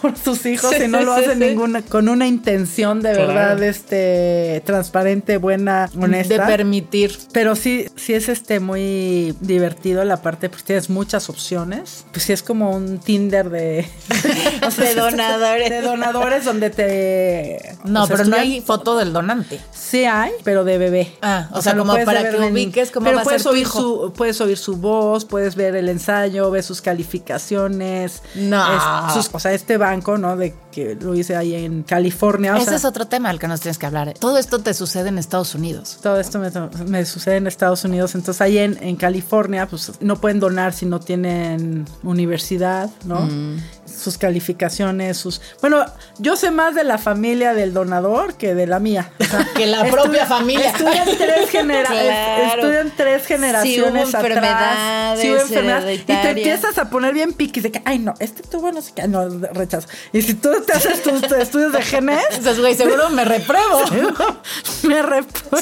por 0.00 0.16
sus 0.16 0.44
hijos 0.46 0.70
Sí, 0.74 0.84
y 0.84 0.88
no 0.88 1.00
lo 1.02 1.14
sí, 1.16 1.22
hacen 1.22 1.38
sí. 1.38 1.44
ninguna, 1.46 1.82
con 1.82 2.08
una 2.08 2.26
intención 2.26 3.00
de 3.02 3.12
Claro. 3.12 3.28
verdad, 3.28 3.62
este, 3.62 4.62
transparente, 4.64 5.36
buena, 5.38 5.88
honesta. 6.00 6.34
De 6.34 6.40
permitir. 6.56 7.18
Pero 7.32 7.56
sí, 7.56 7.86
sí 7.96 8.14
es 8.14 8.28
este 8.28 8.60
muy 8.60 9.34
divertido 9.40 10.04
la 10.04 10.22
parte, 10.22 10.48
pues 10.48 10.64
tienes 10.64 10.90
muchas 10.90 11.28
opciones. 11.28 12.04
Pues 12.12 12.24
sí 12.24 12.32
es 12.32 12.42
como 12.42 12.70
un 12.70 12.98
Tinder 12.98 13.50
de, 13.50 13.86
o 14.66 14.70
De 14.80 14.94
donadores. 14.94 15.70
De 15.70 15.82
donadores 15.82 16.44
donde 16.44 16.70
te. 16.70 17.76
No, 17.84 18.04
o 18.04 18.06
sea, 18.06 18.16
pero 18.16 18.28
no 18.28 18.36
hay 18.36 18.60
foto 18.60 18.96
del 18.96 19.12
donante. 19.12 19.60
Sí 19.72 20.04
hay, 20.04 20.32
pero 20.44 20.64
de 20.64 20.78
bebé. 20.78 21.12
Ah, 21.22 21.48
o 21.52 21.62
sea, 21.62 21.76
como 21.76 21.92
para 22.04 22.30
que 22.30 22.36
ubiques 22.36 22.90
cómo 22.90 23.04
pero 23.04 23.16
va 23.16 23.22
a 23.22 23.24
puedes 23.24 23.42
tu 23.42 23.50
oír 23.50 23.62
hijo. 23.62 23.80
Su, 23.80 24.12
puedes 24.12 24.40
oír 24.40 24.58
su 24.58 24.76
voz, 24.76 25.24
puedes 25.24 25.54
ver 25.56 25.74
el 25.76 25.88
ensayo, 25.88 26.50
ver 26.50 26.62
sus 26.62 26.80
calificaciones. 26.80 28.22
No. 28.34 29.06
Es- 29.08 29.14
sus- 29.14 29.30
o 29.32 29.38
sea, 29.38 29.52
este 29.52 29.76
banco, 29.76 30.18
¿no? 30.18 30.36
De 30.36 30.54
que 30.72 30.94
lo 31.00 31.14
hice 31.14 31.36
ahí 31.36 31.54
en 31.54 31.82
California. 31.82 32.54
o 32.54 32.56
Ese 32.56 32.66
sea, 32.66 32.76
es 32.76 32.84
otro 32.84 33.06
tema 33.06 33.30
al 33.30 33.38
que 33.38 33.48
nos 33.48 33.60
tienes 33.60 33.78
que 33.78 33.86
hablar. 33.86 34.14
Todo 34.18 34.38
esto 34.38 34.60
te 34.60 34.72
sucede 34.74 35.08
en 35.08 35.18
Estados 35.18 35.54
Unidos. 35.54 35.98
Todo 36.02 36.20
esto 36.20 36.38
me, 36.38 36.50
me 36.86 36.99
sucede 37.06 37.36
en 37.36 37.46
Estados 37.46 37.84
Unidos. 37.84 38.14
Entonces, 38.14 38.40
ahí 38.40 38.58
en, 38.58 38.78
en 38.82 38.96
California, 38.96 39.66
pues 39.66 39.92
no 40.00 40.20
pueden 40.20 40.40
donar 40.40 40.72
si 40.72 40.86
no 40.86 41.00
tienen 41.00 41.86
universidad, 42.02 42.90
¿no? 43.04 43.28
Sus 43.86 44.16
calificaciones, 44.18 45.16
sus. 45.18 45.40
Bueno, 45.60 45.84
yo 46.18 46.36
sé 46.36 46.50
más 46.50 46.74
de 46.74 46.84
la 46.84 46.96
familia 46.96 47.54
del 47.54 47.72
donador 47.74 48.34
que 48.34 48.54
de 48.54 48.66
la 48.66 48.78
mía. 48.78 49.10
O 49.18 49.24
sea, 49.24 49.46
Que 49.54 49.66
la 49.66 49.84
propia 49.84 50.26
familia. 50.26 50.70
Estudian 50.70 51.08
tres, 51.18 51.50
genera 51.50 51.90
Claro. 51.90 52.54
estudian 52.54 52.92
tres 52.96 53.26
generaciones 53.26 54.08
hubo 54.08 54.18
atrás. 54.18 55.18
Sí 55.20 55.30
hubo 55.30 55.40
enfermedades. 55.40 56.00
Y 56.00 56.04
te 56.04 56.30
empiezas 56.30 56.78
a 56.78 56.88
poner 56.88 57.12
bien 57.14 57.32
piquis 57.32 57.62
de 57.64 57.72
que, 57.72 57.82
ay, 57.84 57.98
no, 57.98 58.14
este 58.20 58.42
tuvo 58.42 58.70
no 58.72 58.80
sé 58.80 58.92
qué, 58.94 59.08
no, 59.08 59.28
rechazo. 59.52 59.88
Y 60.12 60.22
si 60.22 60.34
tú 60.34 60.50
te 60.66 60.72
haces 60.72 61.02
tus 61.02 61.22
estudios 61.38 61.72
de 61.72 61.82
genes, 61.82 62.24
Entonces, 62.30 62.60
güey, 62.60 62.74
seguro 62.74 63.10
me 63.10 63.24
repruebo. 63.24 63.80
me 64.84 65.02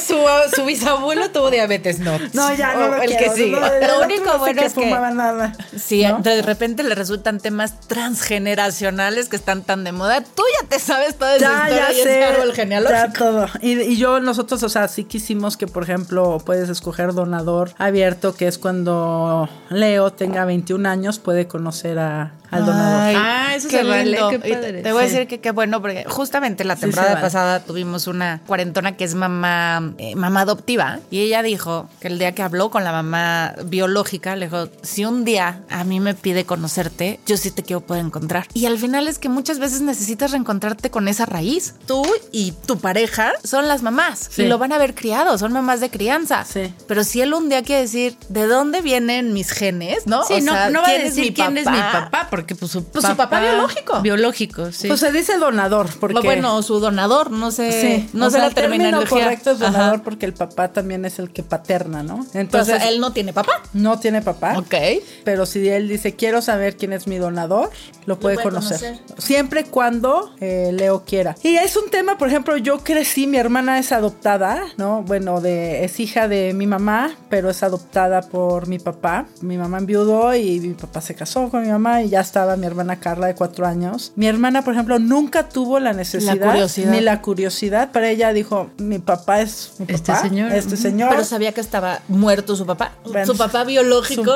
Su, 0.00 0.18
su 0.54 0.64
bisabuelo 0.64 1.27
tuvo 1.28 1.50
diabetes, 1.50 1.98
no. 2.00 2.18
No, 2.32 2.54
ya 2.54 2.74
no 2.74 2.84
O 2.84 2.88
lo 2.88 3.02
el 3.02 3.08
quiero. 3.10 3.24
que 3.34 3.38
sigue. 3.40 3.50
No, 3.52 3.60
Lo 3.86 4.04
único 4.04 4.24
no 4.24 4.38
bueno 4.38 4.60
que 4.60 4.66
es 4.66 4.74
que- 4.74 4.80
fumaba 4.82 5.10
nada. 5.10 5.52
Sí, 5.76 6.04
¿no? 6.04 6.18
de 6.20 6.42
repente 6.42 6.82
le 6.82 6.94
resultan 6.94 7.38
temas 7.40 7.80
transgeneracionales 8.38 9.28
que 9.28 9.36
están 9.36 9.62
tan 9.62 9.84
de 9.84 9.92
moda. 9.92 10.22
Tú 10.22 10.42
ya 10.60 10.68
te 10.68 10.78
sabes 10.78 11.16
toda 11.16 11.36
esa 11.36 11.46
Ya, 11.46 11.62
historia 11.64 11.92
ya 11.92 11.92
y 11.92 12.02
sé. 12.02 12.24
árbol 12.24 12.48
Ya 12.48 12.54
genealógico. 12.54 13.12
todo. 13.18 13.46
Y, 13.60 13.72
y 13.80 13.96
yo, 13.96 14.20
nosotros, 14.20 14.62
o 14.62 14.68
sea, 14.68 14.88
sí 14.88 15.04
quisimos 15.04 15.56
que, 15.56 15.66
por 15.66 15.82
ejemplo, 15.82 16.38
puedes 16.44 16.68
escoger 16.68 17.12
donador 17.14 17.72
abierto, 17.78 18.34
que 18.34 18.46
es 18.48 18.58
cuando 18.58 19.48
Leo 19.70 20.12
tenga 20.12 20.44
21 20.44 20.86
años, 20.86 21.18
puede 21.18 21.46
conocer 21.48 21.98
a, 21.98 22.32
al 22.50 22.66
donador. 22.66 23.00
Ay, 23.02 23.14
Ah, 23.18 23.54
eso 23.54 23.68
qué 23.68 23.78
se 23.78 23.84
vale, 23.84 24.04
lindo. 24.12 24.28
qué 24.30 24.38
padre. 24.38 24.82
Te 24.82 24.92
voy 24.92 25.02
a 25.02 25.06
decir 25.06 25.26
que 25.26 25.40
qué 25.40 25.50
bueno, 25.50 25.80
porque 25.80 26.04
justamente 26.06 26.64
la 26.64 26.74
Sí, 26.76 26.82
temporada 26.82 27.10
vale. 27.14 27.22
pasada 27.22 27.60
tuvimos 27.60 28.06
una 28.06 28.40
cuarentona 28.46 28.96
que 28.96 29.04
es 29.04 29.14
mamá, 29.14 29.92
eh, 29.98 30.14
mamá 30.14 30.42
adoptiva, 30.42 31.00
y 31.10 31.17
ella 31.22 31.42
dijo 31.42 31.88
que 32.00 32.08
el 32.08 32.18
día 32.18 32.32
que 32.32 32.42
habló 32.42 32.70
con 32.70 32.84
la 32.84 32.92
mamá 32.92 33.54
biológica, 33.64 34.36
le 34.36 34.46
dijo, 34.46 34.68
si 34.82 35.04
un 35.04 35.24
día 35.24 35.62
a 35.70 35.84
mí 35.84 36.00
me 36.00 36.14
pide 36.14 36.44
conocerte, 36.44 37.20
yo 37.26 37.36
sí 37.36 37.50
te 37.50 37.62
quiero 37.62 37.80
poder 37.80 38.04
encontrar. 38.04 38.46
Y 38.54 38.66
al 38.66 38.78
final 38.78 39.08
es 39.08 39.18
que 39.18 39.28
muchas 39.28 39.58
veces 39.58 39.80
necesitas 39.80 40.30
reencontrarte 40.32 40.90
con 40.90 41.08
esa 41.08 41.26
raíz. 41.26 41.74
Tú 41.86 42.02
y 42.32 42.52
tu 42.52 42.78
pareja 42.78 43.32
son 43.44 43.68
las 43.68 43.82
mamás, 43.82 44.28
Sí. 44.30 44.42
y 44.42 44.46
lo 44.46 44.58
van 44.58 44.72
a 44.72 44.76
haber 44.76 44.94
criado, 44.94 45.38
son 45.38 45.52
mamás 45.52 45.80
de 45.80 45.90
crianza. 45.90 46.44
Sí. 46.44 46.72
Pero 46.86 47.04
si 47.04 47.20
él 47.20 47.34
un 47.34 47.48
día 47.48 47.62
quiere 47.62 47.82
decir, 47.82 48.16
¿de 48.28 48.46
dónde 48.46 48.80
vienen 48.80 49.32
mis 49.32 49.50
genes? 49.50 50.06
¿no? 50.06 50.24
Sí, 50.24 50.34
O 50.34 50.40
no, 50.40 50.52
sea, 50.52 50.70
no 50.70 50.80
va 50.80 50.86
a 50.86 50.90
¿quién 50.90 51.02
es 51.02 51.14
decir 51.16 51.30
mi 51.30 51.34
quién 51.34 51.58
es 51.58 51.66
mi 51.66 51.76
papá? 51.78 52.10
papá, 52.10 52.26
porque 52.30 52.54
pues 52.54 52.70
su, 52.72 52.84
Pues 52.84 53.04
su 53.04 53.16
papá 53.16 53.40
biológico. 53.40 54.00
Biológico, 54.00 54.72
sí. 54.72 54.88
Pues 54.88 55.00
se 55.00 55.12
dice 55.12 55.38
donador, 55.38 55.88
porque... 56.00 56.18
Bueno, 56.22 56.62
su 56.62 56.80
donador, 56.80 57.30
no 57.30 57.50
sé, 57.50 57.68
Sí, 57.80 58.10
no 58.12 58.26
o 58.26 58.30
sé 58.30 58.32
sea, 58.34 58.40
la 58.42 58.48
el 58.48 58.54
término 58.54 58.84
terminología. 58.84 59.24
correcto 59.24 59.50
es 59.52 59.58
donador 59.58 59.94
Ajá. 59.96 60.02
porque 60.04 60.26
el 60.26 60.34
papá 60.34 60.68
también 60.72 61.04
es 61.04 61.07
el 61.18 61.30
que 61.30 61.42
paterna, 61.42 62.02
¿no? 62.02 62.26
Entonces, 62.34 62.82
él 62.84 63.00
no 63.00 63.12
tiene 63.12 63.32
papá. 63.32 63.62
no 63.72 63.98
tiene 63.98 64.22
papá. 64.22 64.58
Ok. 64.58 64.74
Pero 65.24 65.46
si 65.46 65.68
él 65.68 65.88
dice, 65.88 66.14
quiero 66.14 66.42
saber 66.42 66.76
quién 66.76 66.92
es 66.92 67.06
mi 67.06 67.18
donador, 67.18 67.70
lo 68.06 68.18
puede, 68.18 68.36
puede 68.36 68.48
conocer. 68.48 68.78
conocer. 68.78 69.22
Siempre 69.22 69.64
cuando 69.64 70.34
eh, 70.40 70.70
Leo 70.72 71.04
quiera. 71.04 71.36
Y 71.42 71.56
es 71.56 71.76
un 71.76 71.90
tema, 71.90 72.18
por 72.18 72.28
ejemplo, 72.28 72.56
yo 72.56 72.78
crecí, 72.78 73.26
mi 73.26 73.38
hermana 73.38 73.78
es 73.78 73.92
adoptada, 73.92 74.62
¿no? 74.76 75.02
Bueno, 75.02 75.40
de, 75.40 75.84
es 75.84 76.00
hija 76.00 76.28
de 76.28 76.52
mi 76.54 76.66
mamá, 76.66 77.16
pero 77.28 77.50
es 77.50 77.62
adoptada 77.62 78.22
por 78.22 78.66
mi 78.66 78.78
papá. 78.78 79.26
Mi 79.40 79.56
mamá 79.56 79.78
enviudó 79.78 80.34
y 80.34 80.60
mi 80.60 80.74
papá 80.74 81.00
se 81.00 81.14
casó 81.14 81.48
con 81.48 81.62
mi 81.62 81.68
mamá 81.68 82.02
y 82.02 82.10
ya 82.10 82.20
estaba 82.20 82.56
mi 82.56 82.66
hermana 82.66 83.00
Carla 83.00 83.26
de 83.26 83.34
cuatro 83.34 83.66
años. 83.66 84.12
Mi 84.16 84.26
hermana, 84.26 84.62
por 84.62 84.74
ejemplo, 84.74 84.98
nunca 84.98 85.48
tuvo 85.48 85.78
la 85.78 85.92
necesidad 85.92 86.50
curiosidad. 86.50 86.90
ni 86.90 87.00
la 87.00 87.20
curiosidad. 87.22 87.92
Para 87.92 88.10
ella 88.10 88.32
dijo, 88.32 88.70
mi 88.78 88.98
papá 88.98 89.40
es 89.40 89.72
mi 89.78 89.86
Este 89.88 90.12
papá, 90.12 90.22
señor. 90.22 90.52
Este 90.52 90.76
señor. 90.76 90.97
Pero 91.08 91.24
sabía 91.24 91.52
que 91.52 91.60
estaba 91.60 92.00
muerto 92.08 92.56
su 92.56 92.64
papá. 92.66 92.92
Bueno, 93.04 93.26
su 93.26 93.36
papá 93.36 93.64
biológico. 93.64 94.34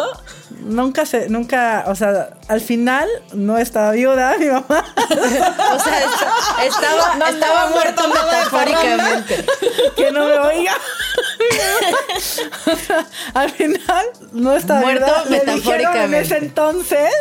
Nunca 0.60 1.06
se, 1.06 1.28
nunca, 1.28 1.84
o 1.88 1.94
sea, 1.94 2.34
al 2.48 2.60
final 2.60 3.08
no 3.32 3.58
estaba 3.58 3.90
viuda 3.92 4.36
mi 4.38 4.46
mamá. 4.46 4.64
o 5.10 5.78
sea, 5.80 5.98
est- 6.04 6.72
estaba, 6.74 7.16
No 7.16 7.26
estaba 7.26 7.70
muerto 7.70 8.02
metafóricamente. 8.08 9.44
que 9.96 10.12
no 10.12 10.24
me 10.26 10.38
oiga. 10.38 10.74
Al 13.34 13.50
final 13.50 14.06
no 14.32 14.54
estaba 14.56 14.80
Muerto 14.80 15.06
viuda. 15.06 15.22
Dijeron 15.24 15.46
en 15.46 16.10
metafóricamente. 16.10 16.20
ese 16.20 16.36
entonces, 16.38 17.12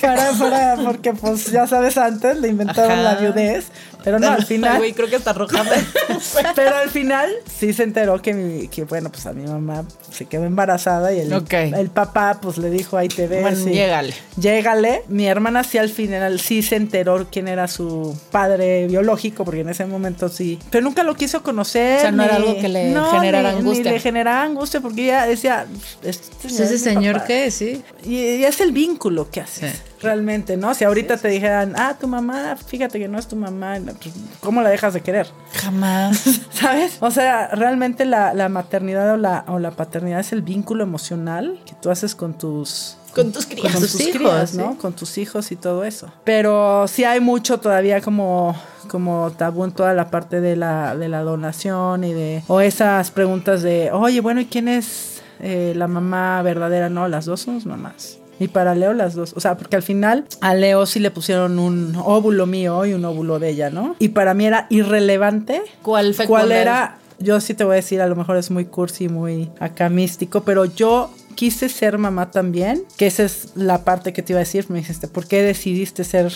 para, 0.00 0.30
para, 0.32 0.76
porque 0.76 1.12
pues 1.12 1.46
ya 1.50 1.66
sabes 1.66 1.96
antes, 1.98 2.36
le 2.38 2.48
inventaron 2.48 2.92
Ajá. 2.92 3.02
la 3.02 3.14
viudez. 3.16 3.66
Pero 4.04 4.18
no, 4.18 4.28
al 4.28 4.40
Ay, 4.40 4.46
final. 4.46 4.78
Güey, 4.78 4.92
creo 4.92 5.08
que 5.08 5.16
está 5.16 5.32
roja. 5.32 5.62
Pero 6.54 6.76
al 6.76 6.90
final 6.90 7.30
sí 7.58 7.72
se 7.72 7.82
enteró 7.82 8.20
que, 8.22 8.32
mi- 8.34 8.68
que 8.68 8.84
bueno, 8.84 9.10
pues 9.10 9.26
a 9.26 9.32
mi 9.32 9.46
mamá 9.46 9.84
se 10.12 10.26
quedó 10.26 10.44
embarazada 10.44 11.12
y 11.12 11.20
el, 11.20 11.90
papá 11.90 12.38
pues 12.40 12.58
le 12.58 12.70
dijo, 12.70 12.96
ahí 12.96 13.08
te 13.08 13.26
ves. 13.26 13.42
Bueno, 13.42 13.66
llégale. 13.66 14.14
Llégale. 14.36 15.02
Mi 15.08 15.26
hermana 15.26 15.64
sí 15.64 15.78
al 15.78 15.88
final 15.88 16.40
sí 16.40 16.62
se 16.62 16.76
enteró 16.76 17.26
quién 17.30 17.48
era 17.48 17.68
su 17.68 18.18
padre 18.30 18.86
biológico, 18.86 19.44
porque 19.44 19.60
en 19.60 19.68
ese 19.68 19.86
momento 19.86 20.28
sí. 20.28 20.58
Pero 20.70 20.84
nunca 20.84 21.02
lo 21.02 21.14
quiso 21.14 21.42
conocer. 21.42 21.98
O 21.98 22.00
sea, 22.02 22.12
no 22.12 22.22
era 22.22 22.36
algo 22.36 22.54
que 22.60 22.68
le 22.68 22.94
generara 23.10 23.52
ni- 23.52 23.58
angustia. 23.58 23.84
Ni 23.84 23.90
le 23.90 24.00
generaba 24.00 24.42
angustia, 24.42 24.80
porque 24.80 25.04
ella 25.04 25.26
decía, 25.26 25.66
este 26.02 26.26
Pues 26.42 26.54
señor 26.54 26.66
ese 26.66 26.74
es 26.74 26.82
señor 26.82 27.14
papá. 27.14 27.26
qué, 27.26 27.50
sí. 27.50 27.82
Y, 28.04 28.16
y 28.16 28.44
es 28.44 28.60
el 28.60 28.72
vínculo 28.72 29.30
que 29.30 29.40
haces. 29.40 29.72
Sí. 29.72 29.78
Realmente, 30.02 30.56
¿no? 30.56 30.72
Si 30.74 30.84
ahorita 30.84 31.16
te 31.18 31.28
dijeran, 31.28 31.74
ah, 31.76 31.96
tu 32.00 32.08
mamá, 32.08 32.56
fíjate 32.56 32.98
que 32.98 33.08
no 33.08 33.18
es 33.18 33.26
tu 33.28 33.36
mamá, 33.36 33.76
pues, 33.84 34.14
¿cómo 34.40 34.62
la 34.62 34.70
dejas 34.70 34.94
de 34.94 35.02
querer? 35.02 35.26
Jamás. 35.52 36.40
¿Sabes? 36.52 36.96
O 37.00 37.10
sea, 37.10 37.48
realmente 37.48 38.04
la, 38.06 38.32
la 38.32 38.48
maternidad 38.48 39.12
o 39.12 39.16
la, 39.16 39.44
o 39.48 39.58
la 39.58 39.72
paternidad 39.72 40.20
es 40.20 40.32
el 40.32 40.42
vínculo 40.42 40.82
emocional 40.82 41.60
que 41.66 41.74
tú 41.80 41.90
haces 41.90 42.14
con 42.14 42.32
tus 42.38 42.96
Con 43.14 43.30
tus 43.32 43.44
crías. 43.46 43.72
con 43.72 43.82
tus 43.82 43.92
tus 43.92 44.00
hijos, 44.00 44.16
crías, 44.16 44.50
sí. 44.50 44.56
¿no? 44.56 44.78
Con 44.78 44.94
tus 44.94 45.18
hijos 45.18 45.52
y 45.52 45.56
todo 45.56 45.84
eso. 45.84 46.10
Pero 46.24 46.86
sí 46.88 47.04
hay 47.04 47.20
mucho 47.20 47.58
todavía 47.60 48.00
como 48.00 48.56
como 48.88 49.30
tabú 49.36 49.64
en 49.64 49.72
toda 49.72 49.92
la 49.94 50.10
parte 50.10 50.40
de 50.40 50.56
la, 50.56 50.96
de 50.96 51.08
la 51.08 51.20
donación 51.22 52.02
y 52.02 52.12
de 52.12 52.42
o 52.48 52.60
esas 52.60 53.10
preguntas 53.12 53.62
de 53.62 53.92
oye 53.92 54.20
bueno 54.20 54.40
y 54.40 54.46
quién 54.46 54.66
es 54.66 55.20
eh, 55.38 55.74
la 55.76 55.86
mamá 55.86 56.42
verdadera 56.42 56.88
no 56.88 57.06
las 57.06 57.26
dos 57.26 57.42
somos 57.42 57.66
mamás 57.66 58.18
y 58.40 58.48
para 58.48 58.74
Leo 58.74 58.94
las 58.94 59.14
dos, 59.14 59.34
o 59.36 59.40
sea, 59.40 59.56
porque 59.56 59.76
al 59.76 59.82
final 59.82 60.24
a 60.40 60.54
Leo 60.54 60.86
sí 60.86 60.98
le 60.98 61.10
pusieron 61.10 61.58
un 61.58 61.94
óvulo 61.94 62.46
mío 62.46 62.84
y 62.86 62.94
un 62.94 63.04
óvulo 63.04 63.38
de 63.38 63.50
ella, 63.50 63.70
¿no? 63.70 63.94
Y 63.98 64.08
para 64.08 64.34
mí 64.34 64.46
era 64.46 64.66
irrelevante 64.70 65.62
¿Cuál 65.82 66.06
cuál 66.06 66.14
fecundar? 66.14 66.52
era, 66.52 66.98
yo 67.18 67.40
sí 67.40 67.54
te 67.54 67.64
voy 67.64 67.74
a 67.74 67.76
decir, 67.76 68.00
a 68.00 68.06
lo 68.08 68.16
mejor 68.16 68.38
es 68.38 68.50
muy 68.50 68.64
cursi, 68.64 69.08
muy 69.08 69.50
acá 69.60 69.90
místico, 69.90 70.42
pero 70.42 70.64
yo 70.64 71.12
quise 71.34 71.68
ser 71.68 71.98
mamá 71.98 72.30
también, 72.30 72.82
que 72.96 73.06
esa 73.06 73.24
es 73.24 73.52
la 73.54 73.84
parte 73.84 74.12
que 74.12 74.22
te 74.22 74.32
iba 74.32 74.40
a 74.40 74.44
decir, 74.44 74.66
me 74.68 74.78
dijiste, 74.78 75.06
¿por 75.08 75.26
qué 75.26 75.42
decidiste 75.42 76.04
ser 76.04 76.32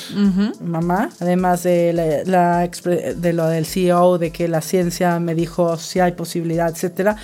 mamá? 0.60 1.10
Además 1.20 1.62
de, 1.62 1.92
la, 1.92 2.24
la 2.24 2.70
de 3.14 3.32
lo 3.32 3.46
del 3.48 3.66
CEO, 3.66 4.18
de 4.18 4.30
que 4.30 4.48
la 4.48 4.60
ciencia 4.60 5.18
me 5.20 5.34
dijo 5.34 5.76
si 5.76 6.00
hay 6.00 6.12
posibilidad, 6.12 6.70
etcétera. 6.70 7.16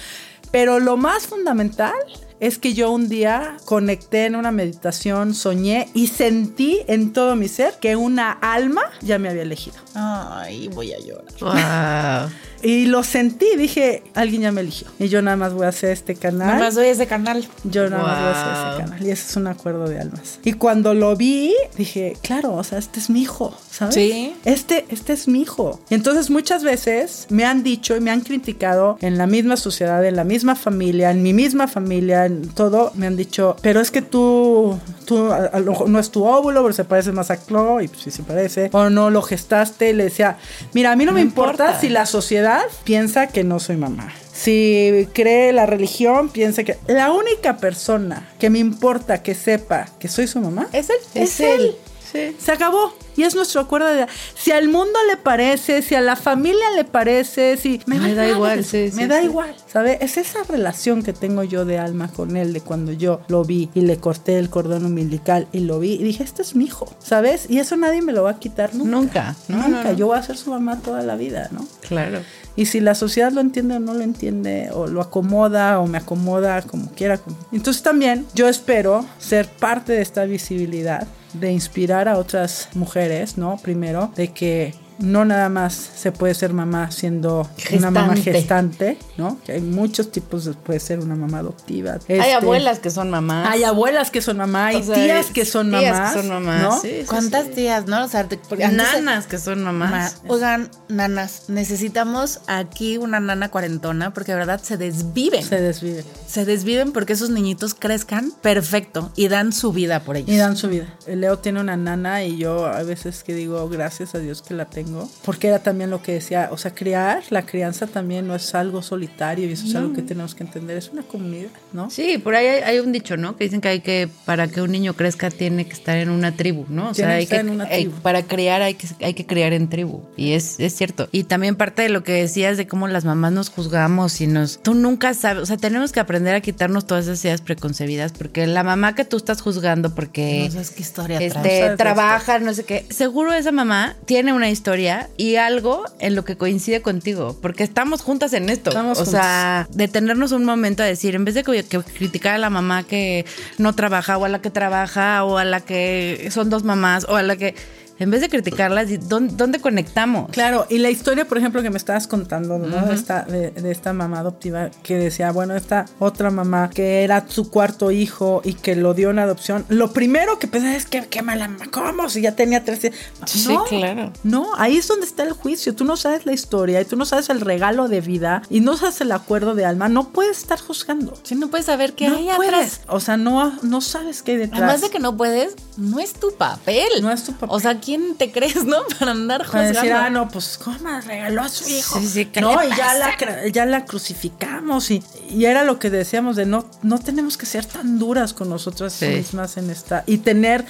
Pero 0.51 0.81
lo 0.81 0.97
más 0.97 1.27
fundamental 1.27 1.95
es 2.41 2.59
que 2.59 2.75
yo 2.75 2.91
un 2.91 3.09
día 3.09 3.59
conecté 3.67 4.25
en 4.25 4.35
una 4.35 4.51
meditación, 4.51 5.35
soñé 5.35 5.89
y 5.95 6.09
sentí 6.09 6.81
en 6.89 7.13
todo 7.13 7.37
mi 7.37 7.49
ser 7.49 7.75
que 7.81 7.97
una 7.97 8.33
alma 8.33 8.83
ya 9.03 9.19
me 9.19 9.29
había 9.29 9.43
elegido. 9.43 9.77
Ay, 9.95 10.69
voy 10.69 10.93
a 10.93 10.99
llorar. 10.99 12.29
Wow. 12.29 12.33
Y 12.63 12.87
lo 12.87 13.03
sentí, 13.03 13.47
dije, 13.57 14.03
alguien 14.15 14.43
ya 14.43 14.53
me 14.53 14.61
eligió. 14.61 14.87
Y 14.99 15.09
yo 15.09 15.23
nada 15.23 15.37
más 15.37 15.53
voy 15.55 15.67
a 15.67 15.69
hacer 15.71 15.91
este 15.91 16.15
canal. 16.15 16.49
Nada 16.49 16.59
más 16.61 16.75
doy 16.75 16.87
ese 16.89 17.07
canal. 17.07 17.47
Yo 17.65 17.89
nada 17.89 18.03
más 18.03 18.19
voy 18.19 18.29
a 18.29 18.31
hacer 18.33 18.73
ese 18.73 18.83
canal. 18.91 19.07
Y 19.07 19.11
ese 19.11 19.29
es 19.31 19.37
un 19.37 19.47
acuerdo 19.47 19.89
de 19.89 19.99
almas. 20.01 20.39
Y 20.45 20.53
cuando 20.55 20.95
lo 20.95 21.17
vi, 21.17 21.55
dije, 21.77 22.17
claro, 22.23 22.55
o 22.55 22.65
sea, 22.65 22.79
este 22.79 23.01
es 23.01 23.11
mi 23.11 23.23
hijo, 23.23 23.55
¿sabes? 23.71 23.95
Sí. 23.95 24.35
Este, 24.45 24.85
este 24.91 25.13
es 25.13 25.29
mi 25.29 25.43
hijo. 25.43 25.81
Y 25.91 25.95
entonces 25.95 26.31
muchas 26.31 26.63
veces 26.65 27.27
me 27.31 27.45
han 27.45 27.63
dicho 27.63 27.97
y 27.97 28.01
me 28.01 28.11
han 28.11 28.21
criticado 28.21 28.99
en 29.01 29.17
la 29.19 29.27
misma 29.27 29.57
sociedad, 29.57 30.05
en 30.05 30.17
la 30.17 30.25
misma 30.25 30.55
familia, 30.57 31.11
en 31.11 31.23
mi 31.23 31.33
misma 31.33 31.69
familia, 31.69 32.27
en 32.27 32.49
todo, 32.49 32.93
me 32.95 33.07
han 33.07 33.17
dicho, 33.17 33.57
pero 33.63 33.81
es 33.81 33.91
que 33.91 34.03
tú, 34.03 34.79
tú 35.07 35.31
a- 35.33 35.47
a 35.47 35.59
lo 35.61 35.73
mejor 35.73 35.89
no 35.89 35.99
es 35.99 36.11
tu 36.11 36.25
óvulo, 36.25 36.63
pero 36.63 36.75
se 36.75 36.85
parece 36.85 37.13
más 37.13 37.31
a 37.31 37.37
Chloe, 37.45 37.85
y 37.85 37.89
pues 37.89 38.03
sí 38.03 38.11
se 38.11 38.23
parece, 38.23 38.69
o 38.73 38.91
no 38.91 39.11
lo 39.11 39.23
gestaste, 39.23 39.91
y 39.91 39.93
le 39.93 40.05
decía, 40.05 40.37
mira, 40.75 40.93
a 40.93 40.97
mí 40.97 41.05
no, 41.05 41.13
me 41.13 41.21
importa, 41.21 41.65
importa. 41.65 41.81
si 41.81 41.89
la 41.89 42.07
sociedad 42.07 42.50
piensa 42.85 43.27
que 43.29 43.45
no 43.45 43.59
soy 43.61 43.77
mamá. 43.77 44.13
Si 44.33 45.09
cree 45.13 45.53
la 45.53 45.67
religión, 45.67 46.29
piensa 46.31 46.65
que 46.65 46.77
la 46.87 47.13
única 47.13 47.59
persona 47.59 48.29
que 48.39 48.49
me 48.49 48.59
importa 48.59 49.23
que 49.23 49.35
sepa 49.35 49.87
que 49.99 50.09
soy 50.09 50.27
su 50.27 50.41
mamá 50.41 50.69
Es 50.73 50.89
él. 50.91 50.97
es 51.15 51.41
él. 51.41 51.77
Sí. 52.11 52.35
Se 52.39 52.53
acabó. 52.53 52.93
Y 53.17 53.25
es 53.25 53.35
nuestro 53.35 53.61
acuerdo 53.61 53.89
de 53.89 54.07
si 54.35 54.51
al 54.51 54.69
mundo 54.69 54.99
le 55.09 55.17
parece, 55.17 55.83
si 55.83 55.95
a 55.95 56.01
la 56.01 56.17
familia 56.17 56.71
le 56.75 56.85
parece, 56.85 57.57
si 57.57 57.81
Me 57.87 58.15
da 58.15 58.27
igual, 58.29 58.65
sí, 58.65 58.91
me 58.95 59.03
sí, 59.03 59.07
da 59.09 59.19
sí. 59.21 59.27
igual, 59.27 59.55
¿sabe? 59.71 59.99
Es 60.01 60.17
esa 60.17 60.43
relación 60.45 61.03
que 61.03 61.13
tengo 61.13 61.43
yo 61.43 61.65
de 61.65 61.79
alma 61.79 62.09
con 62.09 62.37
él 62.37 62.53
de 62.55 62.61
cuando 62.63 62.93
yo 62.93 63.21
lo 63.29 63.45
vi 63.45 63.69
y 63.75 63.83
le 63.83 63.99
corté 63.99 64.39
el 64.39 64.49
cordón 64.49 64.87
umbilical 64.87 65.49
y 65.53 65.61
lo 65.61 65.79
vi 65.81 65.95
y 65.95 66.03
dije, 66.05 66.23
este 66.25 66.41
es 66.43 66.55
mi 66.57 66.65
hijo, 66.65 66.89
¿sabes? 66.99 67.47
Y 67.51 67.59
eso 67.59 67.77
nadie 67.77 68.01
me 68.01 68.13
lo 68.13 68.23
va 68.23 68.31
a 68.31 68.39
quitar 68.39 68.75
nunca. 68.75 68.91
Nunca. 68.91 69.37
No, 69.49 69.57
Nunca. 69.57 69.69
no, 69.69 69.85
no. 69.85 69.93
Yo 69.93 70.07
voy 70.07 70.19
a 70.19 70.23
ser 70.23 70.37
su 70.39 70.51
mamá 70.51 70.79
toda 70.81 71.03
la 71.03 71.17
vida, 71.17 71.49
¿no? 71.53 71.67
Claro. 71.87 72.21
Y 72.57 72.67
si 72.67 72.81
la 72.81 72.95
sociedad 72.95 73.31
lo 73.33 73.41
entiende 73.41 73.77
o 73.77 73.81
no 73.81 73.95
lo 73.95 74.03
entiende, 74.03 74.71
o 74.73 74.87
lo 74.87 75.01
acomoda 75.01 75.79
o 75.81 75.87
me 75.87 75.99
acomoda 75.99 76.63
como 76.63 76.91
quiera. 76.93 77.19
como- 77.19 77.37
Entonces 77.53 77.83
también 77.83 78.27
yo 78.35 78.49
espero 78.49 79.05
ser 79.19 79.47
parte 79.49 79.93
de 79.93 80.01
esta 80.03 80.25
visibilidad, 80.25 81.07
de 81.33 81.53
inspirar 81.53 82.09
a 82.09 82.19
otras 82.19 82.69
mujeres, 82.75 83.39
¿no? 83.39 83.59
Primero, 83.59 84.13
de 84.17 84.29
que 84.29 84.75
no 85.01 85.25
nada 85.25 85.49
más 85.49 85.75
se 85.75 86.13
puede 86.13 86.35
ser 86.35 86.53
mamá 86.53 86.91
siendo 86.91 87.49
una 87.73 87.91
mamá 87.91 88.17
Gestante. 88.17 88.99
¿no? 89.17 89.39
Que 89.45 89.53
hay 89.53 89.61
muchos 89.61 90.11
tipos, 90.13 90.45
de- 90.45 90.55
puede 90.55 90.81
ser 90.81 91.01
una 91.01 91.15
mamá 91.17 91.39
adoptiva. 91.39 91.95
Hay 92.09 92.17
Este, 92.19 92.33
abuelas 92.35 92.79
que 92.79 92.91
son 92.91 93.11
mamás. 93.11 93.49
Hay 93.51 93.65
abuelas 93.65 94.11
que 94.11 94.23
son 94.23 94.37
mamá, 94.39 94.67
hay 94.69 94.77
O 94.77 94.83
sea, 94.83 94.95
tías 94.95 95.27
que 95.27 95.45
son 95.45 95.71
tías 95.71 95.93
mamás. 95.95 96.15
que 96.15 96.21
son 96.21 96.29
mamás, 96.31 96.63
¿no? 96.63 96.81
sí, 96.81 96.89
sí, 97.01 97.07
¿Cuántas 97.07 97.47
sí. 97.47 97.53
tías, 97.55 97.87
no? 97.87 98.05
O 98.05 98.09
sea, 98.09 98.27
Nanas 98.59 99.27
que 99.27 99.39
son 99.39 99.63
mamás. 99.65 100.19
Ma- 100.25 100.31
Oigan, 100.31 100.71
nanas, 100.89 101.45
necesitamos 101.49 102.41
aquí 102.47 102.97
una 102.99 103.21
nana 103.21 103.51
cuarentona 103.51 104.13
porque 104.13 104.33
de 104.33 104.39
verdad 104.39 104.61
se 104.63 104.77
desviven. 104.77 105.43
Se 105.43 105.49
Se, 105.49 105.61
desvive. 105.61 106.05
desviven 106.47 106.93
porque 106.93 107.13
esos 107.15 107.31
niñitos 107.31 107.75
crezcan 107.75 108.33
perfecto 108.43 109.13
y 109.17 109.29
dan 109.29 109.53
su 109.53 109.73
vida 109.73 110.01
por 110.01 110.17
ellos. 110.17 110.29
Y 110.31 110.37
dan 110.37 110.57
su 110.57 110.69
vida. 110.69 110.87
Leo 111.07 111.39
tiene 111.39 111.61
una 111.61 111.77
nana 111.77 112.25
y 112.25 112.39
yo 112.39 112.67
a 112.67 112.83
veces 112.83 113.23
que 113.25 113.35
digo 113.35 113.69
gracias 113.69 114.15
a 114.15 114.19
Dios 114.19 114.43
que 114.43 114.55
la 114.55 114.65
tengo. 114.67 114.90
Porque 115.25 115.49
era 115.49 115.59
también 115.61 115.91
lo 115.91 116.03
que 116.03 116.13
decía, 116.13 116.49
o 116.53 116.57
sea, 116.59 116.73
criar, 116.75 117.23
la 117.31 117.47
crianza 117.47 117.87
también 117.87 118.27
no 118.27 118.35
es 118.35 118.55
algo 118.55 118.83
solitario 118.83 119.49
y 119.49 119.53
eso 119.53 119.67
es 119.67 119.75
algo 119.75 119.93
que 119.95 120.03
tenemos 120.03 120.35
que 120.35 120.43
entender. 120.45 120.77
Es 120.77 120.91
una 120.91 121.03
comunidad, 121.03 121.51
¿no? 121.73 121.91
Sí, 121.91 122.19
por 122.19 122.35
ahí 122.35 122.47
hay, 122.47 122.63
hay 122.63 122.79
un 122.81 122.93
dicho, 122.93 123.17
¿no? 123.17 123.37
Que 123.37 123.45
dicen 123.45 123.61
que 123.61 123.69
hay 123.69 123.81
que, 123.81 124.09
para 124.25 124.49
que 124.49 124.61
un 124.63 124.71
niño 124.73 124.95
crezca, 124.95 125.31
tiene 125.31 125.67
que 125.67 125.73
estar 125.73 125.97
en 125.97 126.11
una 126.11 126.33
tribu, 126.37 126.65
¿no? 126.69 126.91
O 126.91 126.93
Tiene 126.93 127.11
que 127.13 127.17
hay 127.17 127.23
estar 127.25 127.41
en 127.41 127.51
una 127.51 127.65
hay- 127.65 127.85
tribu. 127.85 128.01
para 128.03 128.23
criar 128.23 128.63
hay 128.63 128.75
que, 128.75 128.87
hay 129.05 129.15
que 129.15 129.27
criar 129.27 129.53
en 129.53 129.69
tribu. 129.69 130.03
Y 130.17 130.33
es, 130.33 130.59
es 130.61 130.75
cierto. 130.75 131.09
Y 131.13 131.25
también 131.25 131.57
parte 131.57 131.83
de 131.83 131.89
lo 131.89 132.03
que 132.03 132.13
decías 132.13 132.57
de 132.57 132.67
cómo 132.67 132.89
las 132.89 133.05
mamás 133.05 133.33
nos 133.33 133.51
juzgamos 133.51 134.21
y 134.21 134.27
nos... 134.27 134.61
Tú 134.63 134.75
nunca 134.75 135.15
sabes, 135.15 135.43
o 135.43 135.47
sea, 135.47 135.57
tenemos 135.57 135.93
que 135.93 136.01
aprender 136.01 136.35
a 136.35 136.41
quitarnos 136.41 136.87
todas 136.87 137.07
esas 137.07 137.25
ideas 137.25 137.41
preconcebidas 137.41 138.13
porque 138.13 138.47
la 138.47 138.63
mamá 138.65 138.95
que 138.95 139.05
tú 139.05 139.17
estás 139.17 139.41
juzgando 139.43 139.95
porque... 139.95 140.45
No 140.47 140.53
sabes 140.53 140.71
qué 140.71 140.81
historia 140.83 141.19
trae. 141.19 141.27
este, 141.29 141.77
trabaja, 141.77 142.39
no 142.39 142.53
sé 142.55 142.65
qué. 142.65 142.87
Seguro 142.91 143.33
esa 143.33 143.53
mamá 143.53 143.97
tiene 144.07 144.33
una 144.33 144.51
historia 144.51 144.80
y 145.17 145.37
algo 145.37 145.85
en 145.99 146.15
lo 146.15 146.25
que 146.25 146.37
coincide 146.37 146.83
contigo, 146.83 147.39
porque 147.41 147.65
estamos 147.65 148.03
juntas 148.03 148.33
en 148.33 148.49
esto. 148.49 148.71
Estamos 148.71 148.99
o 148.99 149.05
sea, 149.05 149.69
detenernos 149.73 150.33
un 150.33 150.45
momento 150.45 150.83
a 150.83 150.87
decir, 150.87 151.15
en 151.15 151.25
vez 151.25 151.35
de 151.35 151.43
que, 151.43 151.65
que 151.65 151.79
criticar 151.81 152.35
a 152.35 152.39
la 152.39 152.51
mamá 152.51 152.85
que 152.85 153.25
no 153.59 153.75
trabaja 153.75 154.19
o 154.19 154.25
a 154.25 154.29
la 154.29 154.41
que 154.41 154.51
trabaja 154.51 155.25
o 155.25 155.39
a 155.39 155.45
la 155.45 155.61
que 155.61 156.29
son 156.31 156.51
dos 156.51 156.65
mamás 156.65 157.07
o 157.09 157.17
a 157.17 157.23
la 157.23 157.37
que 157.37 157.55
en 158.01 158.11
vez 158.11 158.21
de 158.23 158.29
criticarlas, 158.29 158.89
¿dónde, 159.09 159.35
dónde 159.37 159.61
conectamos? 159.61 160.31
Claro, 160.31 160.67
y 160.69 160.79
la 160.79 160.91
historia, 160.91 161.27
por 161.27 161.39
ejemplo, 161.39 161.63
que 161.63 161.71
me 161.71 161.77
estabas 161.77 162.09
contando, 162.09 162.59
¿no? 162.59 162.87
de, 162.87 162.95
esta, 162.95 163.23
de, 163.23 163.51
de 163.51 163.71
esta 163.71 163.93
mamá 163.93 164.21
adoptiva 164.21 164.71
que 164.83 164.97
decía, 164.97 165.31
bueno, 165.33 165.55
esta 165.55 165.85
otra 165.99 166.31
mamá 166.31 166.71
que 166.71 167.05
era 167.05 167.27
su 167.29 167.51
cuarto 167.51 167.91
hijo 167.91 168.41
y 168.43 168.55
que 168.55 168.75
lo 168.75 168.95
dio 168.95 169.11
en 169.11 169.19
adopción, 169.19 169.65
lo 169.69 169.93
primero 169.93 170.39
que 170.39 170.49
pensaba 170.49 170.75
es 170.75 170.87
que 170.87 171.07
qué 171.07 171.23
mala 171.23 171.47
mamá, 171.47 171.67
¿cómo? 171.71 172.09
Si 172.09 172.23
ya 172.23 172.35
tenía 172.35 172.65
13. 172.65 172.93
Sí, 173.27 173.49
No, 173.49 173.65
claro. 173.65 174.13
No, 174.23 174.49
ahí 174.57 174.79
es 174.79 174.89
donde 174.89 175.07
está 175.07 175.23
el 175.23 175.33
juicio. 175.33 175.75
Tú 175.75 175.85
no 175.85 175.97
sabes 175.97 176.25
la 176.25 176.33
historia 176.33 176.81
y 176.81 176.85
tú 176.87 176.97
no 176.97 177.05
sabes 177.05 177.29
el 177.29 177.41
regalo 177.41 177.89
de 177.89 178.01
vida 178.01 178.43
y 178.49 178.61
no 178.61 178.77
sabes 178.79 179.01
el 179.03 179.13
acuerdo 179.13 179.55
de 179.55 179.67
alma. 179.67 179.89
No 179.91 180.09
puedes 180.09 180.39
estar 180.39 180.59
juzgando. 180.59 181.15
Si 181.23 181.35
no 181.35 181.49
puedes 181.49 181.67
saber 181.67 181.93
qué 181.93 182.09
no 182.09 182.17
hay 182.17 182.29
puedes. 182.37 182.53
atrás. 182.55 182.81
O 182.89 183.01
sea, 183.01 183.17
no, 183.19 183.53
no 183.63 183.81
sabes 183.83 184.23
qué 184.23 184.33
hay 184.33 184.39
detrás. 184.39 184.63
Además 184.63 184.81
de 184.81 184.91
que 184.91 184.99
no 184.99 185.17
puedes, 185.17 185.55
no 185.77 185.99
es 185.99 186.15
tu 186.15 186.33
papel. 186.33 186.89
No 187.03 187.11
es 187.11 187.25
tu 187.25 187.33
papel. 187.33 187.49
O 187.51 187.61
sea, 187.61 187.79
¿quién 187.91 188.15
te 188.15 188.31
crees, 188.31 188.65
no? 188.65 188.77
Para 189.01 189.11
andar 189.11 189.39
Para 189.41 189.51
juzgando. 189.67 189.81
decir, 189.81 189.93
ah, 189.93 190.11
no, 190.11 190.29
pues, 190.29 190.59
¿cómo 190.63 190.79
regaló 191.01 191.43
a 191.43 191.49
su 191.49 191.69
hijo? 191.69 191.99
Sí, 191.99 192.07
sí, 192.07 192.27
¿qué 192.27 192.41
no, 192.41 192.61
le 192.61 192.69
y 192.69 192.77
ya 192.77 192.95
la, 192.95 193.17
ya 193.49 193.67
la 193.67 193.85
crucificamos. 193.85 194.91
Y, 194.93 195.03
y 195.29 195.45
era 195.47 195.65
lo 195.65 195.81
que 195.81 195.91
decíamos 195.91 196.37
de 196.37 196.47
no, 196.47 196.65
no 196.83 196.99
tenemos 197.01 197.37
que 197.37 197.47
ser 197.47 197.67
tan 197.67 197.99
duras 197.99 198.33
con 198.33 198.49
nosotras 198.49 198.93
Sí. 198.93 199.07
mismas 199.07 199.57
en 199.57 199.71
esta. 199.71 200.05
Y 200.07 200.19
tener 200.19 200.65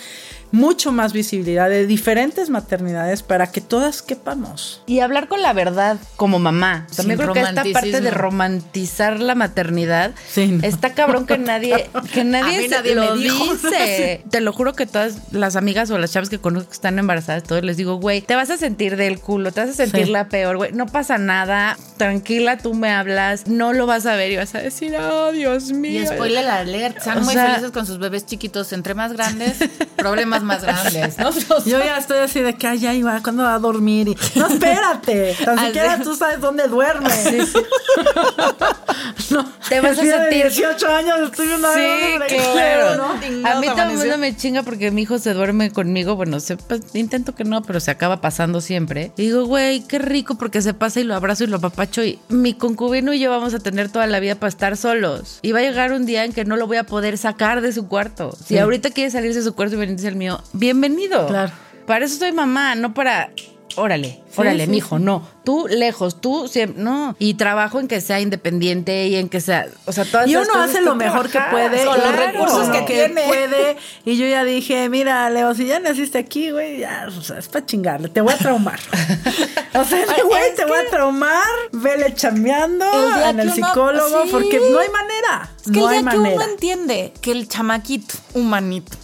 mucho 0.52 0.92
más 0.92 1.12
visibilidad 1.12 1.68
de 1.68 1.86
diferentes 1.86 2.50
maternidades 2.50 3.22
para 3.22 3.50
que 3.50 3.60
todas 3.60 4.02
quepamos. 4.02 4.82
Y 4.86 5.00
hablar 5.00 5.28
con 5.28 5.42
la 5.42 5.52
verdad 5.52 5.98
como 6.16 6.38
mamá. 6.38 6.86
También 6.96 7.18
Sin 7.18 7.26
creo 7.30 7.34
que 7.34 7.48
esta 7.48 7.64
parte 7.72 8.00
de 8.00 8.10
romantizar 8.10 9.20
la 9.20 9.34
maternidad 9.34 10.12
Sí, 10.28 10.48
no. 10.48 10.66
está 10.66 10.92
cabrón 10.94 11.26
que 11.26 11.38
nadie, 11.38 11.88
que 12.12 12.24
nadie, 12.24 12.62
se 12.62 12.68
nadie 12.68 12.94
lo 12.94 13.14
me 13.16 13.22
dijo. 13.22 13.54
dice. 13.54 14.24
Te 14.30 14.40
lo 14.40 14.52
juro 14.52 14.74
que 14.74 14.86
todas 14.86 15.32
las 15.32 15.56
amigas 15.56 15.90
o 15.90 15.98
las 15.98 16.12
chavas 16.12 16.28
que 16.28 16.38
conozco 16.38 16.70
que 16.70 16.74
están 16.74 16.98
embarazadas, 16.98 17.42
todos 17.44 17.62
les 17.64 17.76
digo, 17.76 17.96
güey, 17.96 18.20
te 18.20 18.34
vas 18.34 18.50
a 18.50 18.56
sentir 18.56 18.96
del 18.96 19.20
culo, 19.20 19.52
te 19.52 19.60
vas 19.60 19.70
a 19.70 19.72
sentir 19.74 20.06
Sí. 20.06 20.10
la 20.12 20.28
peor, 20.28 20.56
güey. 20.56 20.72
No 20.72 20.86
pasa 20.86 21.18
nada. 21.18 21.76
Tranquila, 21.96 22.56
tú 22.58 22.74
me 22.74 22.90
hablas, 22.90 23.46
no 23.46 23.72
lo 23.72 23.86
vas 23.86 24.06
a 24.06 24.14
ver 24.16 24.32
y 24.32 24.36
vas 24.36 24.54
a 24.54 24.58
decir, 24.60 24.94
oh, 24.96 25.32
Dios 25.32 25.72
mío. 25.72 26.02
Y 26.02 26.06
spoiler 26.06 26.46
alert, 26.48 26.98
O 27.06 27.20
muy 27.20 27.34
sea- 27.34 27.46
felices 27.48 27.70
con 27.72 27.86
sus 27.86 27.98
bebés 27.98 28.26
chiquitos. 28.26 28.72
Entre 28.72 28.94
más 28.94 29.12
grandes, 29.12 29.58
problemas 29.96 30.39
cosas 30.40 30.62
más 30.64 30.92
grandes, 30.92 31.18
¿no? 31.18 31.30
Yo 31.66 31.78
ya 31.78 31.96
estoy 31.98 32.18
así 32.18 32.40
de 32.40 32.54
que, 32.54 32.66
ay, 32.66 32.78
ya 32.80 32.94
iba, 32.94 33.22
¿cuándo 33.22 33.42
va 33.44 33.54
a 33.54 33.58
dormir? 33.58 34.08
Y, 34.08 34.38
no, 34.38 34.46
espérate, 34.48 35.36
tan 35.44 35.58
siquiera 35.58 36.00
tú 36.02 36.14
sabes 36.16 36.40
dónde 36.40 36.66
duerme. 36.68 37.10
no, 39.30 39.44
Te 39.68 39.80
vas 39.80 39.98
a 39.98 40.02
día 40.02 40.18
de 40.18 40.30
sentir- 40.30 40.50
18 40.50 40.88
años 40.88 41.16
estoy 41.30 41.48
una 41.48 41.72
Sí, 41.74 42.34
claro. 42.52 42.96
¿no? 42.96 43.48
A 43.48 43.60
mí 43.60 43.66
todo 43.68 43.82
el 43.90 43.96
mundo 43.96 44.18
me 44.18 44.36
chinga 44.36 44.62
porque 44.62 44.90
mi 44.90 45.02
hijo 45.02 45.18
se 45.18 45.32
duerme 45.34 45.70
conmigo. 45.70 46.16
Bueno, 46.16 46.40
se- 46.40 46.56
pues, 46.56 46.80
intento 46.94 47.34
que 47.34 47.44
no, 47.44 47.62
pero 47.62 47.80
se 47.80 47.90
acaba 47.90 48.20
pasando 48.20 48.60
siempre. 48.60 49.12
Y 49.16 49.22
digo, 49.22 49.44
güey, 49.46 49.80
qué 49.86 49.98
rico 49.98 50.36
porque 50.36 50.62
se 50.62 50.74
pasa 50.74 51.00
y 51.00 51.04
lo 51.04 51.14
abrazo 51.14 51.44
y 51.44 51.46
lo 51.46 51.56
apapacho. 51.56 52.02
Y 52.04 52.18
mi 52.28 52.54
concubino 52.54 53.12
y 53.12 53.20
yo 53.20 53.30
vamos 53.30 53.54
a 53.54 53.58
tener 53.58 53.90
toda 53.90 54.06
la 54.06 54.20
vida 54.20 54.34
para 54.34 54.48
estar 54.48 54.76
solos. 54.76 55.38
Y 55.42 55.52
va 55.52 55.60
a 55.60 55.62
llegar 55.62 55.92
un 55.92 56.06
día 56.06 56.24
en 56.24 56.32
que 56.32 56.44
no 56.44 56.56
lo 56.56 56.66
voy 56.66 56.78
a 56.78 56.84
poder 56.84 57.18
sacar 57.18 57.60
de 57.60 57.72
su 57.72 57.86
cuarto. 57.88 58.36
Si 58.44 58.58
ahorita 58.58 58.90
quiere 58.90 59.10
salirse 59.10 59.38
de 59.40 59.44
su 59.44 59.54
cuarto 59.54 59.76
y 59.76 59.78
venirse 59.78 60.08
al 60.08 60.16
mío, 60.16 60.29
bienvenido. 60.52 61.26
Claro. 61.26 61.52
Para 61.86 62.04
eso 62.04 62.16
soy 62.16 62.32
mamá, 62.32 62.74
no 62.74 62.94
para. 62.94 63.30
Órale, 63.76 64.20
órale, 64.36 64.64
sí, 64.64 64.70
mijo, 64.70 64.98
no. 64.98 65.26
Tú 65.44 65.66
lejos, 65.70 66.20
tú 66.20 66.48
siempre, 66.48 66.82
no. 66.82 67.14
Y 67.20 67.34
trabajo 67.34 67.78
en 67.78 67.86
que 67.86 68.00
sea 68.00 68.20
independiente 68.20 69.06
y 69.06 69.14
en 69.14 69.28
que 69.28 69.40
sea, 69.40 69.68
o 69.86 69.92
sea, 69.92 70.04
todas 70.04 70.26
Y 70.26 70.32
esas 70.32 70.44
uno 70.48 70.54
cosas 70.54 70.70
hace 70.70 70.80
lo 70.82 70.96
mejor 70.96 71.30
que 71.30 71.38
puede. 71.52 71.84
Con 71.84 71.96
y 71.96 72.00
los 72.00 72.12
claro, 72.12 72.32
recursos 72.32 72.68
que 72.70 72.80
tiene. 72.82 73.22
puede. 73.28 73.76
Y 74.04 74.16
yo 74.16 74.26
ya 74.26 74.42
dije, 74.42 74.88
mira, 74.88 75.30
Leo, 75.30 75.54
si 75.54 75.66
ya 75.66 75.78
naciste 75.78 76.18
aquí, 76.18 76.50
güey, 76.50 76.80
ya, 76.80 77.06
o 77.16 77.22
sea, 77.22 77.38
es 77.38 77.46
para 77.46 77.64
chingarle, 77.64 78.08
te 78.08 78.20
voy 78.20 78.34
a 78.34 78.38
traumar. 78.38 78.80
o 79.74 79.84
sea, 79.84 80.04
güey, 80.24 80.54
te 80.56 80.64
voy 80.64 80.78
a 80.78 80.90
traumar, 80.90 81.46
vele 81.70 82.12
chambeando 82.14 82.84
en 83.24 83.38
el 83.38 83.52
psicólogo, 83.52 84.24
porque 84.32 84.58
no 84.58 84.80
hay 84.80 84.88
manera. 84.90 85.48
Es 85.64 85.70
que 85.70 85.78
no 85.78 85.90
el 85.90 85.96
hay 85.96 86.02
día 86.02 86.10
que 86.10 86.16
manera. 86.18 86.36
uno 86.36 86.44
entiende 86.52 87.12
que 87.20 87.30
el 87.30 87.48
chamaquito, 87.48 88.16
humanito, 88.34 88.96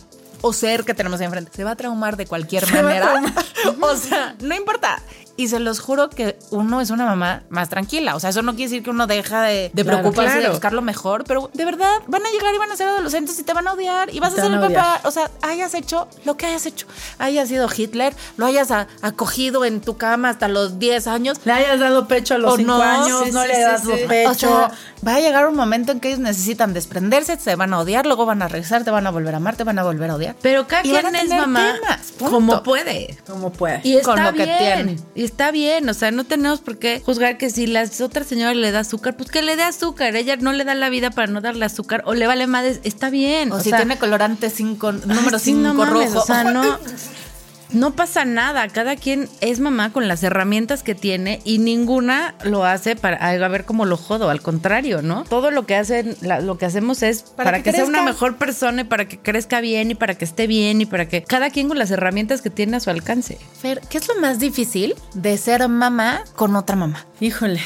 o 0.47 0.53
ser 0.53 0.85
que 0.85 0.95
tenemos 0.95 1.21
ahí 1.21 1.27
enfrente, 1.27 1.51
se 1.55 1.65
va 1.65 1.73
a 1.73 1.77
traumar 1.77 2.17
de 2.17 2.27
cualquier 2.27 2.71
manera. 2.73 3.23
o 3.81 3.97
sea, 3.97 4.35
no 4.41 4.55
importa. 4.55 5.01
Y 5.37 5.49
se 5.49 5.59
los 5.61 5.81
juro 5.81 6.09
que 6.09 6.39
uno 6.51 6.81
es 6.81 6.91
una 6.91 7.05
mamá 7.05 7.43
más 7.51 7.69
tranquila. 7.69 8.17
O 8.17 8.21
sea, 8.21 8.31
eso 8.31 8.41
no 8.43 8.53
quiere 8.55 8.71
decir 8.71 8.83
que 8.83 8.91
uno 8.91 9.07
deja 9.07 9.43
de, 9.43 9.71
de 9.75 9.83
Claro, 9.85 9.99
preocuparse 9.99 10.35
de 10.35 10.41
claro. 10.41 10.53
buscar 10.55 10.73
lo 10.73 10.83
mejor, 10.83 11.25
pero 11.25 11.51
de 11.53 11.65
verdad 11.65 11.91
van 12.07 12.25
a 12.25 12.31
llegar 12.31 12.55
y 12.55 12.59
van 12.59 12.71
a 12.71 12.77
ser 12.77 12.89
adolescentes 12.89 13.39
y 13.39 13.43
te 13.43 13.53
van 13.53 13.69
a 13.69 13.73
odiar 13.75 14.15
y 14.15 14.21
vas 14.21 14.35
Te 14.35 14.41
a 14.41 14.45
ser 14.45 14.53
el 14.55 14.61
papá. 14.61 15.01
O 15.05 15.11
sea, 15.11 15.31
hayas 15.43 15.75
hecho 15.75 16.09
lo 16.25 16.37
que 16.37 16.47
hayas 16.47 16.65
hecho. 16.67 16.87
Hayas 17.19 17.49
sido 17.49 17.69
Hitler, 17.75 18.15
lo 18.39 18.47
hayas 18.47 18.71
a- 18.71 18.87
acogido 19.03 19.65
en 19.65 19.81
tu 19.81 19.97
cama 19.97 20.31
hasta 20.31 20.49
los 20.49 20.79
10 20.79 21.07
años. 21.07 21.39
Le 21.45 21.53
hayas 21.53 21.81
dado 21.81 22.09
pecho 22.09 22.35
a 22.35 22.39
los 22.39 22.55
O 22.55 22.57
5 22.57 22.67
no, 22.73 22.83
años, 22.83 23.23
sí, 23.25 23.31
no 23.33 23.43
sí, 23.43 23.49
le 23.49 23.61
das 23.61 23.83
sí. 23.83 23.91
pecho. 24.09 24.31
O 24.31 24.35
sea, 24.35 24.71
va 25.07 25.15
a 25.17 25.21
llegar 25.21 25.47
un 25.47 25.55
momento 25.57 25.93
en 25.93 26.01
que 26.01 26.09
ellos 26.09 26.21
necesitan 26.21 26.73
desprenderse, 26.73 27.39
se 27.39 27.55
van 27.57 27.75
a 27.75 27.81
odiar, 27.81 28.07
luego 28.07 28.25
van 28.27 28.41
a 28.43 28.49
regresar, 28.49 28.85
te 28.85 28.91
van 28.91 29.07
a 29.07 29.11
volver 29.11 29.35
a 29.35 29.37
amar, 29.37 29.57
te 29.57 29.65
van 29.65 29.79
a 29.79 29.83
volver 29.85 30.11
a 30.11 30.15
odiar. 30.15 30.35
Pero 30.41 30.67
cada 30.67 30.83
quien 30.83 31.15
a 31.15 31.21
es 31.21 31.29
mamá 31.29 31.75
temas, 31.75 32.13
como 32.19 32.63
puede. 32.63 33.19
como 33.27 33.53
puede. 33.53 33.81
Y 33.85 33.97
está 33.97 34.15
Con 34.15 34.25
lo 34.25 34.33
que 34.33 34.45
bien. 34.45 34.59
tiene. 34.59 34.97
Y 35.15 35.26
está 35.27 35.51
bien. 35.51 35.89
O 35.89 35.95
sea, 35.95 36.11
no 36.11 36.25
tenemos 36.25 36.61
por 36.61 36.79
qué 36.79 37.03
juzgar 37.05 37.37
que 37.37 37.51
si 37.51 37.67
la 37.67 37.85
otra 38.01 38.25
señora 38.25 38.55
le 38.55 38.71
da 38.71 38.81
azúcar, 38.81 39.17
pues 39.17 39.31
que 39.31 39.43
le 39.43 39.57
dé 39.57 39.63
azúcar. 39.63 40.17
Ella 40.17 40.37
no 40.37 40.53
le 40.53 40.65
da 40.65 40.75
la 40.75 40.89
vida 40.89 41.11
para 41.11 41.27
no 41.27 41.41
darle 41.41 41.65
azúcar. 41.65 42.03
O 42.07 42.15
le 42.15 42.27
vale 42.27 42.47
madres. 42.47 42.81
Está 42.85 43.11
bien. 43.11 43.53
O, 43.53 43.57
O, 43.57 43.61
si 43.61 43.71
sea, 43.71 43.79
tiene 43.79 43.99
colorante 43.99 44.49
cinco, 44.51 44.93
número 44.93 45.37
ay, 45.37 45.41
sí, 45.43 45.53
no 45.53 45.73
5 45.73 45.75
mames, 45.75 46.13
rojo. 46.13 46.23
O 46.23 46.27
sea, 46.27 46.45
no. 46.45 46.79
No 47.73 47.95
pasa 47.95 48.25
nada, 48.25 48.69
cada 48.69 48.97
quien 48.97 49.29
es 49.41 49.61
mamá 49.61 49.93
con 49.93 50.07
las 50.09 50.23
herramientas 50.23 50.83
que 50.83 50.95
tiene 50.95 51.41
y 51.45 51.59
ninguna 51.59 52.35
lo 52.45 52.65
hace 52.65 52.95
para 52.97 53.17
a 53.17 53.49
ver 53.49 53.65
cómo 53.65 53.85
lo 53.85 53.97
jodo, 53.97 54.31
al 54.31 54.41
contrario, 54.41 55.03
¿no? 55.03 55.25
Todo 55.25 55.51
lo 55.51 55.67
que 55.67 55.75
hacen, 55.75 56.17
la- 56.21 56.41
lo 56.41 56.59
que 56.59 56.67
hacemos 56.67 57.03
es 57.03 57.23
para, 57.23 57.51
Para 57.51 57.59
que, 57.59 57.71
que 57.71 57.73
sea 57.77 57.85
una 57.85 58.03
mejor 58.03 58.37
persona 58.37 58.83
y 58.83 58.85
para 58.85 59.09
que 59.09 59.19
crezca 59.19 59.61
bien 59.61 59.91
y 59.91 59.95
para 59.95 60.15
que 60.15 60.25
esté 60.25 60.47
bien 60.47 60.81
y 60.81 60.87
para 60.87 61.09
que 61.09 61.23
cada 61.25 61.51
quien 61.51 61.69
con 61.69 61.79
las 61.79 61.91
herramientas 61.91 62.41
que 62.41 62.51
tiene 62.51 62.77
a 62.77 62.81
su 62.81 62.91
alcance. 62.91 63.39
Fer, 63.61 63.81
¿qué 63.91 63.99
es 63.99 64.09
lo 64.09 64.15
más 64.21 64.39
difícil 64.39 64.95
de 65.15 65.37
ser 65.37 65.69
mamá 65.69 66.23
con 66.37 66.55
otra 66.57 66.77
mamá? 66.77 67.05
Híjole, 67.21 67.61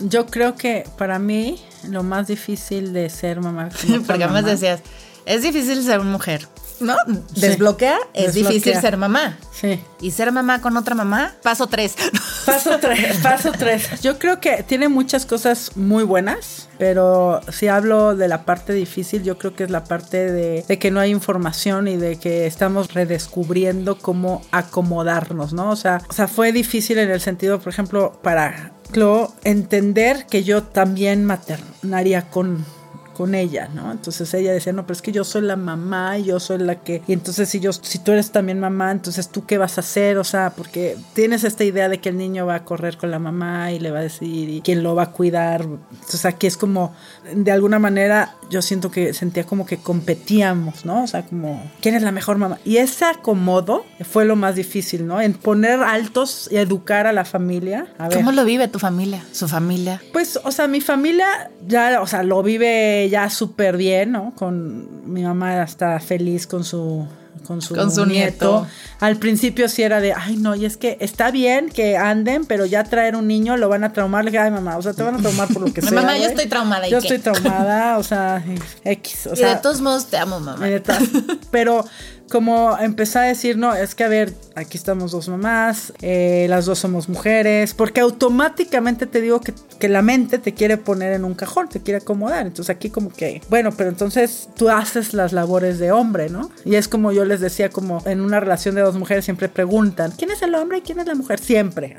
yo 0.00 0.26
creo 0.26 0.56
que 0.56 0.84
para 0.98 1.18
mí 1.18 1.62
lo 1.88 2.02
más 2.02 2.26
difícil 2.26 2.92
de 2.92 3.08
ser 3.08 3.40
mamá. 3.40 3.68
con 3.68 3.90
otra 3.94 4.06
Porque 4.06 4.24
además 4.24 4.44
decías, 4.46 4.80
es 5.26 5.42
difícil 5.42 5.82
ser 5.82 6.00
mujer, 6.00 6.48
¿no? 6.80 6.96
Desbloquea, 7.36 7.98
es 8.12 8.34
Desbloquea. 8.34 8.52
difícil 8.52 8.80
ser 8.80 8.96
mamá. 8.96 9.38
Sí. 9.52 9.80
Y 10.00 10.10
ser 10.10 10.32
mamá 10.32 10.60
con 10.60 10.76
otra 10.76 10.94
mamá, 10.94 11.34
paso 11.42 11.66
tres. 11.66 11.94
Paso 12.44 12.78
tres, 12.78 13.16
paso 13.22 13.52
tres. 13.58 14.02
Yo 14.02 14.18
creo 14.18 14.38
que 14.38 14.62
tiene 14.64 14.90
muchas 14.90 15.24
cosas 15.24 15.76
muy 15.76 16.04
buenas, 16.04 16.68
pero 16.76 17.40
si 17.50 17.68
hablo 17.68 18.14
de 18.14 18.28
la 18.28 18.44
parte 18.44 18.74
difícil, 18.74 19.22
yo 19.22 19.38
creo 19.38 19.56
que 19.56 19.64
es 19.64 19.70
la 19.70 19.84
parte 19.84 20.30
de, 20.30 20.62
de 20.68 20.78
que 20.78 20.90
no 20.90 21.00
hay 21.00 21.10
información 21.10 21.88
y 21.88 21.96
de 21.96 22.16
que 22.16 22.46
estamos 22.46 22.92
redescubriendo 22.92 23.96
cómo 23.96 24.42
acomodarnos, 24.50 25.54
¿no? 25.54 25.70
O 25.70 25.76
sea, 25.76 26.02
o 26.10 26.12
sea, 26.12 26.28
fue 26.28 26.52
difícil 26.52 26.98
en 26.98 27.10
el 27.10 27.22
sentido, 27.22 27.60
por 27.60 27.72
ejemplo, 27.72 28.20
para 28.22 28.72
Clo 28.90 29.32
entender 29.44 30.26
que 30.26 30.44
yo 30.44 30.64
también 30.64 31.24
maternaría 31.24 32.28
con 32.28 32.66
con 33.14 33.34
ella, 33.34 33.68
¿no? 33.74 33.90
Entonces 33.90 34.32
ella 34.34 34.52
decía, 34.52 34.72
no, 34.72 34.82
pero 34.82 34.92
es 34.92 35.02
que 35.02 35.12
yo 35.12 35.24
soy 35.24 35.42
la 35.42 35.56
mamá 35.56 36.18
y 36.18 36.24
yo 36.24 36.40
soy 36.40 36.58
la 36.58 36.76
que... 36.76 37.02
Y 37.06 37.12
entonces 37.12 37.48
si 37.48 37.60
yo, 37.60 37.72
si 37.72 37.98
tú 37.98 38.12
eres 38.12 38.30
también 38.30 38.60
mamá, 38.60 38.90
entonces 38.90 39.28
tú 39.28 39.46
qué 39.46 39.56
vas 39.56 39.78
a 39.78 39.80
hacer, 39.80 40.18
o 40.18 40.24
sea, 40.24 40.50
porque 40.50 40.96
tienes 41.14 41.44
esta 41.44 41.64
idea 41.64 41.88
de 41.88 42.00
que 42.00 42.10
el 42.10 42.18
niño 42.18 42.46
va 42.46 42.56
a 42.56 42.64
correr 42.64 42.96
con 42.98 43.10
la 43.10 43.18
mamá 43.18 43.72
y 43.72 43.78
le 43.78 43.90
va 43.90 44.00
a 44.00 44.02
decir 44.02 44.48
y 44.48 44.60
quién 44.60 44.82
lo 44.82 44.94
va 44.94 45.04
a 45.04 45.10
cuidar. 45.12 45.62
Entonces 45.62 46.24
aquí 46.24 46.46
es 46.46 46.56
como, 46.56 46.94
de 47.34 47.52
alguna 47.52 47.78
manera, 47.78 48.36
yo 48.50 48.62
siento 48.62 48.90
que 48.90 49.14
sentía 49.14 49.44
como 49.44 49.66
que 49.66 49.78
competíamos, 49.78 50.84
¿no? 50.84 51.04
O 51.04 51.06
sea, 51.06 51.22
como, 51.22 51.70
¿quién 51.80 51.94
es 51.94 52.02
la 52.02 52.12
mejor 52.12 52.38
mamá? 52.38 52.58
Y 52.64 52.78
ese 52.78 53.04
acomodo 53.04 53.84
fue 54.04 54.24
lo 54.24 54.36
más 54.36 54.56
difícil, 54.56 55.06
¿no? 55.06 55.20
En 55.20 55.34
poner 55.34 55.80
altos 55.80 56.48
y 56.50 56.56
educar 56.56 57.06
a 57.06 57.12
la 57.12 57.24
familia. 57.24 57.86
A 57.98 58.08
ver. 58.08 58.18
¿Cómo 58.18 58.32
lo 58.32 58.44
vive 58.44 58.68
tu 58.68 58.78
familia? 58.78 59.24
Su 59.32 59.48
familia. 59.48 60.02
Pues, 60.12 60.38
o 60.42 60.50
sea, 60.50 60.68
mi 60.68 60.80
familia 60.80 61.50
ya, 61.66 62.00
o 62.00 62.06
sea, 62.06 62.22
lo 62.22 62.42
vive 62.42 63.03
ya 63.08 63.30
súper 63.30 63.76
bien, 63.76 64.12
¿no? 64.12 64.32
Con 64.34 65.12
mi 65.12 65.22
mamá 65.22 65.62
está 65.62 65.98
feliz 66.00 66.46
con 66.46 66.64
su 66.64 67.06
con 67.46 67.60
su, 67.60 67.74
Con 67.74 67.90
su 67.90 68.06
nieto. 68.06 68.66
Al 69.00 69.16
principio 69.16 69.68
sí 69.68 69.82
era 69.82 70.00
de, 70.00 70.12
ay, 70.12 70.36
no, 70.36 70.54
y 70.54 70.64
es 70.64 70.76
que 70.76 70.96
está 71.00 71.30
bien 71.30 71.68
que 71.68 71.96
anden, 71.96 72.46
pero 72.46 72.64
ya 72.64 72.84
traer 72.84 73.16
un 73.16 73.26
niño 73.26 73.56
lo 73.56 73.68
van 73.68 73.84
a 73.84 73.92
traumar. 73.92 74.24
Le 74.24 74.30
dije, 74.30 74.42
ay, 74.42 74.50
mamá, 74.50 74.76
o 74.76 74.82
sea, 74.82 74.92
te 74.94 75.02
van 75.02 75.16
a 75.16 75.18
traumar 75.18 75.48
por 75.48 75.62
lo 75.62 75.72
que 75.72 75.80
sea. 75.82 75.90
Mamá, 75.92 76.16
yo 76.16 76.26
estoy 76.26 76.46
traumada, 76.46 76.88
¿y 76.88 76.90
Yo 76.90 77.00
qué? 77.00 77.14
estoy 77.14 77.32
traumada, 77.32 77.98
o 77.98 78.02
sea, 78.02 78.42
X. 78.84 79.26
O 79.26 79.34
y 79.34 79.36
sea, 79.36 79.56
de 79.56 79.60
todos 79.60 79.80
modos 79.80 80.06
te 80.06 80.16
amo, 80.16 80.40
mamá. 80.40 80.66
Pero 81.50 81.84
como 82.30 82.76
empecé 82.78 83.18
a 83.18 83.22
decir, 83.22 83.56
no, 83.56 83.74
es 83.74 83.94
que 83.94 84.02
a 84.04 84.08
ver, 84.08 84.32
aquí 84.56 84.76
estamos 84.76 85.12
dos 85.12 85.28
mamás, 85.28 85.92
eh, 86.02 86.46
las 86.48 86.64
dos 86.66 86.78
somos 86.78 87.08
mujeres, 87.08 87.74
porque 87.74 88.00
automáticamente 88.00 89.06
te 89.06 89.20
digo 89.20 89.40
que, 89.40 89.52
que 89.78 89.88
la 89.88 90.02
mente 90.02 90.38
te 90.38 90.54
quiere 90.54 90.76
poner 90.76 91.12
en 91.12 91.24
un 91.24 91.34
cajón, 91.34 91.68
te 91.68 91.80
quiere 91.80 91.98
acomodar. 91.98 92.46
Entonces 92.46 92.74
aquí 92.74 92.90
como 92.90 93.10
que, 93.10 93.40
bueno, 93.50 93.70
pero 93.76 93.90
entonces 93.90 94.48
tú 94.56 94.68
haces 94.70 95.14
las 95.14 95.32
labores 95.32 95.78
de 95.78 95.92
hombre, 95.92 96.28
¿no? 96.30 96.50
Y 96.64 96.74
es 96.76 96.88
como 96.88 97.12
yo 97.12 97.24
les 97.24 97.40
decía, 97.40 97.68
como 97.70 98.02
en 98.06 98.20
una 98.20 98.40
relación 98.40 98.74
de 98.74 98.80
dos 98.80 98.96
mujeres 98.96 99.24
siempre 99.24 99.48
preguntan, 99.48 100.12
¿quién 100.16 100.30
es 100.30 100.42
el 100.42 100.54
hombre 100.54 100.78
y 100.78 100.80
quién 100.80 100.98
es 101.00 101.06
la 101.06 101.14
mujer? 101.14 101.38
Siempre. 101.38 101.96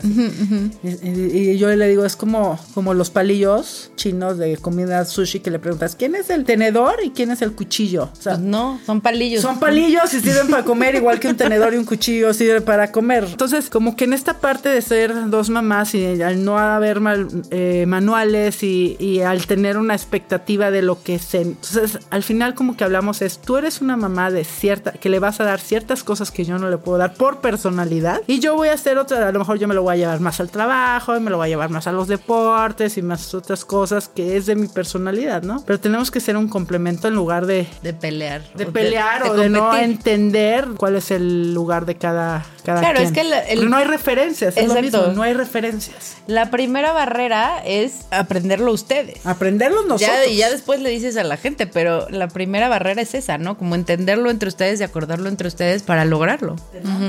Y, 0.84 0.90
y- 1.08 1.50
y 1.52 1.58
yo 1.58 1.70
le 1.76 1.88
digo, 1.88 2.06
es 2.06 2.16
como, 2.16 2.60
como 2.74 2.94
los 2.94 3.10
palillos 3.10 3.92
chinos 3.96 4.38
de 4.38 4.58
comida 4.58 5.06
sushi 5.06 5.40
que 5.40 5.52
le 5.52 5.60
preguntas, 5.60 5.96
¿quién 5.96 6.16
es 6.16 6.30
el 6.30 6.44
tenedor 6.46 6.96
y 7.04 7.12
quién 7.12 7.32
es 7.32 7.42
el 7.42 7.54
cuchillo? 7.54 8.10
O 8.12 8.22
sea, 8.22 8.34
Pues 8.34 8.44
no, 8.46 8.80
son 8.86 9.02
palillos. 9.02 9.42
son 9.42 9.60
palillos 9.60 10.14
y 10.16 10.20
sirven 10.22 10.48
para 10.50 10.64
comer, 10.64 10.96
igual 10.96 11.20
que 11.20 11.28
un 11.28 11.38
tenedor 11.38 11.74
y 11.74 11.78
un 11.78 11.86
cuchillo 11.86 12.34
sirven 12.34 12.64
para 12.64 12.92
comer. 12.92 13.26
Entonces, 13.26 13.70
como 13.70 13.96
que 13.96 14.06
en 14.06 14.14
esta 14.14 14.40
parte 14.40 14.70
de 14.70 14.82
ser 14.82 15.30
dos 15.30 15.50
mamás 15.50 15.94
y 15.96 16.22
al 16.22 16.44
no 16.44 16.58
haber 16.58 17.00
mal- 17.00 17.28
eh, 17.52 17.86
manuales 17.88 18.64
y, 18.64 18.96
y 19.00 19.22
al 19.22 19.46
tener 19.48 19.78
una 19.78 19.94
expectativa 19.94 20.72
de 20.72 20.82
lo 20.82 21.02
que 21.04 21.20
se... 21.20 21.42
Entonces, 21.42 22.00
al 22.10 22.24
final 22.24 22.54
como 22.56 22.76
que 22.78 22.84
hablamos 22.84 23.22
es, 23.22 23.40
tú 23.40 23.58
eres 23.58 23.82
una 23.82 23.98
mamá 23.98 24.32
de 24.32 24.44
cierta, 24.44 24.92
que 24.94 25.10
le 25.10 25.20
vas 25.20 25.40
a 25.40 25.44
dar 25.44 25.60
ciertas 25.60 26.04
cosas 26.04 26.32
que 26.32 26.46
yo 26.46 26.58
no 26.58 26.70
le 26.70 26.78
puedo 26.78 26.98
dar 26.98 27.14
por 27.14 27.42
personalidad 27.42 28.22
y 28.28 28.40
yo 28.40 28.56
voy 28.56 28.70
a 28.70 28.74
hacer 28.74 28.98
otra, 28.98 29.28
a 29.28 29.32
lo 29.32 29.40
mejor 29.40 29.60
yo 29.60 29.68
me 29.68 29.74
lo 29.76 29.84
voy 29.84 29.94
a 29.96 29.98
llevar 29.98 30.20
más 30.20 30.40
al 30.40 30.50
trabajo 30.50 31.16
y 31.16 31.20
me 31.20 31.30
lo 31.30 31.38
voy 31.38 31.46
a 31.48 31.50
llevar 31.50 31.70
más 31.70 31.88
a 31.88 31.92
los 31.92 32.08
deportes 32.08 32.98
y 32.98 33.02
más 33.02 33.34
otras 33.34 33.66
cosas 33.66 34.08
que 34.08 34.38
es 34.38 34.46
de 34.46 34.56
mi 34.56 34.68
personalidad, 34.68 35.44
¿no? 35.44 35.64
Pero 35.66 35.80
tenemos 35.80 36.12
que 36.12 36.20
ser 36.20 36.38
un 36.38 36.48
complemento 36.48 37.08
en 37.08 37.16
lugar 37.16 37.46
de 37.46 37.68
de 37.84 37.94
pelear. 37.94 38.42
de 38.56 38.66
pelear 38.66 39.24
o 39.30 39.34
de, 39.34 39.50
no 39.50 39.60
competir. 39.60 39.88
Entender 40.06 40.68
cuál 40.78 40.96
es 40.96 41.10
el 41.12 41.54
lugar 41.54 41.86
de 41.86 41.96
cada, 41.96 42.46
cada 42.64 42.80
Claro, 42.80 42.96
quien. 42.98 43.08
es 43.08 43.12
que 43.14 43.22
el- 43.22 43.58
Porque 43.60 43.66
no 43.70 43.78
hay 43.78 43.86
referencias, 43.86 44.56
es 44.56 44.68
lo 44.68 44.80
mismo, 44.82 45.08
no 45.08 45.24
hay 45.24 45.34
referencias. 45.34 46.18
La 46.28 46.52
primera 46.52 46.92
barrera 46.92 47.62
es 47.66 48.06
aprenderlo 48.12 48.72
ustedes. 48.72 49.26
Aprenderlos 49.26 49.86
nosotros. 49.88 50.18
Ya, 50.26 50.28
y 50.32 50.38
ya 50.38 50.52
después 50.52 50.80
le 50.82 50.90
dices 50.92 51.18
a 51.18 51.24
la 51.24 51.38
gente, 51.38 51.66
pero 51.68 52.08
la 52.10 52.28
primera 52.28 52.70
barrera 52.70 53.02
es 53.02 53.16
esa, 53.16 53.38
¿no? 53.38 53.58
Como 53.58 53.74
entenderlo 53.76 54.30
entre 54.30 54.50
ustedes 54.50 54.80
y 54.80 54.84
acordarlo 54.84 55.28
entre 55.30 55.48
ustedes 55.48 55.82
para 55.84 56.06
lograrlo. 56.06 56.56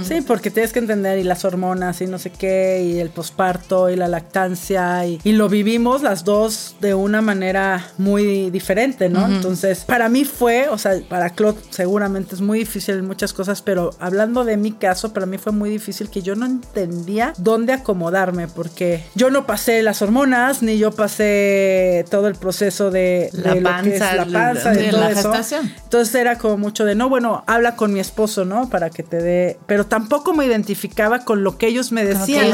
Sí, 0.03 0.20
porque 0.22 0.51
tienes 0.51 0.72
que 0.72 0.78
entender 0.78 1.18
y 1.18 1.22
las 1.24 1.44
hormonas 1.44 2.01
y 2.01 2.07
no 2.07 2.18
sé 2.18 2.30
qué, 2.30 2.82
y 2.82 2.99
el 2.99 3.11
posparto 3.11 3.90
y 3.90 3.97
la 3.97 4.09
lactancia, 4.09 5.05
y, 5.07 5.20
y 5.22 5.32
lo 5.32 5.49
vivimos 5.49 6.03
las 6.03 6.24
dos 6.24 6.76
de 6.80 6.94
una 6.94 7.20
manera 7.20 7.88
muy 7.99 8.51
diferente, 8.51 9.09
¿no? 9.09 9.26
Entonces, 9.26 9.84
para 9.84 10.09
mí 10.09 10.24
fue, 10.24 10.68
o 10.68 10.78
sea, 10.78 10.94
para 11.09 11.30
Claude 11.30 11.59
seguramente 11.70 12.34
es 12.34 12.40
muy 12.40 12.61
difícil 12.61 12.86
difícil 12.87 12.99
en 13.01 13.07
muchas 13.07 13.32
cosas, 13.32 13.62
pero 13.62 13.91
hablando 13.99 14.45
de 14.45 14.57
mi 14.57 14.72
caso, 14.72 15.12
para 15.12 15.26
mí 15.26 15.39
fue 15.39 15.53
muy 15.53 15.70
difícil 15.70 16.09
que 16.11 16.22
yo 16.22 16.34
no 16.37 16.47
entendía 16.47 17.32
dónde 17.39 17.72
acomodarme, 17.72 18.49
porque 18.49 19.05
yo 19.14 19.30
no 19.30 19.47
pasé 19.47 19.82
las 19.82 20.03
hormonas, 20.03 20.62
ni 20.62 20.78
yo 20.78 20.93
pasé 20.93 22.05
todo 22.11 22.28
el 22.28 22.34
proceso 22.34 22.91
de, 22.91 23.30
La 23.32 23.55
lo 23.55 23.82
que 23.82 23.95
es 23.95 24.01
panza, 24.01 24.14
la 24.14 24.26
panza, 24.26 24.70
de 24.70 24.82
de 24.82 24.91
todo 24.91 25.01
la 25.01 25.11
eso. 25.11 25.32
gestación. 25.32 25.72
Entonces 25.82 26.14
era 26.14 26.39
como 26.39 26.57
mucho 26.59 26.84
de, 26.84 26.95
no, 26.95 27.09
bueno, 27.09 27.45
habla 27.47 27.76
con 27.76 27.93
mi 27.93 28.01
esposo, 28.01 28.45
¿no? 28.45 28.68
Para 28.68 28.91
que 28.91 29.03
te 29.03 29.18
dé... 29.18 29.59
Pero 29.66 29.87
tampoco 29.87 30.32
me 30.34 30.47
identificaba 30.47 31.20
con 31.20 31.43
lo 31.45 31.59
que 31.59 31.66
ellos 31.68 31.93
me 31.93 32.05
decían. 32.05 32.51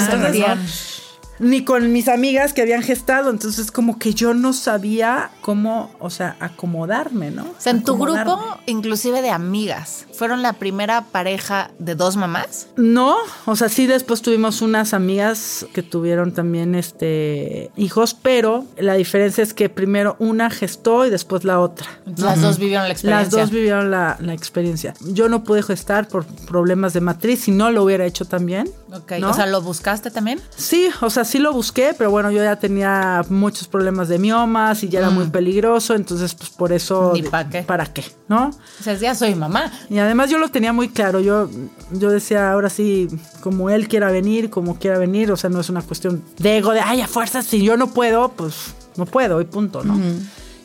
Ni 1.42 1.64
con 1.64 1.92
mis 1.92 2.08
amigas 2.08 2.52
que 2.52 2.62
habían 2.62 2.82
gestado. 2.82 3.30
Entonces 3.30 3.70
como 3.70 3.98
que 3.98 4.14
yo 4.14 4.32
no 4.32 4.52
sabía 4.52 5.30
cómo, 5.40 5.90
o 5.98 6.08
sea, 6.08 6.36
acomodarme, 6.40 7.30
¿no? 7.30 7.42
O 7.42 7.54
sea, 7.58 7.72
en 7.72 7.82
tu 7.82 7.98
grupo, 7.98 8.40
inclusive 8.66 9.20
de 9.22 9.30
amigas, 9.30 10.06
¿fueron 10.14 10.42
la 10.42 10.54
primera 10.54 11.02
pareja 11.06 11.70
de 11.78 11.94
dos 11.94 12.16
mamás? 12.16 12.68
No, 12.76 13.16
o 13.44 13.56
sea, 13.56 13.68
sí 13.68 13.86
después 13.86 14.22
tuvimos 14.22 14.62
unas 14.62 14.94
amigas 14.94 15.66
que 15.74 15.82
tuvieron 15.82 16.32
también 16.32 16.74
este 16.74 17.70
hijos, 17.76 18.14
pero 18.14 18.64
la 18.78 18.94
diferencia 18.94 19.42
es 19.42 19.52
que 19.52 19.68
primero 19.68 20.16
una 20.18 20.48
gestó 20.48 21.04
y 21.06 21.10
después 21.10 21.44
la 21.44 21.60
otra. 21.60 21.86
Las 22.16 22.40
dos 22.40 22.58
vivieron 22.58 22.86
la 22.86 22.92
experiencia. 22.92 23.24
Las 23.24 23.30
dos 23.30 23.50
vivieron 23.50 23.90
la, 23.90 24.16
la 24.20 24.32
experiencia. 24.32 24.94
Yo 25.00 25.28
no 25.28 25.44
pude 25.44 25.62
gestar 25.62 26.08
por 26.08 26.24
problemas 26.24 26.92
de 26.92 27.00
matriz, 27.00 27.40
si 27.44 27.50
no 27.50 27.70
lo 27.70 27.82
hubiera 27.82 28.06
hecho 28.06 28.24
también. 28.24 28.70
Ok, 28.92 29.12
¿no? 29.20 29.30
O 29.30 29.34
sea, 29.34 29.46
¿lo 29.46 29.60
buscaste 29.60 30.10
también? 30.10 30.40
Sí, 30.56 30.88
o 31.00 31.10
sea, 31.10 31.24
sí 31.32 31.38
lo 31.38 31.50
busqué, 31.50 31.94
pero 31.96 32.10
bueno, 32.10 32.30
yo 32.30 32.42
ya 32.42 32.56
tenía 32.56 33.24
muchos 33.30 33.66
problemas 33.66 34.08
de 34.08 34.18
miomas 34.18 34.84
y 34.84 34.90
ya 34.90 34.98
era 34.98 35.08
muy 35.08 35.26
peligroso, 35.28 35.94
entonces 35.94 36.34
pues 36.34 36.50
por 36.50 36.72
eso... 36.72 37.10
Mm. 37.10 37.14
Ni 37.14 37.22
pa' 37.22 37.48
qué. 37.48 37.62
¿Para 37.62 37.86
qué? 37.86 38.04
¿No? 38.28 38.48
O 38.48 38.82
sea, 38.82 38.92
ya 38.94 39.14
soy 39.14 39.34
mamá. 39.34 39.72
Y 39.88 39.98
además 39.98 40.28
yo 40.28 40.36
lo 40.36 40.50
tenía 40.50 40.74
muy 40.74 40.90
claro, 40.90 41.20
yo, 41.20 41.48
yo 41.90 42.10
decía, 42.10 42.52
ahora 42.52 42.68
sí, 42.68 43.08
como 43.40 43.70
él 43.70 43.88
quiera 43.88 44.10
venir, 44.10 44.50
como 44.50 44.78
quiera 44.78 44.98
venir, 44.98 45.32
o 45.32 45.36
sea, 45.38 45.48
no 45.48 45.60
es 45.60 45.70
una 45.70 45.80
cuestión 45.80 46.22
de 46.38 46.58
ego, 46.58 46.72
de, 46.72 46.80
ay, 46.80 47.00
a 47.00 47.08
fuerzas, 47.08 47.46
si 47.46 47.64
yo 47.64 47.78
no 47.78 47.94
puedo, 47.94 48.28
pues 48.32 48.74
no 48.96 49.06
puedo 49.06 49.40
y 49.40 49.46
punto, 49.46 49.82
¿no? 49.82 49.98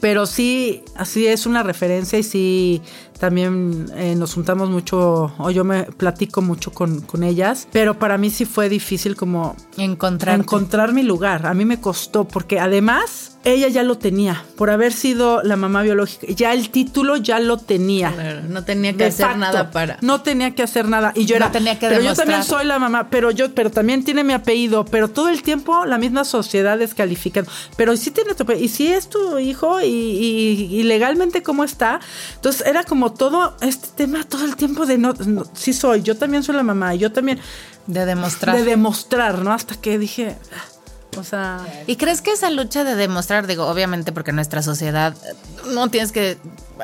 Pero 0.02 0.26
sí, 0.26 0.84
así 0.96 1.28
es 1.28 1.46
una 1.46 1.64
referencia 1.64 2.20
y 2.20 2.24
sí, 2.24 2.82
también 3.20 3.86
eh, 3.96 4.16
nos 4.16 4.34
juntamos 4.34 4.70
mucho, 4.70 5.34
o 5.38 5.50
yo 5.52 5.64
me 5.64 5.84
platico 5.84 6.42
mucho 6.42 6.72
con, 6.72 7.02
con 7.02 7.24
ellas, 7.24 7.68
pero 7.72 7.98
para 8.00 8.18
mí 8.18 8.30
sí 8.30 8.46
fue 8.46 8.70
difícil 8.70 9.16
como 9.16 9.56
Encontrar. 9.78 10.40
encontrar 10.40 10.94
mi 10.94 11.04
lugar. 11.04 11.46
A 11.46 11.54
mí 11.54 11.66
me 11.66 11.80
costó 11.80 12.26
porque 12.26 12.60
además 12.60 13.34
ella 13.44 13.70
ya 13.70 13.84
lo 13.84 13.98
tenía, 13.98 14.44
por 14.58 14.70
haber 14.70 14.92
sido 14.92 15.42
la 15.42 15.56
mamá 15.56 15.82
biológica, 15.82 16.28
ya 16.30 16.54
el 16.54 16.70
título 16.70 17.16
ya 17.16 17.40
lo 17.40 17.58
tenía. 17.58 18.12
Claro, 18.12 18.42
no 18.50 18.64
tenía 18.66 18.92
que 18.92 18.98
De 19.00 19.06
hacer 19.06 19.26
facto. 19.26 19.40
nada 19.40 19.72
para. 19.72 19.98
No 20.02 20.22
tenía 20.22 20.54
que 20.54 20.64
hacer 20.64 20.88
nada. 20.90 21.14
Y 21.16 21.26
yo 21.26 21.36
No 21.40 21.46
era. 21.46 21.52
tenía 21.52 21.74
que 21.80 21.88
pero 21.88 22.02
demostrar. 22.02 22.28
yo 22.28 22.32
también 22.34 22.44
soy 22.44 22.66
la 22.68 22.78
mamá, 22.80 23.10
pero 23.10 23.32
yo, 23.32 23.54
pero 23.56 23.72
también 23.72 24.04
tiene 24.04 24.24
mi 24.26 24.34
apellido. 24.34 24.84
Pero 24.86 25.08
todo 25.10 25.30
el 25.30 25.44
tiempo 25.44 25.86
la 25.86 25.98
misma 25.98 26.26
sociedad 26.26 26.78
descalificando. 26.78 27.50
Pero 27.78 27.96
sí 27.96 28.12
tiene 28.12 28.34
tu 28.34 28.44
apellido. 28.44 28.66
Y 28.66 28.68
si 28.70 28.88
es 28.88 29.08
tu 29.10 29.38
hijo, 29.40 29.80
y, 29.82 29.86
y- 29.86 30.68
y 30.80 30.84
legalmente 30.84 31.42
cómo 31.42 31.64
está. 31.64 32.00
Entonces 32.36 32.66
era 32.68 32.84
como 32.84 33.07
todo 33.12 33.56
este 33.62 33.88
tema 33.96 34.24
todo 34.24 34.46
el 34.46 34.56
tiempo 34.56 34.86
de 34.86 34.98
no, 34.98 35.14
no, 35.14 35.44
sí 35.54 35.74
soy, 35.74 36.02
yo 36.02 36.18
también 36.18 36.44
soy 36.44 36.56
la 36.56 36.64
mamá, 36.64 36.96
yo 36.96 37.12
también. 37.12 37.40
De 37.86 38.06
demostrar. 38.06 38.56
De 38.56 38.64
demostrar, 38.64 39.40
¿no? 39.40 39.54
Hasta 39.54 39.76
que 39.76 39.98
dije. 39.98 40.36
O 41.18 41.24
sea. 41.24 41.66
¿Y 41.88 41.96
crees 41.96 42.22
que 42.22 42.32
esa 42.32 42.50
lucha 42.50 42.84
de 42.84 42.96
demostrar, 42.96 43.48
digo, 43.48 43.66
obviamente 43.66 44.12
porque 44.12 44.34
nuestra 44.34 44.62
sociedad 44.62 45.16
no 45.74 45.90
tienes 45.90 46.12
que 46.12 46.38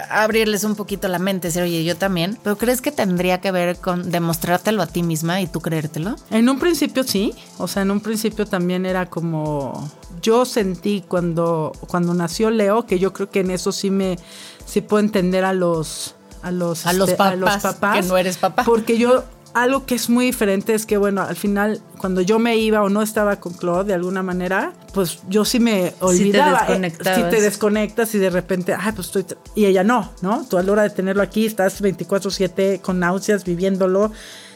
abrirles 0.10 0.64
un 0.64 0.76
poquito 0.76 1.08
la 1.08 1.20
mente, 1.20 1.50
decir, 1.50 1.62
oye, 1.62 1.84
yo 1.84 1.96
también, 1.96 2.38
pero 2.44 2.58
crees 2.58 2.82
que 2.82 2.92
tendría 2.92 3.42
que 3.42 3.52
ver 3.52 3.78
con 3.78 4.12
demostrártelo 4.12 4.82
a 4.82 4.88
ti 4.88 5.04
misma 5.04 5.42
y 5.42 5.48
tú 5.48 5.62
creértelo? 5.62 6.16
En 6.32 6.50
un 6.50 6.60
principio 6.60 7.04
sí, 7.04 7.34
o 7.58 7.68
sea, 7.68 7.84
en 7.84 7.92
un 7.92 8.00
principio 8.00 8.46
también 8.46 8.86
era 8.86 9.06
como 9.06 9.92
yo 10.24 10.46
sentí 10.46 11.04
cuando 11.08 11.72
cuando 11.88 12.16
nació 12.16 12.50
Leo 12.50 12.88
que 12.88 12.98
yo 12.98 13.14
creo 13.14 13.30
que 13.30 13.42
en 13.42 13.52
eso 13.52 13.72
sí 13.72 13.92
me 13.92 14.18
sí 14.66 14.82
puedo 14.82 15.04
entender 15.04 15.46
a 15.46 15.54
los 15.54 16.16
a 16.42 16.52
los 16.52 16.88
A 16.88 16.94
los 16.94 17.10
este, 17.10 17.18
papás, 17.18 18.02
que 18.02 18.08
no 18.08 18.18
eres 18.18 18.38
papá. 18.38 18.64
porque 18.64 18.98
yo 18.98 19.24
algo 19.54 19.86
que 19.86 19.94
es 19.94 20.10
muy 20.10 20.26
diferente 20.26 20.74
es 20.74 20.86
que 20.88 20.98
bueno 20.98 21.22
al 21.22 21.36
final 21.36 21.80
cuando 22.00 22.22
yo 22.22 22.40
me 22.40 22.58
iba 22.58 22.82
o 22.82 22.90
no 22.90 23.04
estaba 23.04 23.36
con 23.36 23.54
Claude 23.54 23.86
de 23.90 23.94
alguna 23.94 24.24
manera 24.24 24.74
pues 24.94 25.20
yo 25.30 25.46
sí 25.46 25.60
me 25.60 25.94
olvidaba 26.00 26.58
eh, 26.58 26.80
desconectabas. 26.80 27.20
sí 27.20 27.24
te 27.30 27.42
desconectas 27.42 28.16
y 28.16 28.18
de 28.18 28.30
repente 28.32 28.74
ay 28.78 28.94
pues 28.94 29.08
estoy 29.08 29.26
y 29.54 29.66
ella 29.66 29.84
no 29.84 30.12
no 30.22 30.44
tú 30.50 30.58
a 30.58 30.64
la 30.64 30.72
hora 30.72 30.82
de 30.84 30.90
tenerlo 30.90 31.22
aquí 31.22 31.46
estás 31.46 31.82
24/7 31.84 32.82
con 32.82 33.00
náuseas 33.00 33.44
viviéndolo 33.44 34.12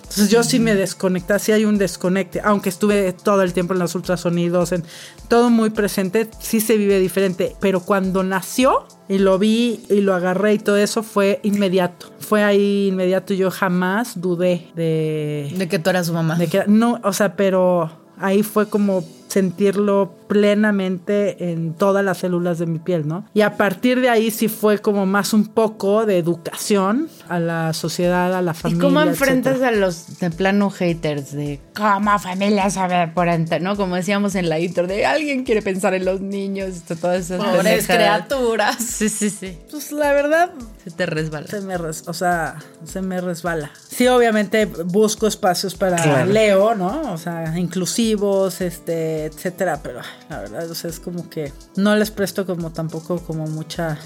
entonces 0.09 0.29
yo 0.29 0.41
sí 0.41 0.59
me 0.59 0.73
desconecté, 0.73 1.37
sí 1.37 1.51
hay 1.51 1.65
un 1.65 1.77
desconecte, 1.77 2.39
aunque 2.43 2.69
estuve 2.69 3.11
todo 3.11 3.41
el 3.41 3.51
tiempo 3.51 3.73
en 3.73 3.79
los 3.79 3.93
ultrasonidos, 3.93 4.71
en 4.71 4.83
todo 5.27 5.49
muy 5.49 5.69
presente, 5.69 6.29
sí 6.39 6.61
se 6.61 6.77
vive 6.77 6.99
diferente, 6.99 7.55
pero 7.59 7.81
cuando 7.81 8.23
nació 8.23 8.87
y 9.09 9.17
lo 9.17 9.37
vi 9.37 9.85
y 9.89 9.99
lo 10.01 10.15
agarré 10.15 10.53
y 10.53 10.59
todo 10.59 10.77
eso 10.77 11.03
fue 11.03 11.41
inmediato, 11.43 12.13
fue 12.19 12.43
ahí 12.43 12.87
inmediato 12.87 13.33
y 13.33 13.37
yo 13.37 13.51
jamás 13.51 14.21
dudé 14.21 14.71
de, 14.75 15.53
De 15.57 15.67
que 15.67 15.77
tú 15.77 15.89
eras 15.89 16.07
su 16.07 16.13
mamá. 16.13 16.35
de 16.35 16.47
que 16.47 16.63
no, 16.67 16.99
o 17.03 17.11
sea, 17.11 17.35
pero 17.35 17.91
ahí 18.17 18.43
fue 18.43 18.69
como 18.69 19.03
sentirlo 19.27 20.13
plenamente 20.27 21.51
en 21.51 21.73
todas 21.73 22.03
las 22.03 22.17
células 22.19 22.59
de 22.59 22.65
mi 22.65 22.79
piel, 22.79 23.07
¿no? 23.07 23.25
Y 23.33 23.41
a 23.41 23.55
partir 23.57 24.01
de 24.01 24.09
ahí 24.09 24.31
sí 24.31 24.47
fue 24.47 24.79
como 24.79 25.05
más 25.05 25.33
un 25.33 25.45
poco 25.47 26.05
de 26.05 26.17
educación 26.17 27.09
a 27.29 27.39
la 27.39 27.73
sociedad, 27.73 28.33
a 28.35 28.41
la 28.41 28.51
¿Y 28.51 28.55
familia. 28.55 28.81
cómo 28.83 29.01
enfrentas 29.01 29.53
etcétera. 29.55 29.77
a 29.77 29.79
los 29.79 30.19
de 30.19 30.31
plano 30.31 30.69
haters 30.69 31.31
de 31.33 31.59
cómo 31.75 32.17
familia 32.19 32.69
sabe 32.69 33.07
por 33.13 33.27
ente-", 33.27 33.59
¿no? 33.59 33.75
Como 33.75 33.95
decíamos 33.95 34.35
en 34.35 34.49
la 34.49 34.59
intro, 34.59 34.87
de 34.87 35.05
alguien 35.05 35.43
quiere 35.43 35.61
pensar 35.61 35.93
en 35.93 36.05
los 36.05 36.21
niños, 36.21 36.81
todas 36.95 37.21
esas 37.25 37.43
Pobres 37.43 37.87
criaturas. 37.87 38.77
Sí, 38.83 39.09
sí, 39.09 39.29
sí. 39.29 39.57
Pues 39.69 39.91
la 39.91 40.11
verdad, 40.13 40.51
Se 40.83 40.91
te 40.91 41.05
resbala. 41.05 41.47
se 41.47 41.61
me, 41.61 41.77
res- 41.77 42.03
o 42.07 42.13
sea, 42.13 42.55
se 42.85 43.01
me 43.01 43.21
resbala. 43.21 43.71
Sí, 43.89 44.07
obviamente 44.07 44.65
busco 44.65 45.27
espacios 45.27 45.75
para 45.75 45.97
Claro. 45.97 46.31
Leo, 46.31 46.75
¿no? 46.75 47.13
O 47.13 47.17
sea, 47.17 47.57
inclusivos, 47.57 48.61
este, 48.61 49.16
etcétera, 49.25 49.81
pero 49.83 50.01
la 50.29 50.39
verdad, 50.39 50.69
o 50.69 50.75
sea, 50.75 50.89
es 50.89 50.99
como 50.99 51.29
que 51.29 51.51
no 51.75 51.95
les 51.95 52.11
presto 52.11 52.45
como 52.45 52.71
tampoco 52.71 53.19
como 53.19 53.47
mucha, 53.47 53.97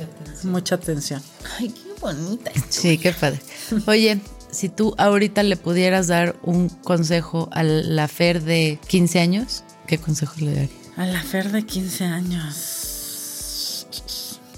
mucha 0.43 0.75
atención. 0.75 1.21
Ay, 1.57 1.69
qué 1.69 1.99
bonita. 1.99 2.51
Sí, 2.69 2.97
qué 2.97 3.11
padre. 3.11 3.39
Oye, 3.87 4.21
si 4.51 4.69
tú 4.69 4.93
ahorita 4.97 5.43
le 5.43 5.57
pudieras 5.57 6.07
dar 6.07 6.35
un 6.43 6.69
consejo 6.69 7.49
a 7.51 7.63
la 7.63 8.07
Fer 8.07 8.41
de 8.41 8.79
15 8.87 9.19
años, 9.19 9.63
¿qué 9.87 9.97
consejo 9.97 10.33
le 10.39 10.53
darías? 10.53 10.71
A 10.97 11.05
la 11.05 11.21
Fer 11.23 11.51
de 11.51 11.65
15 11.65 12.05
años. 12.05 13.87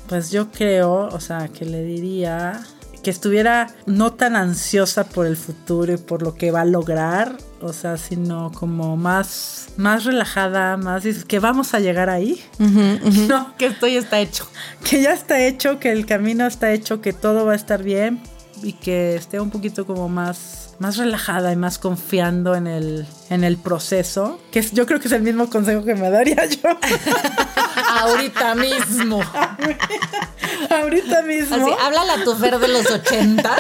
Pues 0.08 0.32
yo 0.32 0.52
creo, 0.52 1.08
o 1.08 1.20
sea, 1.20 1.48
que 1.48 1.66
le 1.66 1.84
diría 1.84 2.64
que 3.04 3.10
estuviera 3.10 3.68
no 3.86 4.14
tan 4.14 4.36
ansiosa 4.36 5.04
por 5.04 5.28
el 5.28 5.38
futuro 5.38 5.94
y 5.94 5.98
por 5.98 6.24
lo 6.24 6.36
que 6.36 6.52
va 6.52 6.62
a 6.62 6.66
lograr, 6.66 7.38
o 7.64 7.74
sea, 7.74 7.98
sino 7.98 8.52
como 8.52 8.98
más, 8.98 9.70
más 9.78 10.06
relajada, 10.06 10.78
más 10.78 11.04
que 11.26 11.40
vamos 11.40 11.74
a 11.74 11.80
llegar 11.80 12.10
ahí. 12.10 12.42
No, 13.28 13.56
Que 13.58 13.68
esto 13.68 13.88
ya 13.88 14.00
está 14.00 14.20
hecho. 14.20 14.48
que 14.84 15.02
ya 15.02 15.14
está 15.14 15.40
hecho, 15.40 15.80
que 15.80 15.92
el 15.92 16.06
camino 16.06 16.46
está 16.46 16.72
hecho, 16.72 17.02
que 17.02 17.14
todo 17.14 17.46
va 17.46 17.54
a 17.54 17.56
estar 17.56 17.84
bien 17.84 18.22
y 18.62 18.74
que 18.74 19.16
esté 19.16 19.40
un 19.40 19.50
poquito 19.50 19.86
como 19.86 20.10
más, 20.10 20.76
más 20.80 20.98
relajada 20.98 21.52
y 21.52 21.56
más 21.56 21.80
confiando 21.80 22.56
en 22.56 22.68
el, 22.68 23.06
en 23.34 23.44
el 23.44 23.58
proceso, 23.58 24.40
que 24.52 24.60
es- 24.60 24.72
yo 24.72 24.86
creo 24.86 25.00
que 25.00 25.08
es 25.08 25.14
el 25.14 25.22
mismo 25.22 25.50
consejo 25.50 25.84
que 25.84 25.96
me 25.96 26.10
daría 26.10 26.46
yo 26.64 26.70
Ahorita 28.02 28.56
mismo. 28.56 29.20
ahorita 30.70 31.22
mismo. 31.24 31.56
Así, 31.56 31.72
háblale 31.82 32.12
a 32.12 32.24
tu 32.24 32.36
Fer 32.36 32.58
de 32.60 32.68
los 32.68 32.90
80. 32.90 33.56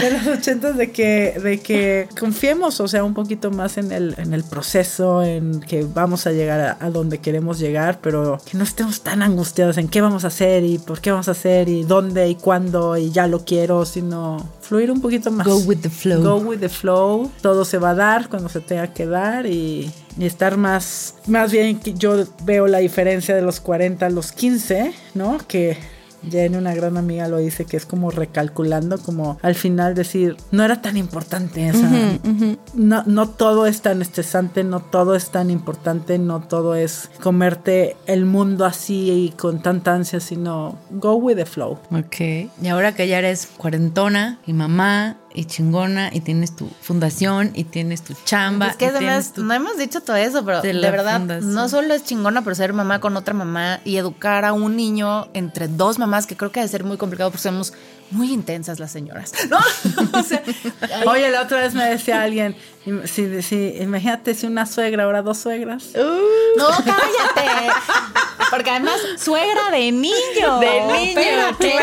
de 0.00 0.10
los 0.10 0.26
ochentas 0.26 0.76
de 0.76 0.92
que, 0.92 1.38
de 1.42 1.60
que 1.60 2.08
confiemos, 2.18 2.80
o 2.80 2.88
sea, 2.88 3.04
un 3.04 3.14
poquito 3.14 3.50
más 3.50 3.76
en 3.78 3.92
el, 3.92 4.14
en 4.18 4.34
el 4.34 4.44
proceso, 4.44 5.22
en 5.22 5.60
que 5.60 5.84
vamos 5.84 6.26
a 6.26 6.32
llegar 6.32 6.60
a, 6.60 6.84
a 6.84 6.90
donde 6.90 7.18
queremos 7.18 7.58
llegar, 7.58 7.98
pero 8.02 8.38
que 8.50 8.56
no 8.56 8.64
estemos 8.64 9.02
tan 9.02 9.22
angustiados 9.22 9.76
en 9.78 9.88
qué 9.88 10.00
vamos 10.00 10.24
a 10.24 10.28
hacer 10.28 10.64
y 10.64 10.78
por 10.78 11.00
qué 11.00 11.10
vamos 11.10 11.28
a 11.28 11.32
hacer 11.32 11.68
y 11.68 11.84
dónde 11.84 12.28
y 12.28 12.34
cuándo 12.36 12.96
y 12.96 13.10
ya 13.10 13.26
lo 13.26 13.44
quiero, 13.44 13.84
sino 13.84 14.46
fluir 14.60 14.90
un 14.90 15.00
poquito 15.00 15.30
más. 15.30 15.46
Go 15.46 15.56
with 15.58 15.78
the 15.78 15.90
flow. 15.90 16.22
Go 16.22 16.36
with 16.36 16.58
the 16.60 16.68
flow. 16.68 17.30
Todo 17.42 17.64
se 17.64 17.78
va 17.78 17.93
a 17.94 17.96
dar 17.96 18.28
cuando 18.28 18.48
se 18.48 18.60
tenga 18.60 18.92
que 18.92 19.06
dar 19.06 19.46
y, 19.46 19.90
y 20.18 20.24
estar 20.26 20.56
más, 20.56 21.16
más 21.26 21.52
bien 21.52 21.78
que 21.80 21.94
yo 21.94 22.24
veo 22.44 22.66
la 22.66 22.78
diferencia 22.78 23.34
de 23.34 23.42
los 23.42 23.60
40 23.60 24.06
a 24.06 24.10
los 24.10 24.32
15, 24.32 24.92
¿no? 25.14 25.38
Que 25.46 25.78
Jenny, 26.30 26.56
una 26.56 26.74
gran 26.74 26.96
amiga, 26.96 27.28
lo 27.28 27.38
dice, 27.38 27.64
que 27.64 27.76
es 27.76 27.86
como 27.86 28.10
recalculando, 28.10 28.98
como 28.98 29.38
al 29.42 29.54
final 29.54 29.94
decir, 29.94 30.36
no 30.50 30.64
era 30.64 30.80
tan 30.80 30.96
importante, 30.96 31.70
o 31.70 31.74
sea, 31.74 32.18
No, 32.74 33.02
no 33.06 33.28
todo 33.28 33.66
es 33.66 33.82
tan 33.82 34.02
estresante, 34.02 34.64
no 34.64 34.80
todo 34.80 35.14
es 35.14 35.30
tan 35.30 35.50
importante, 35.50 36.18
no 36.18 36.40
todo 36.40 36.74
es 36.74 37.10
comerte 37.22 37.96
el 38.06 38.24
mundo 38.24 38.64
así 38.64 39.10
y 39.10 39.30
con 39.30 39.62
tanta 39.62 39.94
ansia, 39.94 40.20
sino 40.20 40.78
go 40.90 41.14
with 41.14 41.36
the 41.36 41.46
flow. 41.46 41.78
Ok. 41.92 42.20
Y 42.62 42.68
ahora 42.68 42.94
que 42.94 43.06
ya 43.08 43.18
eres 43.18 43.46
cuarentona 43.46 44.38
y 44.46 44.52
mamá 44.52 45.16
y 45.34 45.44
chingona 45.46 46.10
y 46.12 46.20
tienes 46.20 46.54
tu 46.54 46.68
fundación 46.80 47.50
y 47.54 47.64
tienes 47.64 48.02
tu 48.02 48.14
chamba. 48.24 48.68
Es 48.68 48.76
que 48.76 48.86
además, 48.86 49.32
tu- 49.32 49.42
no 49.42 49.52
hemos 49.52 49.76
dicho 49.76 50.00
todo 50.00 50.16
eso, 50.16 50.44
pero 50.44 50.62
de 50.62 50.72
de, 50.72 50.90
verdad, 50.90 51.18
fundación. 51.18 51.54
no 51.54 51.68
solo 51.68 51.92
es 51.92 52.04
chingona 52.04 52.42
por 52.42 52.54
ser 52.56 52.72
mamá 52.72 53.00
con 53.00 53.16
otra 53.16 53.34
mamá 53.34 53.80
y 53.84 53.96
educar 53.96 54.44
a 54.44 54.52
un 54.52 54.76
niño 54.76 55.28
entre 55.34 55.66
dos 55.68 55.98
mamás, 55.98 56.26
que 56.26 56.36
creo 56.36 56.52
que 56.52 56.60
ha 56.60 56.62
de 56.62 56.68
ser 56.68 56.84
muy 56.84 56.96
complicado 56.96 57.30
porque 57.30 57.42
somos 57.42 57.72
muy 58.10 58.32
intensas 58.32 58.78
las 58.78 58.92
señoras. 58.92 59.32
¿No? 59.50 59.58
O 60.18 60.22
sea, 60.22 60.42
hay- 60.80 61.06
Oye, 61.08 61.30
la 61.30 61.42
otra 61.42 61.58
vez 61.62 61.74
me 61.74 61.84
decía 61.84 62.22
alguien, 62.22 62.56
si, 63.04 63.42
si- 63.42 63.74
imagínate 63.80 64.34
si 64.34 64.46
una 64.46 64.66
suegra, 64.66 65.04
ahora 65.04 65.22
dos 65.22 65.38
suegras. 65.38 65.88
no, 66.56 66.68
cállate. 66.68 67.72
Porque 68.50 68.70
además, 68.70 68.94
suegra 69.18 69.70
de 69.72 69.90
niño. 69.90 70.62
Espérate. 70.62 71.74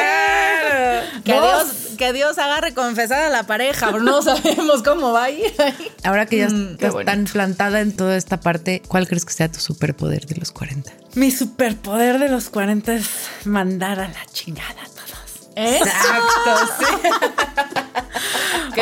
Que 1.25 1.33
Vos. 1.33 1.41
Dios, 1.41 1.80
que 2.01 2.13
Dios 2.13 2.39
agarre 2.39 2.73
confesada 2.73 3.27
a 3.27 3.29
la 3.29 3.43
pareja, 3.43 3.91
pero 3.91 4.03
no 4.03 4.23
sabemos 4.23 4.81
cómo 4.81 5.11
va 5.13 5.25
a 5.25 5.29
ir. 5.29 5.53
Ahora 6.03 6.25
que 6.25 6.37
ya 6.37 6.49
Mm, 6.49 6.71
estás 6.71 6.95
tan 7.05 7.25
plantada 7.25 7.79
en 7.79 7.95
toda 7.95 8.17
esta 8.17 8.39
parte, 8.39 8.81
¿cuál 8.87 9.07
crees 9.07 9.23
que 9.23 9.33
sea 9.33 9.51
tu 9.51 9.59
superpoder 9.59 10.25
de 10.25 10.35
los 10.37 10.51
40? 10.51 10.91
Mi 11.13 11.29
superpoder 11.29 12.17
de 12.17 12.27
los 12.29 12.49
40 12.49 12.95
es 12.95 13.05
mandar 13.45 13.99
a 13.99 14.07
la 14.07 14.25
chingada 14.33 14.81
Exacto, 15.55 16.73
sí. 16.79 17.09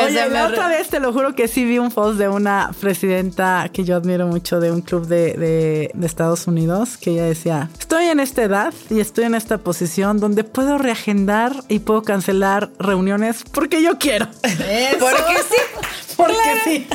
Oye, 0.00 0.22
me 0.28 0.28
la 0.30 0.46
otra 0.46 0.68
vez 0.68 0.88
te 0.88 1.00
lo 1.00 1.12
juro 1.12 1.34
que 1.34 1.48
sí 1.48 1.64
vi 1.64 1.78
un 1.78 1.90
post 1.90 2.18
de 2.18 2.28
una 2.28 2.70
presidenta 2.80 3.68
que 3.72 3.84
yo 3.84 3.96
admiro 3.96 4.26
mucho 4.26 4.60
de 4.60 4.70
un 4.70 4.80
club 4.82 5.06
de, 5.06 5.34
de- 5.34 5.90
de 5.92 6.06
Estados 6.06 6.46
Unidos 6.46 6.96
que 6.96 7.10
ella 7.10 7.24
decía, 7.24 7.68
estoy 7.78 8.06
en 8.06 8.20
esta 8.20 8.42
edad 8.42 8.72
y 8.88 9.00
estoy 9.00 9.24
en 9.24 9.34
esta 9.34 9.58
posición 9.58 10.18
donde 10.20 10.44
puedo 10.44 10.78
reagendar 10.78 11.52
y 11.68 11.80
puedo 11.80 12.02
cancelar 12.02 12.70
reuniones 12.78 13.42
porque 13.52 13.82
yo 13.82 13.98
quiero. 13.98 14.28
Eso. 14.42 14.98
Porque 15.00 15.36
sí. 15.48 16.16
Porque 16.16 16.60
sí. 16.64 16.88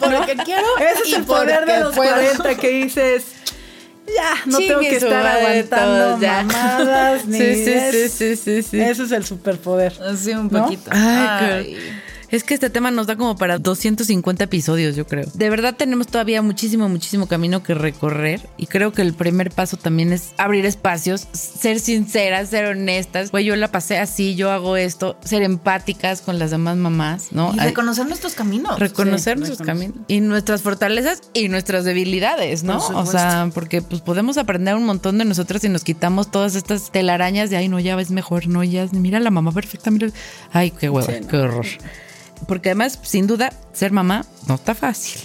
Porque 0.00 0.36
quiero 0.44 0.66
Ese 0.78 1.02
es 1.02 1.08
y 1.08 1.14
el 1.14 1.24
poder 1.24 1.64
de 1.66 1.80
los 1.80 1.94
puedo. 1.94 2.12
40 2.14 2.54
que 2.56 2.68
dices, 2.68 3.24
ya, 4.14 4.34
no 4.46 4.58
tengo 4.58 4.80
que 4.80 4.96
estar 4.96 5.26
aguantando 5.26 6.20
ya. 6.20 6.42
mamadas 6.42 7.26
ni 7.26 7.38
Sí, 7.38 7.54
sí, 7.64 7.70
es- 7.72 8.12
sí, 8.12 8.36
sí, 8.36 8.36
sí, 8.36 8.62
sí. 8.62 8.80
Ese 8.80 9.04
es 9.04 9.12
el 9.12 9.24
superpoder. 9.24 9.92
Sí, 10.16 10.32
un 10.32 10.48
¿No? 10.50 10.64
poquito. 10.64 10.90
Ay, 10.92 11.26
Ay. 11.40 11.64
qué- 11.74 12.11
Es 12.32 12.44
que 12.44 12.54
este 12.54 12.70
tema 12.70 12.90
nos 12.90 13.06
da 13.06 13.16
como 13.16 13.36
para 13.36 13.58
250 13.58 14.44
episodios, 14.44 14.96
yo 14.96 15.06
creo. 15.06 15.26
De 15.34 15.50
verdad 15.50 15.74
tenemos 15.76 16.06
todavía 16.06 16.40
muchísimo, 16.40 16.88
muchísimo 16.88 17.26
camino 17.26 17.62
que 17.62 17.74
recorrer 17.74 18.48
y 18.56 18.68
creo 18.68 18.90
que 18.90 19.02
el 19.02 19.12
primer 19.12 19.50
paso 19.50 19.76
también 19.76 20.14
es 20.14 20.32
abrir 20.38 20.64
espacios, 20.64 21.28
ser 21.32 21.78
sinceras, 21.78 22.48
ser 22.48 22.64
honestas. 22.64 23.30
Güey, 23.32 23.44
yo 23.44 23.54
la 23.54 23.70
pasé 23.70 23.98
así, 23.98 24.34
yo 24.34 24.50
hago 24.50 24.78
esto, 24.78 25.18
ser 25.22 25.42
empáticas 25.42 26.22
con 26.22 26.38
las 26.38 26.50
demás 26.50 26.78
mamás, 26.78 27.32
¿no? 27.32 27.52
Y 27.54 27.58
Ay, 27.60 27.68
reconocer 27.68 28.06
nuestros 28.06 28.32
caminos. 28.32 28.78
reconocer 28.78 29.34
Sí, 29.34 29.40
nuestros 29.40 29.66
caminos 29.66 29.98
y 30.08 30.20
nuestras 30.20 30.62
fortalezas 30.62 31.20
y 31.34 31.50
nuestras 31.50 31.84
debilidades, 31.84 32.64
¿no? 32.64 32.78
Por 32.78 32.96
O 32.96 33.04
sea, 33.04 33.50
porque 33.52 33.82
pues 33.82 34.00
podemos 34.00 34.38
aprender 34.38 34.74
un 34.74 34.84
montón 34.84 35.18
de 35.18 35.26
nosotros 35.26 35.60
si 35.60 35.68
nos 35.68 35.84
quitamos 35.84 36.30
todas 36.30 36.54
estas 36.54 36.90
telarañas 36.92 37.50
de 37.50 37.58
ay, 37.58 37.68
no, 37.68 37.78
ya 37.78 37.94
ves 37.94 38.10
mejor, 38.10 38.46
no, 38.48 38.64
ya 38.64 38.86
mira 38.92 39.20
la 39.20 39.30
mamá 39.30 39.52
perfecta, 39.52 39.90
mira. 39.90 40.08
Ay, 40.50 40.70
qué 40.70 40.88
hueva, 40.88 41.12
qué 41.28 41.36
horror. 41.36 41.66
Porque 42.46 42.70
además, 42.70 42.98
sin 43.02 43.26
duda, 43.26 43.52
ser 43.72 43.92
mamá 43.92 44.24
no 44.48 44.54
está 44.54 44.74
fácil. 44.74 45.20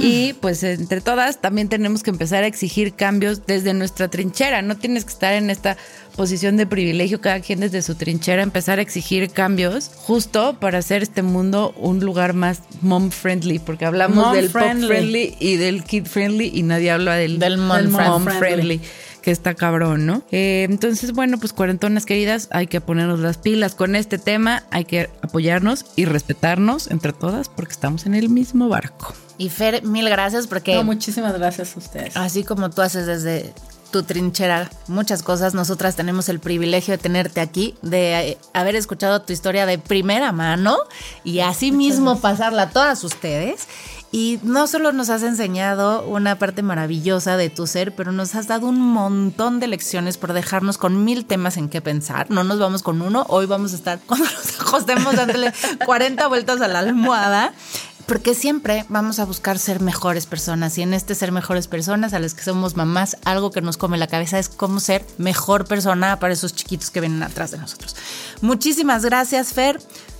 Y 0.00 0.32
pues 0.40 0.64
entre 0.64 1.00
todas 1.00 1.40
también 1.40 1.68
tenemos 1.68 2.02
que 2.02 2.10
empezar 2.10 2.42
a 2.42 2.48
exigir 2.48 2.94
cambios 2.94 3.46
desde 3.46 3.74
nuestra 3.74 4.08
trinchera. 4.08 4.60
No 4.60 4.76
tienes 4.76 5.04
que 5.04 5.12
estar 5.12 5.34
en 5.34 5.50
esta 5.50 5.76
posición 6.16 6.56
de 6.56 6.66
privilegio, 6.66 7.20
cada 7.20 7.38
quien 7.38 7.60
desde 7.60 7.82
su 7.82 7.94
trinchera, 7.94 8.42
empezar 8.42 8.80
a 8.80 8.82
exigir 8.82 9.30
cambios 9.30 9.92
justo 9.94 10.56
para 10.58 10.78
hacer 10.78 11.04
este 11.04 11.22
mundo 11.22 11.72
un 11.76 12.00
lugar 12.00 12.32
más 12.34 12.62
mom 12.82 13.12
friendly, 13.12 13.60
porque 13.60 13.84
hablamos 13.84 14.16
Mom 14.16 14.34
del 14.34 14.50
friendly. 14.50 14.80
pop 14.80 14.88
friendly 14.88 15.36
y 15.38 15.56
del 15.58 15.84
kid 15.84 16.06
friendly 16.06 16.50
y 16.52 16.64
nadie 16.64 16.90
habla 16.90 17.14
del, 17.14 17.38
Del 17.38 17.56
mom 17.58 17.92
friendly. 18.24 18.38
friendly. 18.40 18.80
Que 19.28 19.32
está 19.32 19.52
cabrón, 19.52 20.06
¿no? 20.06 20.22
Eh, 20.30 20.66
entonces, 20.70 21.12
bueno, 21.12 21.36
pues 21.36 21.52
cuarentonas 21.52 22.06
queridas, 22.06 22.48
hay 22.50 22.66
que 22.66 22.80
ponernos 22.80 23.20
las 23.20 23.36
pilas 23.36 23.74
con 23.74 23.94
este 23.94 24.16
tema, 24.16 24.62
hay 24.70 24.86
que 24.86 25.10
apoyarnos 25.20 25.84
y 25.96 26.06
respetarnos 26.06 26.90
entre 26.90 27.12
todas 27.12 27.50
porque 27.50 27.72
estamos 27.72 28.06
en 28.06 28.14
el 28.14 28.30
mismo 28.30 28.70
barco. 28.70 29.12
Y 29.36 29.50
Fer, 29.50 29.82
mil 29.84 30.08
gracias 30.08 30.46
porque 30.46 30.76
No, 30.76 30.82
muchísimas 30.82 31.34
gracias 31.34 31.76
a 31.76 31.78
ustedes. 31.78 32.16
así 32.16 32.42
como 32.42 32.70
tú 32.70 32.80
haces 32.80 33.04
desde 33.04 33.52
tu 33.90 34.02
trinchera 34.02 34.70
muchas 34.86 35.22
cosas, 35.22 35.52
nosotras 35.52 35.94
tenemos 35.94 36.30
el 36.30 36.40
privilegio 36.40 36.92
de 36.92 36.98
tenerte 36.98 37.42
aquí, 37.42 37.74
de 37.82 38.30
eh, 38.30 38.38
haber 38.54 38.76
escuchado 38.76 39.20
tu 39.20 39.34
historia 39.34 39.66
de 39.66 39.76
primera 39.78 40.32
mano 40.32 40.78
y 41.22 41.40
así 41.40 41.70
mismo 41.70 42.18
pasarla 42.18 42.62
a 42.62 42.70
todas 42.70 43.04
ustedes. 43.04 43.68
Y 44.10 44.40
no 44.42 44.66
solo 44.66 44.92
nos 44.92 45.10
has 45.10 45.22
enseñado 45.22 46.06
una 46.06 46.38
parte 46.38 46.62
maravillosa 46.62 47.36
de 47.36 47.50
tu 47.50 47.66
ser, 47.66 47.94
pero 47.94 48.10
nos 48.10 48.34
has 48.34 48.46
dado 48.46 48.66
un 48.66 48.80
montón 48.80 49.60
de 49.60 49.66
lecciones 49.66 50.16
por 50.16 50.32
dejarnos 50.32 50.78
con 50.78 51.04
mil 51.04 51.26
temas 51.26 51.58
en 51.58 51.68
qué 51.68 51.82
pensar. 51.82 52.30
No 52.30 52.42
nos 52.42 52.58
vamos 52.58 52.82
con 52.82 53.02
uno, 53.02 53.26
hoy 53.28 53.44
vamos 53.44 53.72
a 53.72 53.76
estar 53.76 54.00
cuando 54.06 54.24
nos 54.34 54.60
acostemos 54.60 55.14
dándole 55.14 55.52
40 55.84 56.26
vueltas 56.26 56.60
a 56.62 56.68
la 56.68 56.78
almohada. 56.78 57.52
Porque 58.06 58.34
siempre 58.34 58.86
vamos 58.88 59.18
a 59.18 59.26
buscar 59.26 59.58
ser 59.58 59.80
mejores 59.80 60.24
personas 60.24 60.78
y 60.78 60.82
en 60.82 60.94
este 60.94 61.14
ser 61.14 61.30
mejores 61.30 61.68
personas 61.68 62.14
a 62.14 62.18
las 62.18 62.32
que 62.32 62.42
somos 62.42 62.74
mamás, 62.74 63.18
algo 63.26 63.50
que 63.50 63.60
nos 63.60 63.76
come 63.76 63.98
la 63.98 64.06
cabeza 64.06 64.38
es 64.38 64.48
cómo 64.48 64.80
ser 64.80 65.04
mejor 65.18 65.66
persona 65.66 66.18
para 66.18 66.32
esos 66.32 66.54
chiquitos 66.54 66.90
que 66.90 67.00
vienen 67.00 67.22
atrás 67.22 67.50
de 67.50 67.58
nosotros. 67.58 67.94
Muchísimas 68.40 69.04
gracias, 69.04 69.52
Fer. 69.52 69.78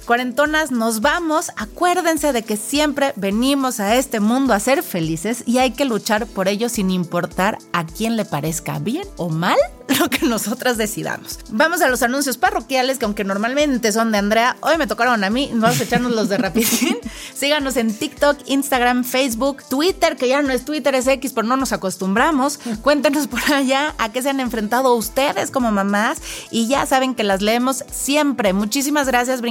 Cuarentonas, 0.08 0.70
nos 0.70 1.02
vamos. 1.02 1.50
Acuérdense 1.56 2.32
de 2.32 2.42
que 2.42 2.56
siempre 2.56 3.12
venimos 3.16 3.78
a 3.78 3.94
este 3.96 4.20
mundo 4.20 4.54
a 4.54 4.58
ser 4.58 4.82
felices 4.82 5.42
y 5.44 5.58
hay 5.58 5.72
que 5.72 5.84
luchar 5.84 6.26
por 6.26 6.48
ello 6.48 6.70
sin 6.70 6.90
importar 6.90 7.58
a 7.74 7.84
quién 7.84 8.16
le 8.16 8.24
parezca 8.24 8.78
bien 8.78 9.06
o 9.18 9.28
mal 9.28 9.58
lo 10.00 10.08
que 10.08 10.26
nosotras 10.26 10.78
decidamos. 10.78 11.38
Vamos 11.50 11.82
a 11.82 11.88
los 11.88 12.02
anuncios 12.02 12.38
parroquiales 12.38 12.98
que 12.98 13.04
aunque 13.04 13.24
normalmente 13.24 13.92
son 13.92 14.10
de 14.10 14.18
Andrea, 14.18 14.56
hoy 14.60 14.78
me 14.78 14.86
tocaron 14.86 15.22
a 15.24 15.28
mí. 15.30 15.50
Vamos 15.52 15.78
a 15.78 15.84
echarnos 15.84 16.12
los 16.12 16.30
de 16.30 16.38
rapidín. 16.38 16.96
Síganos 17.34 17.76
en 17.76 17.94
TikTok, 17.94 18.38
Instagram, 18.46 19.04
Facebook, 19.04 19.62
Twitter, 19.68 20.16
que 20.16 20.28
ya 20.28 20.40
no 20.40 20.54
es 20.54 20.64
Twitter, 20.64 20.94
es 20.94 21.06
X, 21.06 21.32
pero 21.34 21.46
no 21.46 21.58
nos 21.58 21.72
acostumbramos. 21.72 22.58
Cuéntenos 22.80 23.26
por 23.26 23.40
allá 23.52 23.94
a 23.98 24.10
qué 24.10 24.22
se 24.22 24.30
han 24.30 24.40
enfrentado 24.40 24.94
ustedes 24.94 25.50
como 25.50 25.70
mamás 25.70 26.22
y 26.50 26.66
ya 26.66 26.86
saben 26.86 27.14
que 27.14 27.24
las 27.24 27.42
leemos 27.42 27.84
siempre. 27.90 28.54
Muchísimas 28.54 29.06
gracias, 29.06 29.42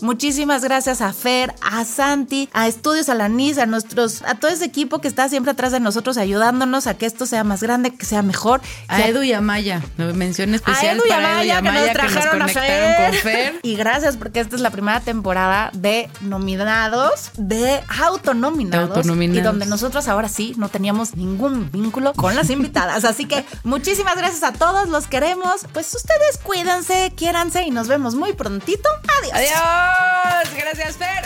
Muchísimas 0.00 0.62
gracias 0.62 1.00
a 1.00 1.12
Fer, 1.12 1.54
a 1.60 1.84
Santi, 1.84 2.48
a 2.52 2.68
Estudios 2.68 3.08
Alanis, 3.08 3.58
a 3.58 3.66
nuestros, 3.66 4.22
a 4.22 4.34
todo 4.34 4.50
ese 4.50 4.64
equipo 4.64 5.00
que 5.00 5.08
está 5.08 5.28
siempre 5.28 5.52
atrás 5.52 5.72
de 5.72 5.80
nosotros 5.80 6.16
ayudándonos 6.16 6.86
a 6.86 6.94
que 6.94 7.06
esto 7.06 7.26
sea 7.26 7.44
más 7.44 7.62
grande, 7.62 7.94
que 7.94 8.06
sea 8.06 8.22
mejor. 8.22 8.60
A 8.88 9.02
Edu 9.02 9.22
y 9.22 9.32
a 9.32 9.40
Maya, 9.40 9.82
mención 9.96 10.54
especial 10.54 11.00
a 11.00 11.02
Edu 11.02 11.02
y 11.08 11.10
a 11.10 11.14
para 11.16 11.42
Edu 11.42 11.44
y 11.44 11.48
Maya 11.48 11.58
a 11.58 11.62
que 11.62 11.68
nos 11.68 11.74
que 11.74 11.86
nos 11.86 11.92
trajeron 11.92 12.42
a 12.42 12.48
Fer. 12.48 13.10
con 13.10 13.20
Fer. 13.20 13.60
Y 13.62 13.76
gracias 13.76 14.16
porque 14.16 14.40
esta 14.40 14.56
es 14.56 14.62
la 14.62 14.70
primera 14.70 15.00
temporada 15.00 15.70
de 15.74 16.08
nominados, 16.20 17.30
de 17.36 17.80
autonominados. 18.00 18.88
De 18.88 18.94
autonominados. 18.94 19.40
Y 19.40 19.44
donde 19.44 19.66
nosotros 19.66 20.08
ahora 20.08 20.28
sí 20.28 20.54
no 20.56 20.68
teníamos 20.68 21.16
ningún 21.16 21.70
vínculo 21.70 22.12
con 22.14 22.34
las 22.34 22.50
invitadas. 22.50 23.04
Así 23.04 23.26
que 23.26 23.44
muchísimas 23.64 24.16
gracias 24.16 24.42
a 24.42 24.52
todos, 24.52 24.88
los 24.88 25.06
queremos. 25.06 25.66
Pues 25.72 25.94
ustedes 25.94 26.38
cuídense, 26.42 27.12
quiéranse 27.16 27.62
y 27.62 27.70
nos 27.70 27.88
vemos 27.88 28.14
muy 28.14 28.32
prontito. 28.32 28.88
Adiós. 29.20 29.41
Adiós, 29.42 30.54
gracias 30.56 30.96
Fer. 30.96 31.24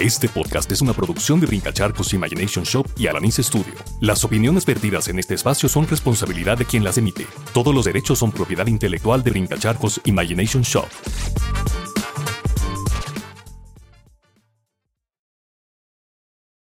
Este 0.00 0.28
podcast 0.28 0.70
es 0.72 0.80
una 0.82 0.92
producción 0.92 1.38
de 1.38 1.46
Brincacharcos 1.46 2.12
Imagination 2.14 2.64
Shop 2.64 2.84
y 2.96 3.06
Alanis 3.06 3.36
Studio. 3.36 3.74
Las 4.00 4.24
opiniones 4.24 4.66
vertidas 4.66 5.06
en 5.06 5.20
este 5.20 5.34
espacio 5.34 5.68
son 5.68 5.86
responsabilidad 5.86 6.58
de 6.58 6.64
quien 6.64 6.82
las 6.82 6.98
emite. 6.98 7.28
Todos 7.52 7.72
los 7.72 7.84
derechos 7.84 8.18
son 8.18 8.32
propiedad 8.32 8.66
intelectual 8.66 9.22
de 9.22 9.30
Brincacharcos 9.30 10.00
Imagination 10.04 10.64
Shop. 10.64 10.88